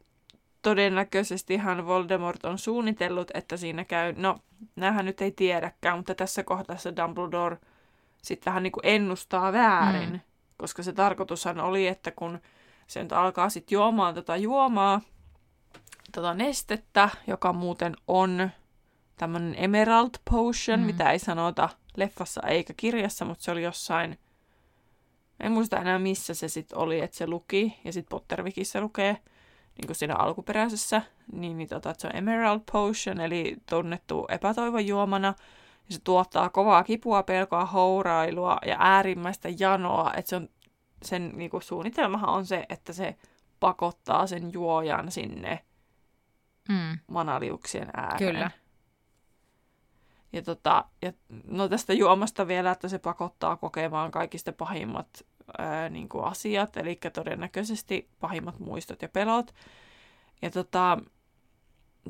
todennäköisesti 0.63 1.57
hän 1.57 1.87
Voldemort 1.87 2.45
on 2.45 2.59
suunnitellut, 2.59 3.31
että 3.35 3.57
siinä 3.57 3.85
käy, 3.85 4.15
no 4.17 4.39
näähän 4.77 5.05
nyt 5.05 5.21
ei 5.21 5.33
tiedäkään, 5.33 5.97
mutta 5.97 6.15
tässä 6.15 6.43
kohdassa 6.43 6.97
Dumbledore 6.97 7.57
sitten 8.23 8.51
vähän 8.51 8.63
niin 8.63 8.73
kuin 8.73 8.87
ennustaa 8.87 9.53
väärin, 9.53 10.11
mm. 10.11 10.21
koska 10.57 10.83
se 10.83 10.93
tarkoitushan 10.93 11.61
oli, 11.61 11.87
että 11.87 12.11
kun 12.11 12.39
se 12.87 13.03
nyt 13.03 13.13
alkaa 13.13 13.49
sitten 13.49 13.77
juomaan 13.77 14.15
tota 14.15 14.37
juomaa, 14.37 15.01
tota 16.13 16.35
nestettä, 16.35 17.09
joka 17.27 17.53
muuten 17.53 17.97
on 18.09 18.51
tämmöinen 19.19 19.55
Emerald 19.59 20.11
Potion, 20.31 20.81
mm. 20.81 20.87
mitä 20.87 21.11
ei 21.11 21.19
sanota 21.19 21.69
leffassa 21.97 22.43
eikä 22.47 22.75
kirjassa, 22.77 23.25
mutta 23.25 23.45
se 23.45 23.51
oli 23.51 23.63
jossain, 23.63 24.19
en 25.41 25.53
muista 25.53 25.79
enää 25.79 25.99
missä 25.99 26.35
se 26.35 26.49
sitten 26.49 26.79
oli, 26.79 27.01
että 27.01 27.17
se 27.17 27.27
luki, 27.27 27.79
ja 27.85 27.93
sitten 27.93 28.11
Pottervikissä 28.11 28.81
lukee, 28.81 29.13
niin 29.79 29.87
kuin 29.87 29.97
siinä 29.97 30.15
alkuperäisessä, 30.15 31.03
niin, 31.33 31.59
niin 31.59 31.69
tota, 31.69 31.91
että 31.91 32.01
se 32.01 32.07
on 32.07 32.17
Emerald 32.17 32.61
Potion, 32.73 33.21
eli 33.21 33.57
tunnettu 33.71 34.27
epätoivojuomana, 34.29 35.35
ja 35.89 35.95
se 35.95 36.01
tuottaa 36.05 36.49
kovaa 36.49 36.85
kipua, 36.85 37.23
pelkoa, 37.23 37.65
hourailua 37.65 38.59
ja 38.67 38.77
äärimmäistä 38.79 39.49
janoa, 39.59 40.13
että 40.17 40.29
se 40.29 40.37
on, 40.37 40.49
sen 41.03 41.33
niin 41.35 41.51
kuin 41.51 41.63
suunnitelmahan 41.63 42.31
on 42.31 42.47
se, 42.47 42.67
että 42.69 42.93
se 42.93 43.17
pakottaa 43.61 44.27
sen 44.27 44.53
juojan 44.53 45.11
sinne 45.11 45.65
mm. 46.69 46.99
manaliuksien 47.07 47.89
ääreen. 47.97 48.35
Kyllä. 48.35 48.51
Ja, 50.33 50.43
tota, 50.43 50.85
ja 51.03 51.13
no 51.47 51.69
tästä 51.69 51.93
juomasta 51.93 52.49
vielä, 52.49 52.71
että 52.71 52.89
se 52.89 52.99
pakottaa 52.99 53.57
kokemaan 53.57 54.11
kaikista 54.11 54.53
pahimmat 54.53 55.27
ää, 55.59 55.89
niin 55.89 56.09
kuin 56.09 56.25
asiat, 56.25 56.77
eli 56.77 56.99
todennäköisesti 57.13 58.09
pahimmat 58.21 58.59
muistot 58.59 59.03
ja 59.03 59.09
pelot. 59.09 59.55
Ja 60.43 60.51
tota, 60.51 60.99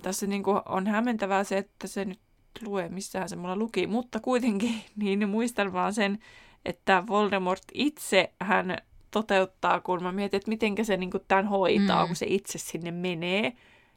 tässä 0.02 0.26
niin 0.26 0.42
kuin 0.42 0.60
on 0.66 0.86
hämmentävää 0.86 1.44
se, 1.44 1.58
että 1.58 1.86
se 1.86 2.04
nyt 2.04 2.20
lue, 2.66 2.88
missähän 2.88 3.28
se 3.28 3.36
mulla 3.36 3.56
luki, 3.56 3.86
mutta 3.86 4.20
kuitenkin 4.20 4.74
niin 4.96 5.28
muistan 5.28 5.72
vaan 5.72 5.94
sen, 5.94 6.18
että 6.64 7.04
Voldemort 7.06 7.62
itse 7.74 8.32
hän 8.40 8.78
toteuttaa, 9.10 9.80
kun 9.80 10.02
mä 10.02 10.12
mietin, 10.12 10.38
että 10.38 10.48
miten 10.48 10.84
se 10.84 10.96
niin 10.96 11.10
tämän 11.28 11.46
hoitaa, 11.46 12.02
mm. 12.04 12.06
kun 12.06 12.16
se 12.16 12.26
itse 12.28 12.58
sinne 12.58 12.90
menee, 12.90 13.52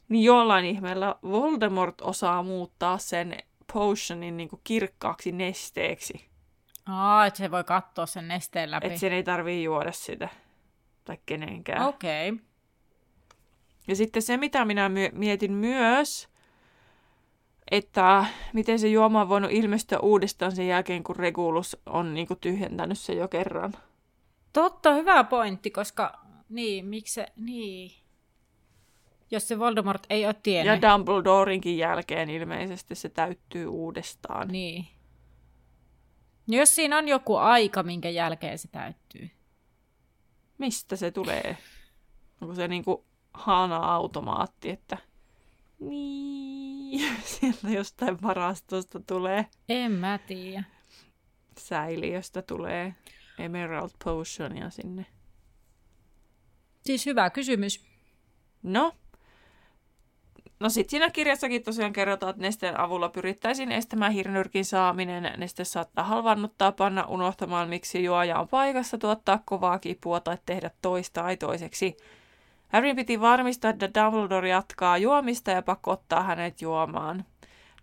niin 0.09 0.23
jollain 0.23 0.65
ihmeellä 0.65 1.15
Voldemort 1.23 2.01
osaa 2.01 2.43
muuttaa 2.43 2.97
sen 2.97 3.37
potionin 3.73 4.37
niin 4.37 4.49
kuin 4.49 4.61
kirkkaaksi 4.63 5.31
nesteeksi. 5.31 6.25
Aa, 6.85 7.25
että 7.25 7.37
se 7.37 7.51
voi 7.51 7.63
katsoa 7.63 8.05
sen 8.05 8.27
nesteen 8.27 8.71
läpi. 8.71 8.87
Että 8.87 8.99
sen 8.99 9.13
ei 9.13 9.23
tarvii 9.23 9.63
juoda 9.63 9.91
sitä. 9.91 10.29
Tai 11.05 11.17
kenenkään. 11.25 11.87
Okei. 11.87 12.29
Okay. 12.29 12.45
Ja 13.87 13.95
sitten 13.95 14.21
se, 14.21 14.37
mitä 14.37 14.65
minä 14.65 14.89
my- 14.89 15.11
mietin 15.13 15.51
myös, 15.51 16.29
että 17.71 18.25
miten 18.53 18.79
se 18.79 18.87
juoma 18.87 19.21
on 19.21 19.29
voinut 19.29 19.51
ilmestyä 19.51 19.99
uudestaan 19.99 20.51
sen 20.51 20.67
jälkeen, 20.67 21.03
kun 21.03 21.15
Regulus 21.15 21.77
on 21.85 22.13
niinku 22.13 22.35
tyhjentänyt 22.35 22.99
se 22.99 23.13
jo 23.13 23.27
kerran. 23.27 23.73
Totta, 24.53 24.93
hyvä 24.93 25.23
pointti, 25.23 25.71
koska 25.71 26.19
niin, 26.49 26.85
miksi 26.85 27.13
se, 27.13 27.27
niin. 27.35 28.00
Jos 29.31 29.47
se 29.47 29.59
Voldemort 29.59 30.03
ei 30.09 30.25
ole 30.25 30.35
tiennyt. 30.43 30.81
Ja 30.83 30.91
Dumbledoreinkin 30.91 31.77
jälkeen 31.77 32.29
ilmeisesti 32.29 32.95
se 32.95 33.09
täyttyy 33.09 33.65
uudestaan. 33.65 34.47
Niin. 34.47 34.87
No 36.47 36.57
jos 36.57 36.75
siinä 36.75 36.97
on 36.97 37.07
joku 37.07 37.35
aika, 37.35 37.83
minkä 37.83 38.09
jälkeen 38.09 38.59
se 38.59 38.67
täyttyy. 38.67 39.29
Mistä 40.57 40.95
se 40.95 41.11
tulee? 41.11 41.57
Onko 42.41 42.55
se 42.55 42.67
niinku 42.67 43.05
hana-automaatti, 43.33 44.69
että 44.69 44.97
niin, 45.79 47.15
sieltä 47.39 47.69
jostain 47.69 48.21
varastosta 48.21 48.99
tulee. 48.99 49.45
En 49.69 49.91
mä 49.91 50.19
tiedä. 50.27 50.63
Säiliöstä 51.57 52.41
tulee 52.41 52.95
Emerald 53.39 53.89
Potionia 54.03 54.69
sinne. 54.69 55.05
Siis 56.85 57.05
hyvä 57.05 57.29
kysymys. 57.29 57.85
No, 58.63 58.95
No 60.61 60.69
sitten 60.69 60.89
siinä 60.89 61.09
kirjassakin 61.09 61.63
tosiaan 61.63 61.93
kerrotaan, 61.93 62.29
että 62.29 62.41
nesteen 62.41 62.79
avulla 62.79 63.09
pyrittäisiin 63.09 63.71
estämään 63.71 64.11
hirnyrkin 64.11 64.65
saaminen. 64.65 65.33
Neste 65.37 65.63
saattaa 65.63 66.03
halvannuttaa, 66.03 66.71
panna 66.71 67.05
unohtamaan, 67.05 67.69
miksi 67.69 68.03
juoja 68.03 68.39
on 68.39 68.47
paikassa, 68.47 68.97
tuottaa 68.97 69.39
kovaa 69.45 69.79
kipua 69.79 70.19
tai 70.19 70.37
tehdä 70.45 70.71
toista 70.81 71.21
aitoiseksi. 71.21 71.97
Harry 72.67 72.95
piti 72.95 73.21
varmistaa, 73.21 73.69
että 73.69 73.89
Dumbledore 73.93 74.49
jatkaa 74.49 74.97
juomista 74.97 75.51
ja 75.51 75.61
pakottaa 75.61 76.23
hänet 76.23 76.61
juomaan. 76.61 77.25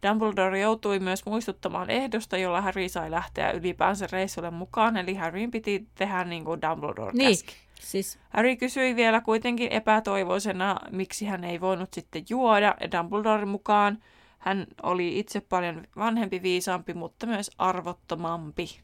Dumbledore 0.09 0.61
joutui 0.61 0.99
myös 0.99 1.26
muistuttamaan 1.26 1.91
ehdosta, 1.91 2.37
jolla 2.37 2.61
Harry 2.61 2.89
sai 2.89 3.11
lähteä 3.11 3.51
ylipäänsä 3.51 4.09
reissulle 4.12 4.51
mukaan, 4.51 4.97
eli 4.97 5.14
Harryn 5.14 5.51
piti 5.51 5.87
tehdä 5.95 6.24
niin 6.24 6.45
kuin 6.45 6.62
Dumbledore 6.62 7.12
niin. 7.12 7.31
käski. 7.31 7.68
Siis... 7.81 8.18
Harry 8.31 8.57
kysyi 8.57 8.97
vielä 8.97 9.20
kuitenkin 9.20 9.72
epätoivoisena, 9.72 10.76
miksi 10.91 11.26
hän 11.26 11.45
ei 11.45 11.61
voinut 11.61 11.95
sitten 11.95 12.24
juoda, 12.31 12.74
ja 12.81 12.91
Dumbledore 12.93 13.45
mukaan 13.45 13.99
hän 14.39 14.66
oli 14.83 15.18
itse 15.18 15.41
paljon 15.41 15.85
vanhempi, 15.97 16.43
viisaampi, 16.43 16.95
mutta 16.95 17.26
myös 17.26 17.51
arvottomampi. 17.59 18.81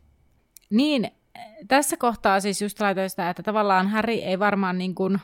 Niin, 0.70 1.10
tässä 1.68 1.96
kohtaa 1.96 2.40
siis 2.40 2.62
just 2.62 2.80
laitoin 2.80 3.10
sitä, 3.10 3.30
että 3.30 3.42
tavallaan 3.42 3.88
Harry 3.88 4.12
ei 4.12 4.38
varmaan 4.38 4.78
niin 4.78 4.94
kuin 4.94 5.18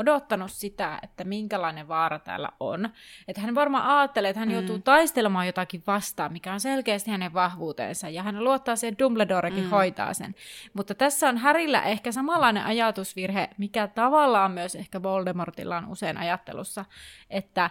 odottanut 0.00 0.52
sitä, 0.52 0.98
että 1.02 1.24
minkälainen 1.24 1.88
vaara 1.88 2.18
täällä 2.18 2.48
on. 2.60 2.88
Että 3.28 3.40
hän 3.40 3.54
varmaan 3.54 3.98
ajattelee, 3.98 4.30
että 4.30 4.40
hän 4.40 4.48
mm. 4.48 4.54
joutuu 4.54 4.78
taistelemaan 4.78 5.46
jotakin 5.46 5.82
vastaan, 5.86 6.32
mikä 6.32 6.52
on 6.52 6.60
selkeästi 6.60 7.10
hänen 7.10 7.34
vahvuutensa, 7.34 8.08
ja 8.08 8.22
hän 8.22 8.44
luottaa 8.44 8.76
siihen, 8.76 8.92
että 8.92 9.04
Dumbledorekin 9.04 9.64
mm. 9.64 9.70
hoitaa 9.70 10.14
sen. 10.14 10.34
Mutta 10.72 10.94
tässä 10.94 11.28
on 11.28 11.38
Härillä 11.38 11.82
ehkä 11.82 12.12
samanlainen 12.12 12.64
ajatusvirhe, 12.64 13.50
mikä 13.58 13.88
tavallaan 13.88 14.50
myös 14.50 14.74
ehkä 14.74 15.02
Voldemortilla 15.02 15.76
on 15.76 15.88
usein 15.88 16.16
ajattelussa, 16.16 16.84
että 17.30 17.70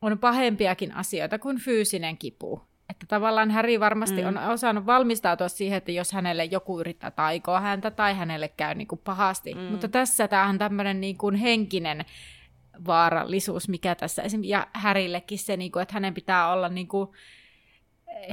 on 0.00 0.18
pahempiakin 0.18 0.94
asioita 0.94 1.38
kuin 1.38 1.58
fyysinen 1.58 2.18
kipu. 2.18 2.62
Että 2.90 3.06
tavallaan 3.08 3.50
Harry 3.50 3.80
varmasti 3.80 4.22
mm. 4.22 4.28
on 4.28 4.38
osannut 4.38 4.86
valmistautua 4.86 5.48
siihen, 5.48 5.76
että 5.78 5.92
jos 5.92 6.12
hänelle 6.12 6.44
joku 6.44 6.80
yrittää 6.80 7.10
taikoa 7.10 7.60
häntä 7.60 7.90
tai 7.90 8.14
hänelle 8.14 8.48
käy 8.48 8.74
niin 8.74 8.88
kuin 8.88 9.00
pahasti. 9.04 9.54
Mm. 9.54 9.60
Mutta 9.60 9.88
tässä 9.88 10.28
tämä 10.28 10.46
on 10.48 10.58
tämmöinen 10.58 11.00
niin 11.00 11.18
kuin 11.18 11.34
henkinen 11.34 12.04
vaarallisuus, 12.86 13.68
mikä 13.68 13.94
tässä 13.94 14.22
esimerkiksi, 14.22 14.50
ja 14.50 14.66
Härillekin 14.72 15.38
se, 15.38 15.56
niin 15.56 15.72
kuin, 15.72 15.82
että 15.82 15.94
hänen 15.94 16.14
pitää 16.14 16.52
olla 16.52 16.68
niin 16.68 16.88
kuin 16.88 17.10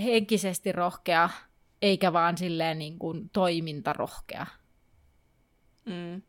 henkisesti 0.04 0.72
rohkea, 0.72 1.30
eikä 1.82 2.14
vaan 2.14 2.38
silleen 2.38 2.80
niin 2.80 3.00
kuin 3.00 3.30
toimintarohkea. 3.30 4.46
Mm. 5.86 6.22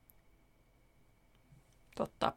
Totta. 1.96 2.32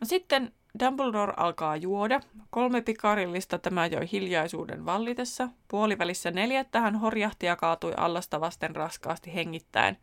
No 0.00 0.04
sitten 0.04 0.52
Dumbledore 0.80 1.32
alkaa 1.36 1.76
juoda. 1.76 2.20
Kolme 2.50 2.80
pikarillista 2.80 3.58
tämä 3.58 3.86
joi 3.86 4.08
hiljaisuuden 4.12 4.86
vallitessa. 4.86 5.48
Puolivälissä 5.68 6.30
neljättä 6.30 6.80
hän 6.80 6.96
horjahti 6.96 7.46
ja 7.46 7.56
kaatui 7.56 7.92
allasta 7.96 8.40
vasten 8.40 8.76
raskaasti 8.76 9.34
hengittäen. 9.34 9.98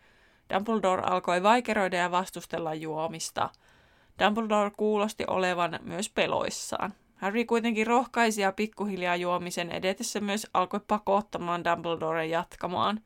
Dumbledore 0.54 1.04
alkoi 1.06 1.44
vaikeroida 1.44 1.98
ja 1.98 2.12
vastustella 2.12 2.74
juomista. 2.74 3.50
Dumbledore 4.24 4.72
kuulosti 4.78 5.24
olevan 5.28 5.80
myös 5.84 6.10
peloissaan. 6.10 6.94
Harry 7.16 7.46
kuitenkin 7.46 7.88
rohkaisi 7.88 8.42
ja 8.42 8.52
pikkuhiljaa 8.52 9.16
juomisen 9.16 9.72
edetessä 9.72 10.20
myös 10.20 10.48
alkoi 10.54 10.80
pakottamaan 10.88 11.64
Dumbledoren 11.64 12.30
jatkamaan. 12.30 13.02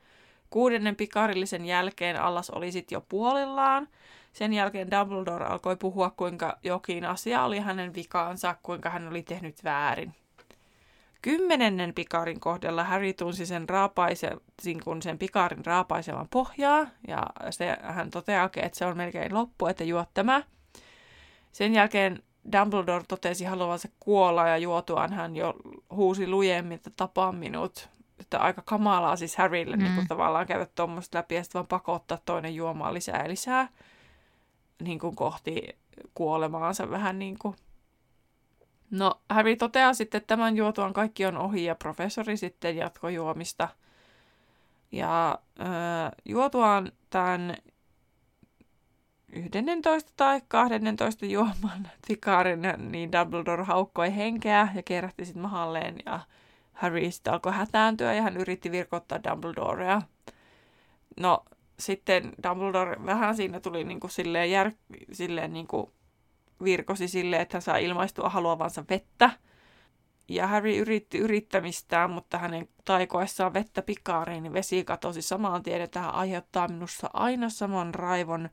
Kuudennen 0.49 0.95
pikarillisen 0.95 1.65
jälkeen 1.65 2.21
allas 2.21 2.49
oli 2.49 2.71
sitten 2.71 2.95
jo 2.95 3.05
puolillaan. 3.09 3.87
Sen 4.35 4.53
jälkeen 4.53 4.91
Dumbledore 4.91 5.45
alkoi 5.45 5.75
puhua, 5.75 6.09
kuinka 6.09 6.57
jokin 6.63 7.05
asia 7.05 7.43
oli 7.43 7.59
hänen 7.59 7.93
vikaansa, 7.93 8.55
kuinka 8.63 8.89
hän 8.89 9.07
oli 9.07 9.23
tehnyt 9.23 9.63
väärin. 9.63 10.13
Kymmenennen 11.21 11.93
pikarin 11.93 12.39
kohdalla 12.39 12.83
Harry 12.83 13.13
tunsi 13.13 13.45
sen, 13.45 13.69
raapaisin, 13.69 14.83
kun 14.83 15.01
sen 15.01 15.17
pikarin 15.17 15.65
raapaisevan 15.65 16.27
pohjaa, 16.29 16.87
ja 17.07 17.23
se, 17.49 17.77
hän 17.81 18.09
toteaa, 18.09 18.49
että 18.55 18.77
se 18.77 18.85
on 18.85 18.97
melkein 18.97 19.33
loppu, 19.33 19.67
että 19.67 19.83
juot 19.83 20.09
tämä. 20.13 20.43
Sen 21.51 21.73
jälkeen 21.73 22.23
Dumbledore 22.51 23.03
totesi 23.07 23.45
haluavansa 23.45 23.87
kuolla 23.99 24.47
ja 24.47 24.57
juotuaan 24.57 25.13
hän 25.13 25.35
jo 25.35 25.53
huusi 25.91 26.27
lujemmin, 26.27 26.75
että 26.75 26.91
tapaa 26.97 27.31
minut. 27.31 27.89
Että 28.19 28.39
aika 28.39 28.61
kamalaa 28.65 29.15
siis 29.15 29.37
Harrylle 29.37 29.75
mm. 29.75 29.83
niin 29.83 29.95
kuin 29.95 30.07
tavallaan 30.07 30.47
käydä 30.47 30.67
tuommoista 30.75 31.17
läpi 31.17 31.35
ja 31.35 31.43
sitten 31.43 31.59
vaan 31.59 31.67
pakottaa 31.67 32.17
toinen 32.25 32.55
juomaan 32.55 32.93
lisää 32.93 33.23
ja 33.23 33.29
lisää 33.29 33.67
niin 34.81 34.99
kuin 34.99 35.15
kohti 35.15 35.77
kuolemaansa 36.13 36.89
vähän 36.89 37.19
niin 37.19 37.39
kuin. 37.39 37.55
No, 38.91 39.21
Harry 39.29 39.55
toteaa 39.55 39.93
sitten, 39.93 40.17
että 40.17 40.27
tämän 40.27 40.57
juotuaan 40.57 40.93
kaikki 40.93 41.25
on 41.25 41.37
ohi 41.37 41.65
ja 41.65 41.75
professori 41.75 42.37
sitten 42.37 42.77
jatkoi 42.77 43.13
juomista. 43.13 43.67
Ja 44.91 45.39
äh, 45.61 46.11
juotuaan 46.25 46.91
tämän 47.09 47.57
11 49.35 50.11
tai 50.17 50.41
12 50.47 51.25
juoman 51.25 51.87
tikaarin, 52.07 52.61
niin 52.77 53.11
Dumbledore 53.11 53.63
haukkoi 53.63 54.15
henkeä 54.15 54.67
ja 54.75 54.83
kerähti 54.83 55.25
sitten 55.25 55.41
mahalleen 55.41 55.95
ja 56.05 56.19
Harry 56.73 57.11
sitten 57.11 57.33
alkoi 57.33 57.53
hätääntyä 57.53 58.13
ja 58.13 58.21
hän 58.21 58.37
yritti 58.37 58.71
virkottaa 58.71 59.23
Dumbledorea. 59.23 60.01
No 61.19 61.45
sitten 61.79 62.33
Dumbledore 62.43 63.05
vähän 63.05 63.35
siinä 63.35 63.59
tuli 63.59 63.83
niin 63.83 63.99
kuin 63.99 64.11
silleen, 64.11 64.51
jär, 64.51 64.71
silleen 65.11 65.53
niin 65.53 65.67
kuin 65.67 65.91
virkosi 66.63 67.07
silleen, 67.07 67.41
että 67.41 67.57
hän 67.57 67.61
saa 67.61 67.77
ilmaistua 67.77 68.29
haluavansa 68.29 68.83
vettä. 68.89 69.29
Ja 70.27 70.47
Harry 70.47 70.77
yritti 70.77 71.17
yrittämistään, 71.17 72.11
mutta 72.11 72.37
hänen 72.37 72.67
taikoessaan 72.85 73.53
vettä 73.53 73.81
pikaariin, 73.81 74.43
niin 74.43 74.53
vesi 74.53 74.83
katosi 74.83 75.21
samaan 75.21 75.63
tien, 75.63 75.81
että 75.81 75.99
hän 75.99 76.13
aiheuttaa 76.13 76.67
minussa 76.67 77.09
aina 77.13 77.49
saman 77.49 77.95
raivon 77.95 78.49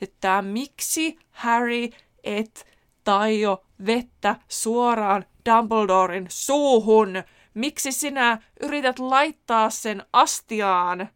että 0.00 0.42
miksi 0.42 1.18
Harry 1.30 1.88
et 2.24 2.66
taio 3.04 3.64
vettä 3.86 4.36
suoraan 4.48 5.24
Dumbledoren 5.50 6.26
suuhun? 6.28 7.22
Miksi 7.54 7.92
sinä 7.92 8.42
yrität 8.60 8.98
laittaa 8.98 9.70
sen 9.70 10.02
astiaan? 10.12 11.08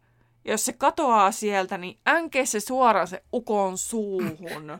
Jos 0.45 0.65
se 0.65 0.73
katoaa 0.73 1.31
sieltä, 1.31 1.77
niin 1.77 1.99
änke 2.07 2.45
se 2.45 2.59
suoraan 2.59 3.07
se 3.07 3.23
ukon 3.33 3.77
suuhun. 3.77 4.79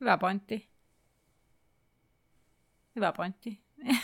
Hyvä 0.00 0.18
pointti. 0.18 0.68
Hyvä 2.96 3.12
pointti. 3.12 3.60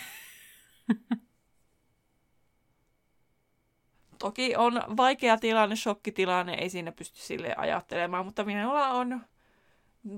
Toki 4.19 4.57
on 4.57 4.83
vaikea 4.97 5.37
tilanne, 5.37 5.77
shokkitilanne, 5.77 6.55
ei 6.55 6.71
siinä 6.71 6.93
pysty 6.93 7.19
sille 7.19 7.55
ajattelemaan, 7.57 8.25
mutta 8.25 8.45
minulla 8.45 8.89
on 8.89 9.21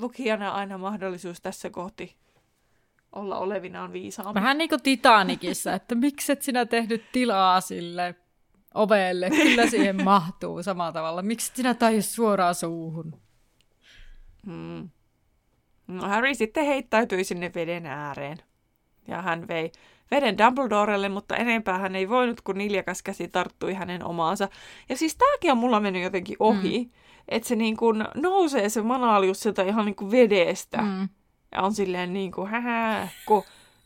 lukijana 0.01 0.51
aina 0.51 0.79
mahdollisuus 0.79 1.41
tässä 1.41 1.71
kohti 1.71 2.17
olla 3.13 3.39
olevinaan 3.39 3.93
viisaampi. 3.93 4.35
Vähän 4.35 4.59
niin 4.59 4.69
kuin 4.69 4.83
Titanikissa, 4.83 5.75
että 5.75 5.95
miksi 6.05 6.33
et 6.33 6.43
sinä 6.43 6.67
tehnyt 6.67 7.05
tilaa 7.13 7.61
sille 7.61 8.15
ovelle? 8.75 9.31
Kyllä 9.31 9.67
siihen 9.67 10.05
mahtuu 10.05 10.63
samalla 10.63 10.93
tavalla. 10.93 11.23
Miksi 11.23 11.53
sinä 11.55 11.75
tai 11.75 12.03
suoraan 12.03 12.55
suuhun? 12.55 13.21
Hmm. 14.47 14.89
No 15.87 16.09
Harry 16.09 16.35
sitten 16.35 16.67
heittäytyi 16.67 17.25
sinne 17.25 17.53
veden 17.55 17.87
ääreen. 17.87 18.39
Ja 19.09 19.23
hän 19.23 19.49
vei 19.49 19.73
veden 20.11 20.39
Dumbledorelle, 20.39 21.09
mutta 21.09 21.37
enempää 21.37 21.79
hän 21.79 21.97
ei 21.97 22.09
voinut, 22.09 22.41
kun 22.41 22.59
niljakas 22.59 23.03
käsi 23.03 23.29
tarttui 23.29 23.75
hänen 23.75 24.05
omaansa. 24.05 24.49
Ja 24.89 24.97
siis 24.97 25.17
tääkin 25.17 25.53
on 25.53 25.59
mulla 25.59 25.81
mennyt 25.81 26.03
jotenkin 26.03 26.37
ohi, 26.39 26.85
mm. 26.85 26.91
että 27.29 27.49
se 27.49 27.57
niin 27.57 27.77
kuin 27.77 28.05
nousee 28.15 28.69
se 28.69 28.83
manaalius 28.83 29.41
sieltä 29.41 29.63
ihan 29.63 29.85
niin 29.85 29.97
kuin 29.97 30.11
vedestä. 30.11 30.83
Mm. 30.83 31.09
Ja 31.53 31.63
on 31.63 31.75
silleen 31.75 32.13
niin 32.13 32.33
kuin, 32.33 32.51
hähä, 32.51 33.09
kun 33.27 33.45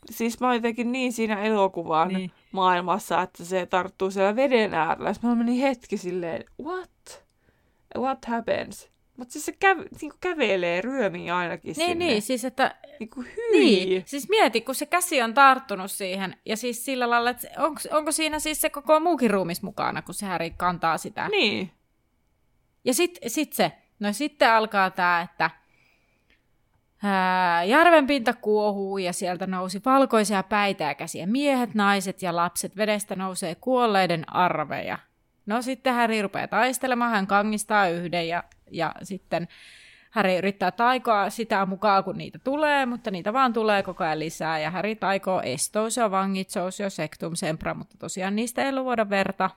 siis 0.09 0.39
mä 0.39 0.47
oon 0.47 0.55
jotenkin 0.55 0.91
niin 0.91 1.13
siinä 1.13 1.41
elokuvan 1.41 2.07
niin. 2.07 2.31
maailmassa, 2.51 3.21
että 3.21 3.45
se 3.45 3.65
tarttuu 3.65 4.11
siellä 4.11 4.35
veden 4.35 4.73
äärellä. 4.73 5.13
Sitten 5.13 5.29
mä 5.29 5.35
menin 5.35 5.61
hetki 5.61 5.97
silleen, 5.97 6.45
what? 6.63 7.25
What 7.97 8.25
happens? 8.25 8.89
Mutta 9.17 9.31
siis 9.31 9.45
se 9.45 9.51
käv, 9.51 9.79
niin 10.01 10.11
kävelee, 10.21 10.81
ryömiin 10.81 11.33
ainakin 11.33 11.75
Niin, 11.77 11.87
sinne. 11.87 12.05
niin, 12.05 12.21
siis 12.21 12.45
että... 12.45 12.75
Niin 12.99 13.09
kuin 13.09 13.27
hyi. 13.37 13.59
Niin, 13.59 14.03
siis 14.05 14.29
mieti, 14.29 14.61
kun 14.61 14.75
se 14.75 14.85
käsi 14.85 15.21
on 15.21 15.33
tarttunut 15.33 15.91
siihen, 15.91 16.37
ja 16.45 16.57
siis 16.57 16.85
sillä 16.85 17.09
lailla, 17.09 17.29
että 17.29 17.47
onko, 17.57 17.81
onko 17.91 18.11
siinä 18.11 18.39
siis 18.39 18.61
se 18.61 18.69
koko 18.69 18.99
muukin 18.99 19.31
ruumis 19.31 19.61
mukana, 19.61 20.01
kun 20.01 20.13
se 20.13 20.25
Häri 20.25 20.51
kantaa 20.57 20.97
sitä? 20.97 21.29
Niin. 21.29 21.71
Ja 22.85 22.93
sitten 22.93 23.29
sit 23.29 23.53
se, 23.53 23.71
no 23.99 24.13
sitten 24.13 24.51
alkaa 24.51 24.89
tämä, 24.89 25.21
että 25.21 25.49
järven 27.65 28.07
pinta 28.07 28.33
kuohuu 28.33 28.97
ja 28.97 29.13
sieltä 29.13 29.47
nousi 29.47 29.81
valkoisia 29.85 30.43
päitä 30.43 30.93
käsiä. 30.93 31.27
Miehet, 31.27 31.73
naiset 31.75 32.21
ja 32.21 32.35
lapset 32.35 32.77
vedestä 32.77 33.15
nousee 33.15 33.55
kuolleiden 33.55 34.35
arveja. 34.35 34.97
No 35.45 35.61
sitten 35.61 35.93
Häri 35.93 36.21
rupeaa 36.21 36.47
taistelemaan, 36.47 37.11
hän 37.11 37.27
kangistaa 37.27 37.87
yhden 37.87 38.27
ja 38.27 38.43
ja 38.71 38.91
sitten 39.03 39.47
Häri 40.11 40.37
yrittää 40.37 40.71
taikoa 40.71 41.29
sitä 41.29 41.65
mukaan, 41.65 42.03
kun 42.03 42.17
niitä 42.17 42.39
tulee, 42.39 42.85
mutta 42.85 43.11
niitä 43.11 43.33
vaan 43.33 43.53
tulee 43.53 43.83
koko 43.83 44.03
ajan 44.03 44.19
lisää. 44.19 44.59
Ja 44.59 44.71
Häri 44.71 44.95
taikoo 44.95 45.41
Estos 45.41 45.97
ja 45.97 46.11
Vangitsos 46.11 46.79
ja 46.79 46.89
Sectum 46.89 47.35
Sempra, 47.35 47.73
mutta 47.73 47.97
tosiaan 47.97 48.35
niistä 48.35 48.63
ei 48.63 48.71
luoda 48.71 49.09
verta. 49.09 49.49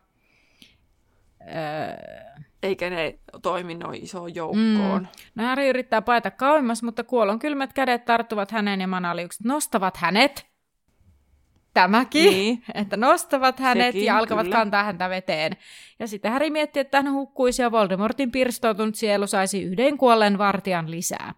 Öö... 1.40 2.38
Eikä 2.62 2.90
ne 2.90 3.18
toimi 3.42 3.74
noin 3.74 4.02
isoon 4.02 4.34
joukkoon. 4.34 5.02
Mm. 5.02 5.06
No 5.34 5.44
Häri 5.44 5.68
yrittää 5.68 6.02
paeta 6.02 6.30
kauemmas, 6.30 6.82
mutta 6.82 7.04
kuolon 7.04 7.38
kylmät 7.38 7.72
kädet 7.72 8.04
tarttuvat 8.04 8.50
häneen 8.50 8.80
ja 8.80 8.86
manaliukset 8.86 9.44
nostavat 9.44 9.96
hänet 9.96 10.46
tämäkin, 11.74 12.30
niin. 12.30 12.62
että 12.74 12.96
nostavat 12.96 13.60
hänet 13.60 13.86
Sekin, 13.86 14.04
ja 14.04 14.18
alkavat 14.18 14.44
kyllä. 14.44 14.56
kantaa 14.56 14.84
häntä 14.84 15.10
veteen. 15.10 15.56
Ja 15.98 16.06
sitten 16.06 16.32
Häri 16.32 16.50
miettii, 16.50 16.80
että 16.80 17.02
hän 17.02 17.12
hukkuisi 17.12 17.62
ja 17.62 17.70
Voldemortin 17.70 18.30
pirstoutunut 18.30 18.94
sielu 18.94 19.26
saisi 19.26 19.62
yhden 19.62 19.98
kuolleen 19.98 20.38
vartijan 20.38 20.90
lisää. 20.90 21.34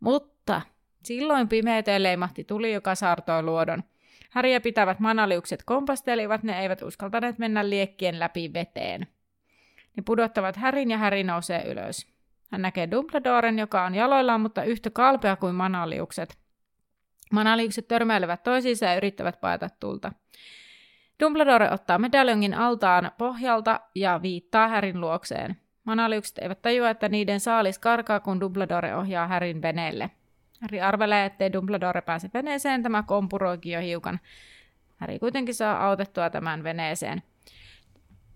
Mutta 0.00 0.60
silloin 1.04 1.48
pimeyteen 1.48 2.02
leimahti 2.02 2.44
tuli, 2.44 2.72
joka 2.72 2.94
saartoi 2.94 3.42
luodon. 3.42 3.82
Häriä 4.30 4.60
pitävät 4.60 5.00
manaliukset 5.00 5.62
kompastelivat, 5.64 6.42
ne 6.42 6.60
eivät 6.62 6.82
uskaltaneet 6.82 7.38
mennä 7.38 7.70
liekkien 7.70 8.20
läpi 8.20 8.52
veteen. 8.52 9.06
Ne 9.96 10.02
pudottavat 10.06 10.56
Härin 10.56 10.90
ja 10.90 10.98
Häri 10.98 11.24
nousee 11.24 11.72
ylös. 11.72 12.06
Hän 12.52 12.62
näkee 12.62 12.90
Dumbledoren, 12.90 13.58
joka 13.58 13.84
on 13.84 13.94
jaloillaan, 13.94 14.40
mutta 14.40 14.64
yhtä 14.64 14.90
kalpea 14.90 15.36
kuin 15.36 15.54
manaliukset. 15.54 16.38
Manaliukset 17.32 17.88
törmäilevät 17.88 18.42
toisiinsa 18.42 18.86
ja 18.86 18.96
yrittävät 18.96 19.40
paeta 19.40 19.68
tulta. 19.80 20.12
Dumbledore 21.22 21.70
ottaa 21.70 21.98
medaljongin 21.98 22.54
altaan 22.54 23.10
pohjalta 23.18 23.80
ja 23.94 24.22
viittaa 24.22 24.68
Härin 24.68 25.00
luokseen. 25.00 25.56
Manaliukset 25.84 26.38
eivät 26.38 26.62
tajua, 26.62 26.90
että 26.90 27.08
niiden 27.08 27.40
saalis 27.40 27.78
karkaa, 27.78 28.20
kun 28.20 28.40
Dumbledore 28.40 28.96
ohjaa 28.96 29.26
Härin 29.26 29.62
veneelle. 29.62 30.10
Harry 30.60 30.80
arvelee, 30.80 31.24
ettei 31.24 31.52
Dumbledore 31.52 32.00
pääse 32.00 32.30
veneeseen, 32.34 32.82
tämä 32.82 33.02
kompuroikin 33.02 33.72
jo 33.72 33.80
hiukan. 33.80 34.20
Harry 34.96 35.18
kuitenkin 35.18 35.54
saa 35.54 35.86
autettua 35.86 36.30
tämän 36.30 36.64
veneeseen. 36.64 37.22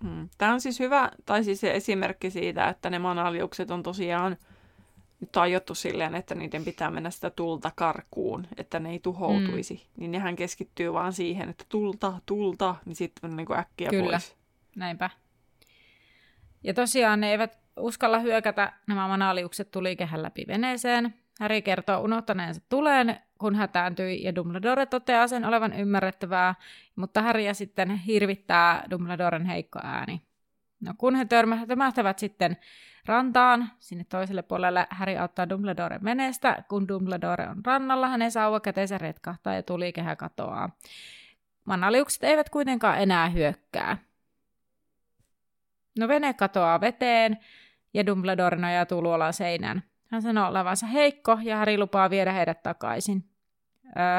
Hmm. 0.05 0.29
Tämä 0.39 0.53
on 0.53 0.61
siis 0.61 0.81
hyvä, 0.81 1.11
tai 1.27 1.45
siis 1.45 1.61
se 1.61 1.75
esimerkki 1.75 2.31
siitä, 2.31 2.69
että 2.69 2.91
ne 2.91 2.99
manaliukset 2.99 3.71
on 3.71 3.83
tosiaan 3.83 4.37
tajottu 5.33 5.75
silleen, 5.75 6.15
että 6.15 6.35
niiden 6.35 6.65
pitää 6.65 6.91
mennä 6.91 7.11
sitä 7.11 7.31
tulta 7.31 7.73
karkuun, 7.75 8.47
että 8.57 8.81
ne 8.81 8.91
ei 8.91 8.99
tuhoutuisi. 8.99 9.75
Mm. 9.75 10.01
Niin 10.01 10.11
nehän 10.11 10.37
keskittyy 10.37 10.93
vaan 10.93 11.13
siihen, 11.13 11.49
että 11.49 11.65
tulta, 11.69 12.13
tulta, 12.27 12.75
niin 12.85 12.97
sitten 12.97 13.31
on 13.31 13.37
niin 13.37 13.47
kuin 13.47 13.59
äkkiä 13.59 13.91
Kyllä. 13.91 14.11
pois. 14.11 14.37
näinpä. 14.77 15.11
Ja 16.63 16.75
tosiaan 16.75 17.21
ne 17.21 17.31
eivät 17.31 17.59
uskalla 17.77 18.19
hyökätä 18.19 18.73
nämä 18.87 19.09
manaliukset 19.09 19.71
tulikehän 19.71 20.23
läpi 20.23 20.45
veneeseen. 20.49 21.15
Harry 21.41 21.63
kertoo 21.63 22.01
unohtaneensa 22.01 22.61
tuleen, 22.69 23.21
kun 23.45 23.55
hätääntyi, 23.55 24.23
ja 24.23 24.35
Dumbledore 24.35 24.87
toteaa 24.87 25.29
sen 25.29 25.45
olevan 25.45 25.73
ymmärrettävää, 25.73 26.55
mutta 26.97 27.23
Harrya 27.23 27.55
sitten 27.55 27.91
hirvittää 27.91 28.85
Dumbledoren 28.91 29.47
heikko 29.47 29.81
ääni. 29.83 30.23
No 30.81 30.95
kun 30.99 31.15
he 31.15 31.25
törmähtävät 31.69 32.19
sitten 32.19 32.57
rantaan, 33.07 33.71
sinne 33.79 34.05
toiselle 34.05 34.43
puolelle 34.43 34.87
Harry 34.91 35.17
auttaa 35.17 35.49
Dumbledoren 35.49 36.05
menestä. 36.05 36.65
Kun 36.69 36.89
Dumbledore 36.89 37.49
on 37.49 37.65
rannalla, 37.65 38.09
hänen 38.09 38.31
sauva 38.31 38.61
käteensä 38.61 38.99
retkahtaa 38.99 39.55
ja 39.55 39.63
tulikehä 39.63 40.17
katoaa. 40.17 40.71
Manaliukset 41.65 42.25
eivät 42.25 42.51
kuitenkaan 42.51 42.99
enää 42.99 43.29
hyökkää. 43.29 43.97
No 45.99 46.09
vene 46.09 46.35
katoaa 46.35 46.81
veteen 46.81 47.39
ja 47.95 48.07
Dumbledore 48.07 48.57
nojautuu 48.57 49.03
luolaan 49.03 49.33
seinään. 49.33 49.83
Hän 50.11 50.23
sanoo 50.23 50.49
olevansa 50.49 50.87
heikko 50.87 51.39
ja 51.43 51.57
Harry 51.57 51.79
lupaa 51.79 52.11
viedä 52.11 52.33
heidät 52.33 52.63
takaisin. 52.63 53.34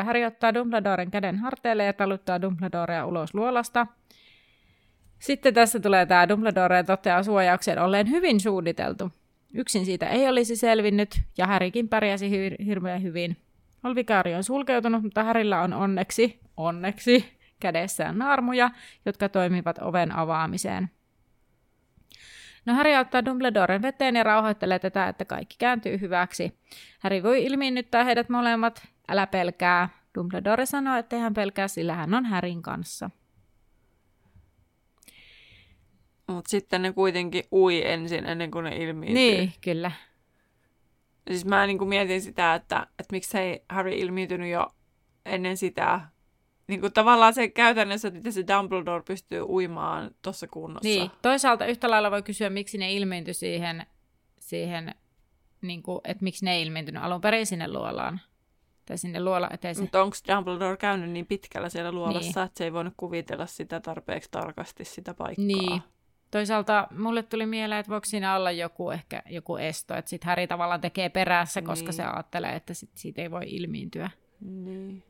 Harry 0.06 0.24
ottaa 0.26 0.54
Dumbledoren 0.54 1.12
käden 1.12 1.36
harteille 1.36 1.86
ja 1.86 1.94
taluttaa 1.94 2.42
Dumbledorea 2.42 3.06
ulos 3.06 3.34
luolasta. 3.34 3.88
Sitten 5.20 5.54
tässä 5.54 5.80
tulee 5.80 6.06
tämä 6.06 6.30
Dumbledore 6.30 6.84
toteaa 6.84 7.24
suojauksen 7.24 7.80
olleen 7.80 8.10
hyvin 8.10 8.40
suunniteltu. 8.40 9.12
Yksin 9.54 9.86
siitä 9.86 10.10
ei 10.10 10.30
olisi 10.30 10.56
selvinnyt, 10.56 11.22
ja 11.38 11.48
Härikin 11.48 11.90
pärjäsi 11.90 12.30
hy- 12.30 12.66
hirveän 12.66 13.04
hyvin. 13.04 13.38
Olvikaari 13.84 14.36
on 14.36 14.44
sulkeutunut, 14.44 15.04
mutta 15.04 15.24
Härillä 15.24 15.62
on 15.62 15.74
onneksi, 15.74 16.40
onneksi, 16.58 17.26
kädessään 17.60 18.18
naarmuja, 18.18 18.70
jotka 19.06 19.30
toimivat 19.30 19.78
oven 19.78 20.12
avaamiseen. 20.12 20.90
No 22.66 22.74
Harry 22.74 22.96
ottaa 22.96 23.26
Dumbledoren 23.26 23.82
veteen 23.82 24.16
ja 24.16 24.24
rauhoittelee 24.24 24.80
tätä, 24.80 25.08
että 25.08 25.26
kaikki 25.26 25.56
kääntyy 25.60 26.00
hyväksi. 26.02 26.60
Harry 27.00 27.24
voi 27.24 27.46
ilmiinnyttää 27.46 28.04
heidät 28.04 28.30
molemmat. 28.30 28.88
Älä 29.10 29.28
pelkää. 29.28 29.90
Dumbledore 30.16 30.66
sanoo, 30.66 30.98
että 30.98 31.18
hän 31.18 31.34
pelkää, 31.34 31.68
sillä 31.68 31.94
hän 31.94 32.14
on 32.14 32.26
Härin 32.26 32.62
kanssa. 32.62 33.10
Mutta 36.28 36.50
sitten 36.50 36.82
ne 36.82 36.94
kuitenkin 36.94 37.44
ui 37.52 37.88
ensin 37.88 38.26
ennen 38.26 38.52
kuin 38.52 38.64
ne 38.64 38.76
ilmiintyy. 38.76 39.14
Niin, 39.14 39.54
kyllä. 39.62 39.92
Siis 41.28 41.46
mä 41.46 41.68
niin 41.68 41.78
kuin 41.78 41.90
mietin 41.90 42.22
sitä, 42.22 42.54
että, 42.56 42.88
että 43.00 43.12
miksi 43.12 43.38
ei 43.38 43.64
Harry 43.70 43.92
ilmiintynyt 43.92 44.52
jo 44.52 44.76
ennen 45.26 45.58
sitä. 45.58 46.02
Niin 46.68 46.82
kuin 46.82 46.94
tavallaan 46.94 47.34
se 47.34 47.48
käytännössä, 47.48 48.08
että 48.08 48.32
se 48.32 48.44
Dumbledore 48.48 49.04
pystyy 49.08 49.42
uimaan 49.42 50.12
tuossa 50.22 50.48
kunnossa. 50.48 50.90
Niin, 50.90 51.12
toisaalta 51.22 51.66
yhtä 51.66 51.92
lailla 51.92 52.12
voi 52.12 52.24
kysyä, 52.24 52.50
miksi 52.50 52.78
ne 52.78 52.94
ilmiintyi 52.94 53.34
siihen, 53.34 53.86
siihen 54.40 54.96
niin 55.62 55.84
kuin, 55.84 56.02
että 56.04 56.24
miksi 56.24 56.46
ne 56.46 56.54
ei 56.54 56.62
ilmiintynyt 56.62 57.04
alun 57.04 57.22
perin 57.22 57.46
sinne 57.46 57.68
luolaan. 57.68 58.22
Tai 58.86 58.98
sinne 58.98 59.24
luola 59.24 59.50
eteen. 59.54 59.76
Mutta 59.80 60.04
onko 60.04 60.16
Dumbledore 60.28 60.78
käynyt 60.78 61.10
niin 61.10 61.26
pitkällä 61.26 61.70
siellä 61.70 61.92
luolassa, 61.92 62.40
niin. 62.40 62.46
että 62.46 62.58
se 62.58 62.64
ei 62.64 62.74
voinut 62.74 62.94
kuvitella 62.98 63.46
sitä 63.46 63.80
tarpeeksi 63.80 64.32
tarkasti 64.32 64.86
sitä 64.86 65.14
paikkaa? 65.14 65.46
Niin, 65.46 65.82
Toisaalta 66.32 66.88
mulle 66.98 67.24
tuli 67.24 67.46
mieleen, 67.46 67.80
että 67.80 67.90
voiko 67.90 68.06
siinä 68.06 68.36
olla 68.36 68.52
joku 68.52 68.90
ehkä 68.90 69.22
joku 69.30 69.58
esto, 69.58 69.96
että 69.96 70.10
sitten 70.10 70.28
Häri 70.28 70.48
tavallaan 70.48 70.82
tekee 70.82 71.10
perässä, 71.10 71.62
koska 71.62 71.86
niin. 71.86 71.94
se 71.94 72.04
ajattelee, 72.04 72.56
että 72.56 72.74
sit 72.74 72.90
siitä 72.96 73.22
ei 73.22 73.32
voi 73.32 73.44
ilmiintyä. 73.46 74.10
Niin. 74.42 75.04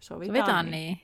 Sovitaan, 0.00 0.36
Sovitaan 0.36 0.70
niin. 0.70 0.72
niin. 0.72 1.00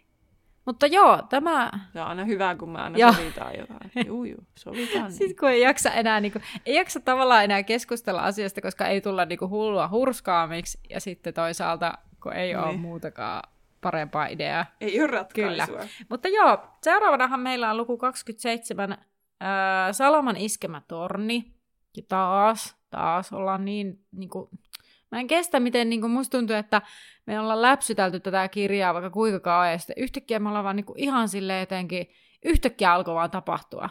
Mutta 0.64 0.86
joo, 0.86 1.22
tämä... 1.28 1.70
Se 1.92 2.00
on 2.00 2.06
aina 2.06 2.24
hyvä, 2.24 2.54
kun 2.54 2.70
mä 2.70 2.78
aina 2.78 2.98
joo. 2.98 3.12
sovitaan 3.12 3.58
jotain. 3.58 3.90
Juu, 4.06 4.24
juu, 4.24 4.46
sovitaan 4.58 5.04
niin. 5.04 5.12
Sitten 5.12 5.36
kun 5.36 5.50
ei 5.50 5.60
jaksa 5.60 5.90
enää, 5.90 6.20
niin 6.20 6.32
kuin, 6.32 6.42
ei 6.66 6.74
jaksa 6.74 7.00
tavallaan 7.00 7.44
enää 7.44 7.62
keskustella 7.62 8.22
asiasta, 8.22 8.60
koska 8.60 8.86
ei 8.86 9.00
tulla 9.00 9.24
niin 9.24 9.38
kuin, 9.38 9.50
hullua 9.50 9.88
hurskaamiksi, 9.88 10.78
ja 10.90 11.00
sitten 11.00 11.34
toisaalta, 11.34 11.98
kun 12.22 12.32
ei 12.32 12.46
niin. 12.46 12.58
ole 12.58 12.76
muutakaan 12.76 13.42
parempaa 13.80 14.26
ideaa. 14.26 14.66
Ei 14.80 15.00
ole 15.00 15.06
ratkaisua. 15.06 15.66
Kyllä. 15.66 15.88
Mutta 16.08 16.28
joo, 16.28 16.58
seuraavanahan 16.84 17.40
meillä 17.40 17.70
on 17.70 17.76
luku 17.76 17.96
27 17.96 18.98
Öö, 19.42 19.92
Salaman 19.92 20.36
iskemä 20.36 20.82
torni. 20.88 21.54
Ja 21.96 22.02
taas, 22.08 22.76
taas 22.90 23.32
ollaan 23.32 23.64
niin, 23.64 24.04
niin 24.12 24.30
kuin, 24.30 24.48
mä 25.10 25.20
en 25.20 25.26
kestä, 25.26 25.60
miten 25.60 25.90
niin 25.90 26.00
kuin 26.00 26.10
musta 26.10 26.38
tuntuu, 26.38 26.56
että 26.56 26.82
me 27.26 27.40
ollaan 27.40 27.62
läpsytelty 27.62 28.20
tätä 28.20 28.48
kirjaa 28.48 28.94
vaikka 28.94 29.10
kuinka 29.10 29.40
kauan, 29.40 29.72
ja 29.72 29.78
sitten 29.78 29.96
yhtäkkiä 29.98 30.38
me 30.38 30.48
ollaan 30.48 30.64
vaan 30.64 30.76
niin 30.76 30.86
kuin, 30.86 30.98
ihan 30.98 31.28
silleen 31.28 31.60
jotenkin, 31.60 32.10
yhtäkkiä 32.44 32.92
alkoi 32.92 33.14
vaan 33.14 33.30
tapahtua. 33.30 33.90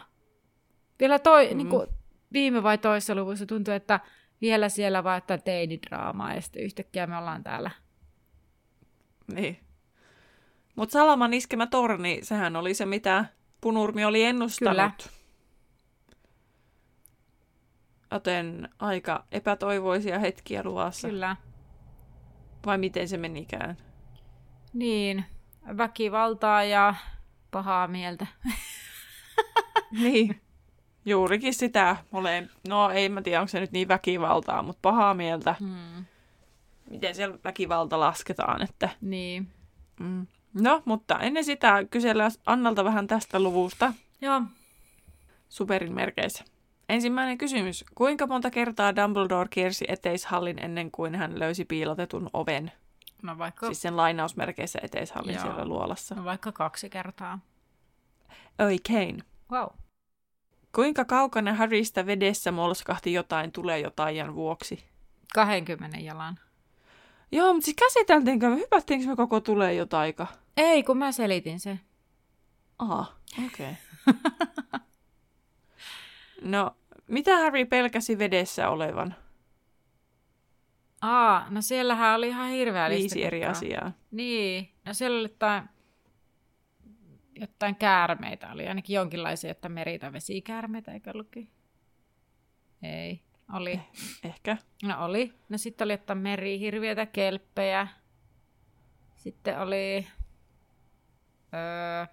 Vielä 1.00 1.18
toi, 1.18 1.44
mm-hmm. 1.44 1.56
niin 1.56 1.68
kuin, 1.68 1.86
viime 2.32 2.62
vai 2.62 2.78
toisessa 2.78 3.14
luvussa 3.14 3.46
tuntuu, 3.46 3.74
että 3.74 4.00
vielä 4.40 4.68
siellä 4.68 5.04
vaan 5.04 5.18
että 5.18 5.38
teinidraamaa, 5.38 6.34
ja 6.34 6.40
sitten 6.40 6.62
yhtäkkiä 6.62 7.06
me 7.06 7.16
ollaan 7.16 7.42
täällä. 7.42 7.70
Niin. 9.34 9.60
Mutta 10.76 10.92
Salaman 10.92 11.34
iskemä 11.34 11.66
torni, 11.66 12.18
sehän 12.22 12.56
oli 12.56 12.74
se, 12.74 12.86
mitä 12.86 13.24
Punurmi 13.60 14.04
oli 14.04 14.24
ennustanut. 14.24 14.76
Kyllä 14.76 15.19
joten 18.10 18.68
aika 18.78 19.24
epätoivoisia 19.32 20.18
hetkiä 20.18 20.62
luvassa. 20.64 21.08
Kyllä. 21.08 21.36
Vai 22.66 22.78
miten 22.78 23.08
se 23.08 23.16
menikään? 23.16 23.76
Niin, 24.72 25.24
väkivaltaa 25.76 26.64
ja 26.64 26.94
pahaa 27.50 27.88
mieltä. 27.88 28.26
niin, 30.02 30.40
juurikin 31.04 31.54
sitä. 31.54 31.96
Mole... 32.10 32.48
No 32.68 32.90
ei 32.90 33.08
mä 33.08 33.22
tiedä, 33.22 33.40
onko 33.40 33.48
se 33.48 33.60
nyt 33.60 33.72
niin 33.72 33.88
väkivaltaa, 33.88 34.62
mutta 34.62 34.78
pahaa 34.82 35.14
mieltä. 35.14 35.54
Hmm. 35.60 36.04
Miten 36.90 37.14
siellä 37.14 37.38
väkivalta 37.44 38.00
lasketaan, 38.00 38.62
että... 38.62 38.88
Niin. 39.00 39.48
Mm. 40.00 40.26
No, 40.54 40.82
mutta 40.84 41.18
ennen 41.18 41.44
sitä 41.44 41.84
kysellään 41.90 42.30
Annalta 42.46 42.84
vähän 42.84 43.06
tästä 43.06 43.40
luvusta. 43.40 43.92
Joo. 44.20 44.42
Superin 45.48 45.94
merkeissä. 45.94 46.44
Ensimmäinen 46.90 47.38
kysymys. 47.38 47.84
Kuinka 47.94 48.26
monta 48.26 48.50
kertaa 48.50 48.96
Dumbledore 48.96 49.48
kiersi 49.50 49.84
eteishallin 49.88 50.64
ennen 50.64 50.90
kuin 50.90 51.14
hän 51.14 51.38
löysi 51.38 51.64
piilotetun 51.64 52.30
oven? 52.32 52.72
No 53.22 53.38
vaikka... 53.38 53.66
Siis 53.66 53.82
sen 53.82 53.96
lainausmerkeissä 53.96 54.78
eteishallin 54.82 55.34
Joo. 55.34 55.42
siellä 55.42 55.64
luolassa. 55.64 56.14
No 56.14 56.24
vaikka 56.24 56.52
kaksi 56.52 56.90
kertaa. 56.90 57.38
Oikein. 58.58 59.24
Wow. 59.52 59.66
Kuinka 60.74 61.04
kaukana 61.04 61.54
Harrystä 61.54 62.06
vedessä 62.06 62.52
molskahti 62.52 63.12
jotain 63.12 63.52
tulee 63.52 63.78
jotain 63.78 64.34
vuoksi? 64.34 64.84
20 65.34 65.98
jalan. 65.98 66.38
Joo, 67.32 67.52
mutta 67.52 67.64
siis 67.64 67.76
käsiteltiinkö 67.76 68.48
me, 68.48 68.56
hypättiinkö 68.56 69.06
me 69.06 69.16
koko 69.16 69.40
tulee 69.40 69.74
jotain? 69.74 70.14
Ei, 70.56 70.82
kun 70.82 70.98
mä 70.98 71.12
selitin 71.12 71.60
se. 71.60 71.78
Aha, 72.78 73.06
okei. 73.46 73.72
Okay. 74.06 74.20
no, 76.52 76.76
mitä 77.10 77.36
Harry 77.36 77.64
pelkäsi 77.64 78.18
vedessä 78.18 78.68
olevan? 78.68 79.14
Aa, 81.00 81.46
no 81.50 81.62
siellähän 81.62 82.16
oli 82.16 82.28
ihan 82.28 82.50
hirveä 82.50 82.90
Viisi 82.90 83.24
eri 83.24 83.44
asiaa. 83.44 83.92
Niin, 84.10 84.72
no 84.86 84.94
siellä 84.94 85.18
oli 85.18 85.28
jotain, 85.28 85.62
jotain 87.40 87.76
käärmeitä, 87.76 88.52
oli 88.52 88.68
ainakin 88.68 88.94
jonkinlaisia, 88.94 89.50
että 89.50 89.68
meri- 89.68 89.98
tai 89.98 90.12
vesikäärmeitä, 90.12 90.92
eikö 90.92 91.10
ollutkin? 91.14 91.50
Ei, 92.82 93.20
oli. 93.52 93.72
Eh, 93.72 93.90
ehkä. 94.24 94.56
No 94.82 95.04
oli. 95.04 95.34
No 95.48 95.58
sitten 95.58 95.84
oli 95.84 95.92
jotain 95.92 96.18
merihirviöitä, 96.18 97.06
kelppejä. 97.06 97.88
Sitten 99.16 99.60
oli... 99.60 100.06
Öö, 101.54 102.06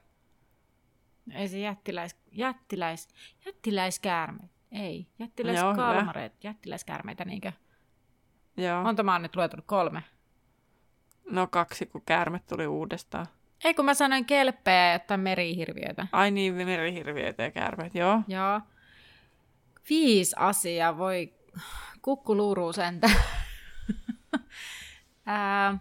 ei 1.33 1.47
se 1.47 1.59
jättiläis, 1.59 2.15
jättiläis, 2.31 3.07
jättiläiskäärme. 3.45 4.49
Ei, 4.71 5.07
jättiläiskalmareet, 5.19 6.43
jättiläiskärmeitä 6.43 7.25
niinkö? 7.25 7.51
Joo. 8.57 8.83
Monta 8.83 9.03
mä 9.03 9.11
oon 9.11 9.21
nyt 9.21 9.35
luetunut? 9.35 9.65
Kolme. 9.65 10.03
No 11.29 11.47
kaksi, 11.47 11.85
kun 11.85 12.01
käärme 12.05 12.41
tuli 12.49 12.67
uudestaan. 12.67 13.27
Ei, 13.63 13.73
kun 13.73 13.85
mä 13.85 13.93
sanoin 13.93 14.25
kelppejä 14.25 14.99
ja 15.09 15.17
merihirviöitä. 15.17 16.07
Ai 16.11 16.31
niin, 16.31 16.53
merihirviöitä 16.53 17.43
ja 17.43 17.51
käärmeet, 17.51 17.95
joo. 17.95 18.21
Joo. 18.27 18.61
Viisi 19.89 20.35
asiaa, 20.39 20.97
voi 20.97 21.33
kukkuluuruu 22.01 22.73
sentä. 22.73 23.09
Ää, 25.25 25.77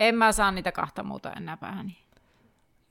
en 0.00 0.14
mä 0.14 0.32
saa 0.32 0.50
niitä 0.50 0.72
kahta 0.72 1.02
muuta 1.02 1.32
enää 1.32 1.56
päähäni. 1.56 1.98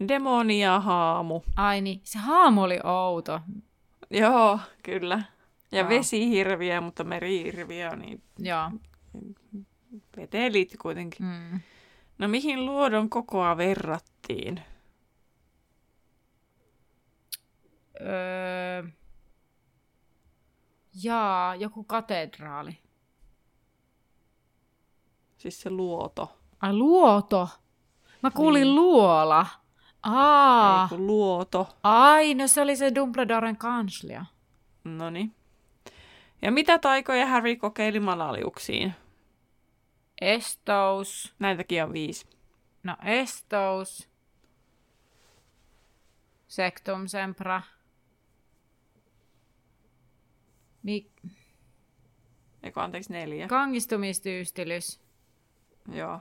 Demoni 0.07 0.61
ja 0.61 0.79
haamu. 0.79 1.41
Ai 1.55 1.81
niin, 1.81 2.01
se 2.03 2.19
haamu 2.19 2.61
oli 2.61 2.79
outo. 2.83 3.41
Joo, 4.11 4.59
kyllä. 4.83 5.23
Ja 5.71 5.83
wow. 5.83 5.89
vesihirviä, 5.89 6.81
mutta 6.81 7.03
merihirviä, 7.03 7.95
niin 7.95 8.23
Joo. 8.39 8.71
veteen 10.17 10.53
liittyy 10.53 10.77
kuitenkin. 10.81 11.25
Mm. 11.25 11.59
No 12.17 12.27
mihin 12.27 12.65
luodon 12.65 13.09
kokoa 13.09 13.57
verrattiin? 13.57 14.61
Öö, 18.01 18.83
jaa, 21.03 21.55
joku 21.55 21.83
katedraali. 21.83 22.77
Siis 25.37 25.61
se 25.61 25.69
luoto. 25.69 26.39
Ai 26.59 26.73
luoto? 26.73 27.49
Mä 28.23 28.31
kuulin 28.31 28.61
niin. 28.61 28.75
luola. 28.75 29.47
Aa. 30.03 30.89
Luoto. 30.91 31.67
Ai, 31.83 32.33
no 32.33 32.47
se 32.47 32.61
oli 32.61 32.75
se 32.75 32.95
Dumbledoren 32.95 33.57
kanslia. 33.57 34.25
No 34.83 35.09
niin. 35.09 35.35
Ja 36.41 36.51
mitä 36.51 36.79
taikoja 36.79 37.27
Harry 37.27 37.55
kokeili 37.55 37.99
malaliuksiin? 37.99 38.93
Estous. 40.21 41.35
Näitäkin 41.39 41.83
on 41.83 41.93
viisi. 41.93 42.25
No 42.83 42.95
estous. 43.03 44.09
Sectum 46.47 47.07
sempra. 47.07 47.61
Mik... 50.83 51.11
Eikö 52.63 52.81
anteeksi 52.81 53.13
neljä? 53.13 53.47
Kangistumistyystilys. 53.47 55.01
Joo. 55.91 56.19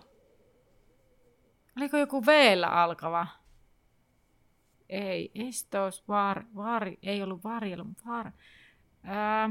Oliko 1.76 1.97
joku 1.97 2.26
v 2.26 2.28
alkava? 2.70 3.26
Ei, 4.91 5.30
estos, 5.34 6.09
var, 6.09 6.45
var, 6.57 6.91
ei 7.03 7.22
ollut 7.22 7.45
varjelu, 7.45 7.84
var. 8.07 8.32
Ää, 9.03 9.51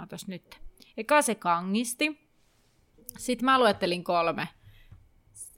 Ootas 0.00 0.26
nyt. 0.26 0.60
Eka 0.96 1.22
se 1.22 1.34
kangisti. 1.34 2.28
Sitten 3.18 3.44
mä 3.44 3.58
luettelin 3.58 4.04
kolme. 4.04 4.48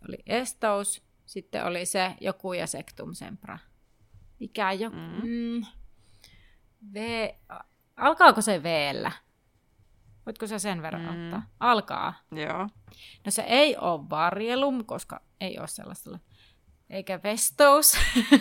Oli 0.08 0.18
estous, 0.26 1.02
sitten 1.26 1.64
oli 1.64 1.86
se 1.86 2.14
joku 2.20 2.52
ja 2.52 2.66
sektum 2.66 3.14
sempra. 3.14 3.58
Mikä 4.40 4.72
joku? 4.72 4.96
Mm. 4.96 5.28
Mm, 5.28 5.64
v, 6.94 7.28
alkaako 7.96 8.40
se 8.40 8.62
v 8.62 8.66
Voitko 10.26 10.46
sä 10.46 10.58
sen 10.58 10.82
verran 10.82 11.02
mm. 11.02 11.08
ottaa? 11.08 11.42
Alkaa. 11.60 12.14
Joo. 12.32 12.68
No 13.24 13.30
se 13.30 13.42
ei 13.42 13.76
ole 13.76 14.10
varjelum, 14.10 14.84
koska 14.84 15.20
ei 15.40 15.58
ole 15.58 15.68
sellaista. 15.68 16.18
Eikä 16.90 17.20
vestous. 17.22 17.96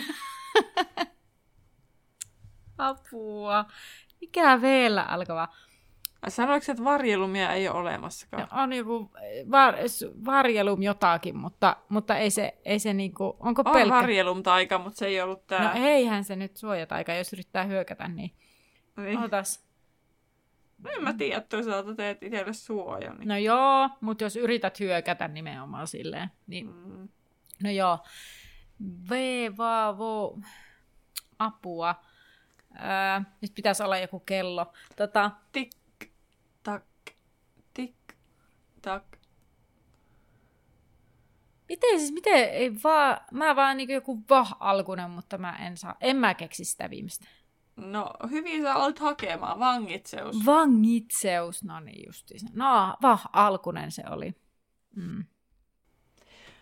Apua. 2.78 3.64
Mikä 4.20 4.60
vielä 4.60 5.02
alkava? 5.02 5.48
Sanoiko, 6.28 6.64
että 6.68 6.84
varjelumia 6.84 7.52
ei 7.52 7.68
ole 7.68 7.78
olemassakaan? 7.78 8.48
No, 8.52 8.62
on 8.62 8.72
joku 8.72 9.10
var, 9.50 9.74
varjelum 10.24 10.82
jotakin, 10.82 11.36
mutta, 11.36 11.76
mutta 11.88 12.16
ei 12.16 12.30
se, 12.30 12.58
ei 12.64 12.78
se 12.78 12.94
niinku, 12.94 13.36
onko 13.40 13.62
on 13.66 13.72
pelkkä? 13.72 13.94
varjelum 13.94 14.42
taika, 14.42 14.78
mutta 14.78 14.98
se 14.98 15.06
ei 15.06 15.20
ollut 15.20 15.46
tää. 15.46 15.74
No 15.74 15.86
eihän 15.86 16.24
se 16.24 16.36
nyt 16.36 16.56
suojataika, 16.56 17.14
jos 17.14 17.32
yrittää 17.32 17.64
hyökätä, 17.64 18.08
niin, 18.08 18.30
niin. 18.96 19.18
otas. 19.18 19.68
No 20.84 20.90
en 20.90 21.02
mä 21.02 21.12
tiedä, 21.12 21.40
toisaalta 21.40 21.94
teet 21.94 22.22
itselle 22.22 22.52
suojan. 22.52 23.18
Niin... 23.18 23.28
No 23.28 23.36
joo, 23.36 23.90
mutta 24.00 24.24
jos 24.24 24.36
yrität 24.36 24.80
hyökätä 24.80 25.28
nimenomaan 25.28 25.86
silleen, 25.86 26.30
niin 26.46 26.66
mm. 26.66 27.08
no 27.62 27.70
joo. 27.70 27.98
V, 28.80 29.10
va, 29.56 29.98
vo, 29.98 30.38
apua. 31.38 31.94
Öö, 32.74 33.20
nyt 33.40 33.54
pitäisi 33.54 33.82
olla 33.82 33.98
joku 33.98 34.20
kello. 34.20 34.72
Tota... 34.96 35.30
Tik, 35.52 35.70
tak, 36.62 36.84
tik, 37.74 37.96
tak. 38.82 39.04
Miten 41.68 41.98
siis, 41.98 42.12
miten, 42.12 42.50
ei 42.50 42.72
vaan, 42.84 43.20
mä 43.32 43.56
vaan 43.56 43.76
niin 43.76 43.90
joku 43.90 44.22
vah-alkunen, 44.30 45.10
mutta 45.10 45.38
mä 45.38 45.56
en 45.56 45.76
saa, 45.76 45.96
en 46.00 46.16
mä 46.16 46.34
keksi 46.34 46.64
sitä 46.64 46.90
viimeistä. 46.90 47.26
No, 47.76 48.10
hyvin 48.30 48.62
sä 48.62 48.76
olet 48.76 48.98
hakemaan. 48.98 49.58
Vangitseus. 49.58 50.46
Vangitseus, 50.46 51.64
no 51.64 51.80
niin 51.80 52.06
justiinsa. 52.06 52.46
No, 52.52 52.96
vah, 53.02 53.28
alkunen 53.32 53.92
se 53.92 54.02
oli. 54.10 54.34
Mm. 54.96 55.24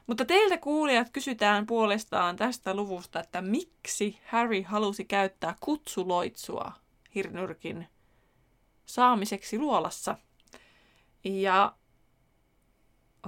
Mutta 0.07 0.25
teiltä 0.25 0.59
kuulijat 0.59 1.11
kysytään 1.13 1.67
puolestaan 1.67 2.37
tästä 2.37 2.75
luvusta, 2.75 3.21
että 3.21 3.41
miksi 3.41 4.21
Harry 4.27 4.63
halusi 4.63 5.05
käyttää 5.05 5.55
kutsuloitsua 5.61 6.73
Hirnyrkin 7.15 7.87
saamiseksi 8.87 9.59
luolassa. 9.59 10.19
Ja 11.25 11.73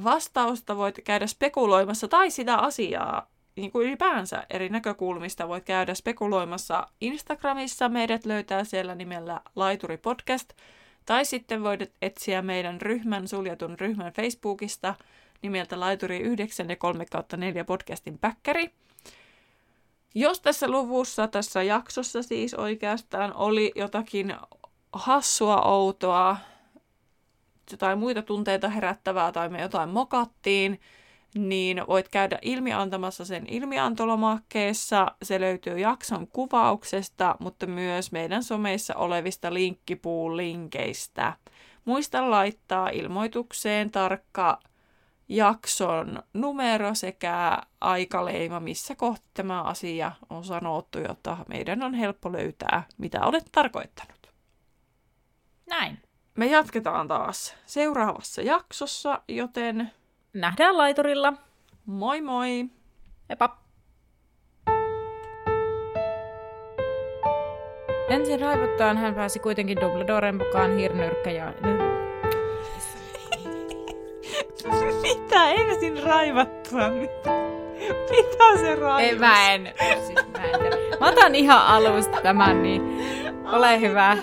vastausta 0.05 0.77
voit 0.77 1.01
käydä 1.05 1.27
spekuloimassa 1.27 2.09
tai 2.09 2.31
sitä 2.31 2.57
asiaa 2.57 3.31
niin 3.57 3.71
kuin 3.73 3.87
ylipäänsä 3.87 4.47
eri 4.51 4.69
näkökulmista 4.69 5.49
voit 5.49 5.65
käydä 5.65 5.95
spekuloimassa 5.95 6.89
Instagramissa. 7.01 7.89
Meidät 7.89 8.27
löytää 8.27 8.65
siellä 8.65 8.95
nimellä 8.95 9.41
Laituri 9.57 9.97
Podcast. 9.97 10.53
Tai 11.07 11.25
sitten 11.25 11.63
voit 11.63 11.93
etsiä 12.03 12.43
meidän 12.43 12.81
ryhmän, 12.81 13.29
suljetun 13.29 13.79
ryhmän 13.79 14.13
Facebookista 14.13 14.95
nimeltä 15.43 15.81
Laituri 15.81 16.19
9 16.19 16.69
ja 16.69 16.77
3 16.77 17.07
4 17.37 17.65
podcastin 17.65 18.19
päkkäri. 18.19 18.71
Jos 20.15 20.41
tässä 20.41 20.69
luvussa, 20.71 21.29
tässä 21.29 21.63
jaksossa 21.63 22.23
siis 22.23 22.55
oikeastaan 22.55 23.35
oli 23.35 23.73
jotakin 23.75 24.37
hassua, 24.93 25.63
outoa, 25.63 26.37
jotain 27.71 27.99
muita 27.99 28.23
tunteita 28.23 28.69
herättävää 28.69 29.33
tai 29.33 29.49
me 29.49 29.61
jotain 29.61 29.89
mokattiin, 29.89 30.81
niin 31.35 31.83
voit 31.89 32.09
käydä 32.09 32.39
ilmiantamassa 32.43 33.25
sen 33.25 33.47
ilmiantolomakkeessa. 33.49 35.07
Se 35.23 35.41
löytyy 35.41 35.79
jakson 35.79 36.27
kuvauksesta, 36.27 37.37
mutta 37.41 37.67
myös 37.67 38.13
meidän 38.13 38.43
someissa 38.43 38.95
olevista 38.95 39.55
linkkipuulinkeistä. 39.55 41.33
Muista 41.85 42.31
laittaa 42.31 42.89
ilmoitukseen 42.89 43.91
tarkka 43.91 44.61
jakson 45.29 46.23
numero 46.35 46.95
sekä 46.95 47.59
aikaleima, 47.81 48.61
missä 48.61 48.95
kohti 48.95 49.27
tämä 49.35 49.63
asia 49.63 50.13
on 50.31 50.45
sanottu, 50.45 50.99
jotta 50.99 51.37
meidän 51.49 51.83
on 51.83 51.95
helppo 51.95 52.33
löytää, 52.33 52.83
mitä 52.99 53.21
olet 53.21 53.45
tarkoittanut. 53.53 54.33
Näin. 55.67 55.99
Me 56.37 56.47
jatketaan 56.47 57.09
taas 57.09 57.55
seuraavassa 57.67 58.43
jaksossa, 58.43 59.23
joten 59.29 59.91
Nähdään 60.35 60.79
laiturilla. 60.79 61.33
Moi 61.87 62.21
moi! 62.21 62.65
Heippa! 63.29 63.59
Ensin 68.09 68.41
raivottaan 68.41 68.97
hän 68.97 69.15
pääsi 69.15 69.39
kuitenkin 69.39 69.81
Dumbledoren 69.81 70.37
mukaan 70.37 70.77
hirnyrkkä 70.77 71.31
ja... 71.31 71.53
Mitä? 75.03 75.51
Ensin 75.51 76.03
raivattua? 76.03 76.89
Mitä 78.11 78.57
se 78.61 78.75
raivas? 78.75 79.01
Ei, 79.01 79.19
mä 79.19 79.53
en. 79.53 79.75
Siis 80.07 80.27
mä, 80.33 80.45
en 80.45 81.01
mä 81.01 81.09
otan 81.09 81.35
ihan 81.35 81.67
alusta 81.67 82.21
tämän, 82.23 82.63
niin 82.63 82.83
ole 83.53 83.81
hyvä. 83.81 84.17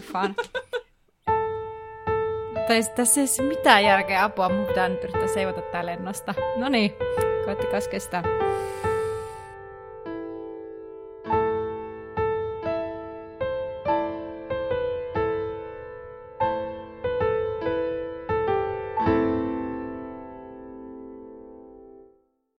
Fun. 0.00 0.34
Tai 2.68 2.80
tässä 2.96 3.20
ei 3.20 3.26
ole 3.40 3.48
mitään 3.48 3.84
järkeä 3.84 4.24
apua, 4.24 4.48
mun 4.48 4.66
pitää 4.66 4.88
nyt 4.88 5.04
yrittää 5.04 5.26
seivata 5.26 5.60
tää 5.60 5.86
lennosta. 5.86 6.34
No 6.56 6.68
niin, 6.68 6.92
koettakaa 7.44 7.80
kestää. 7.90 8.22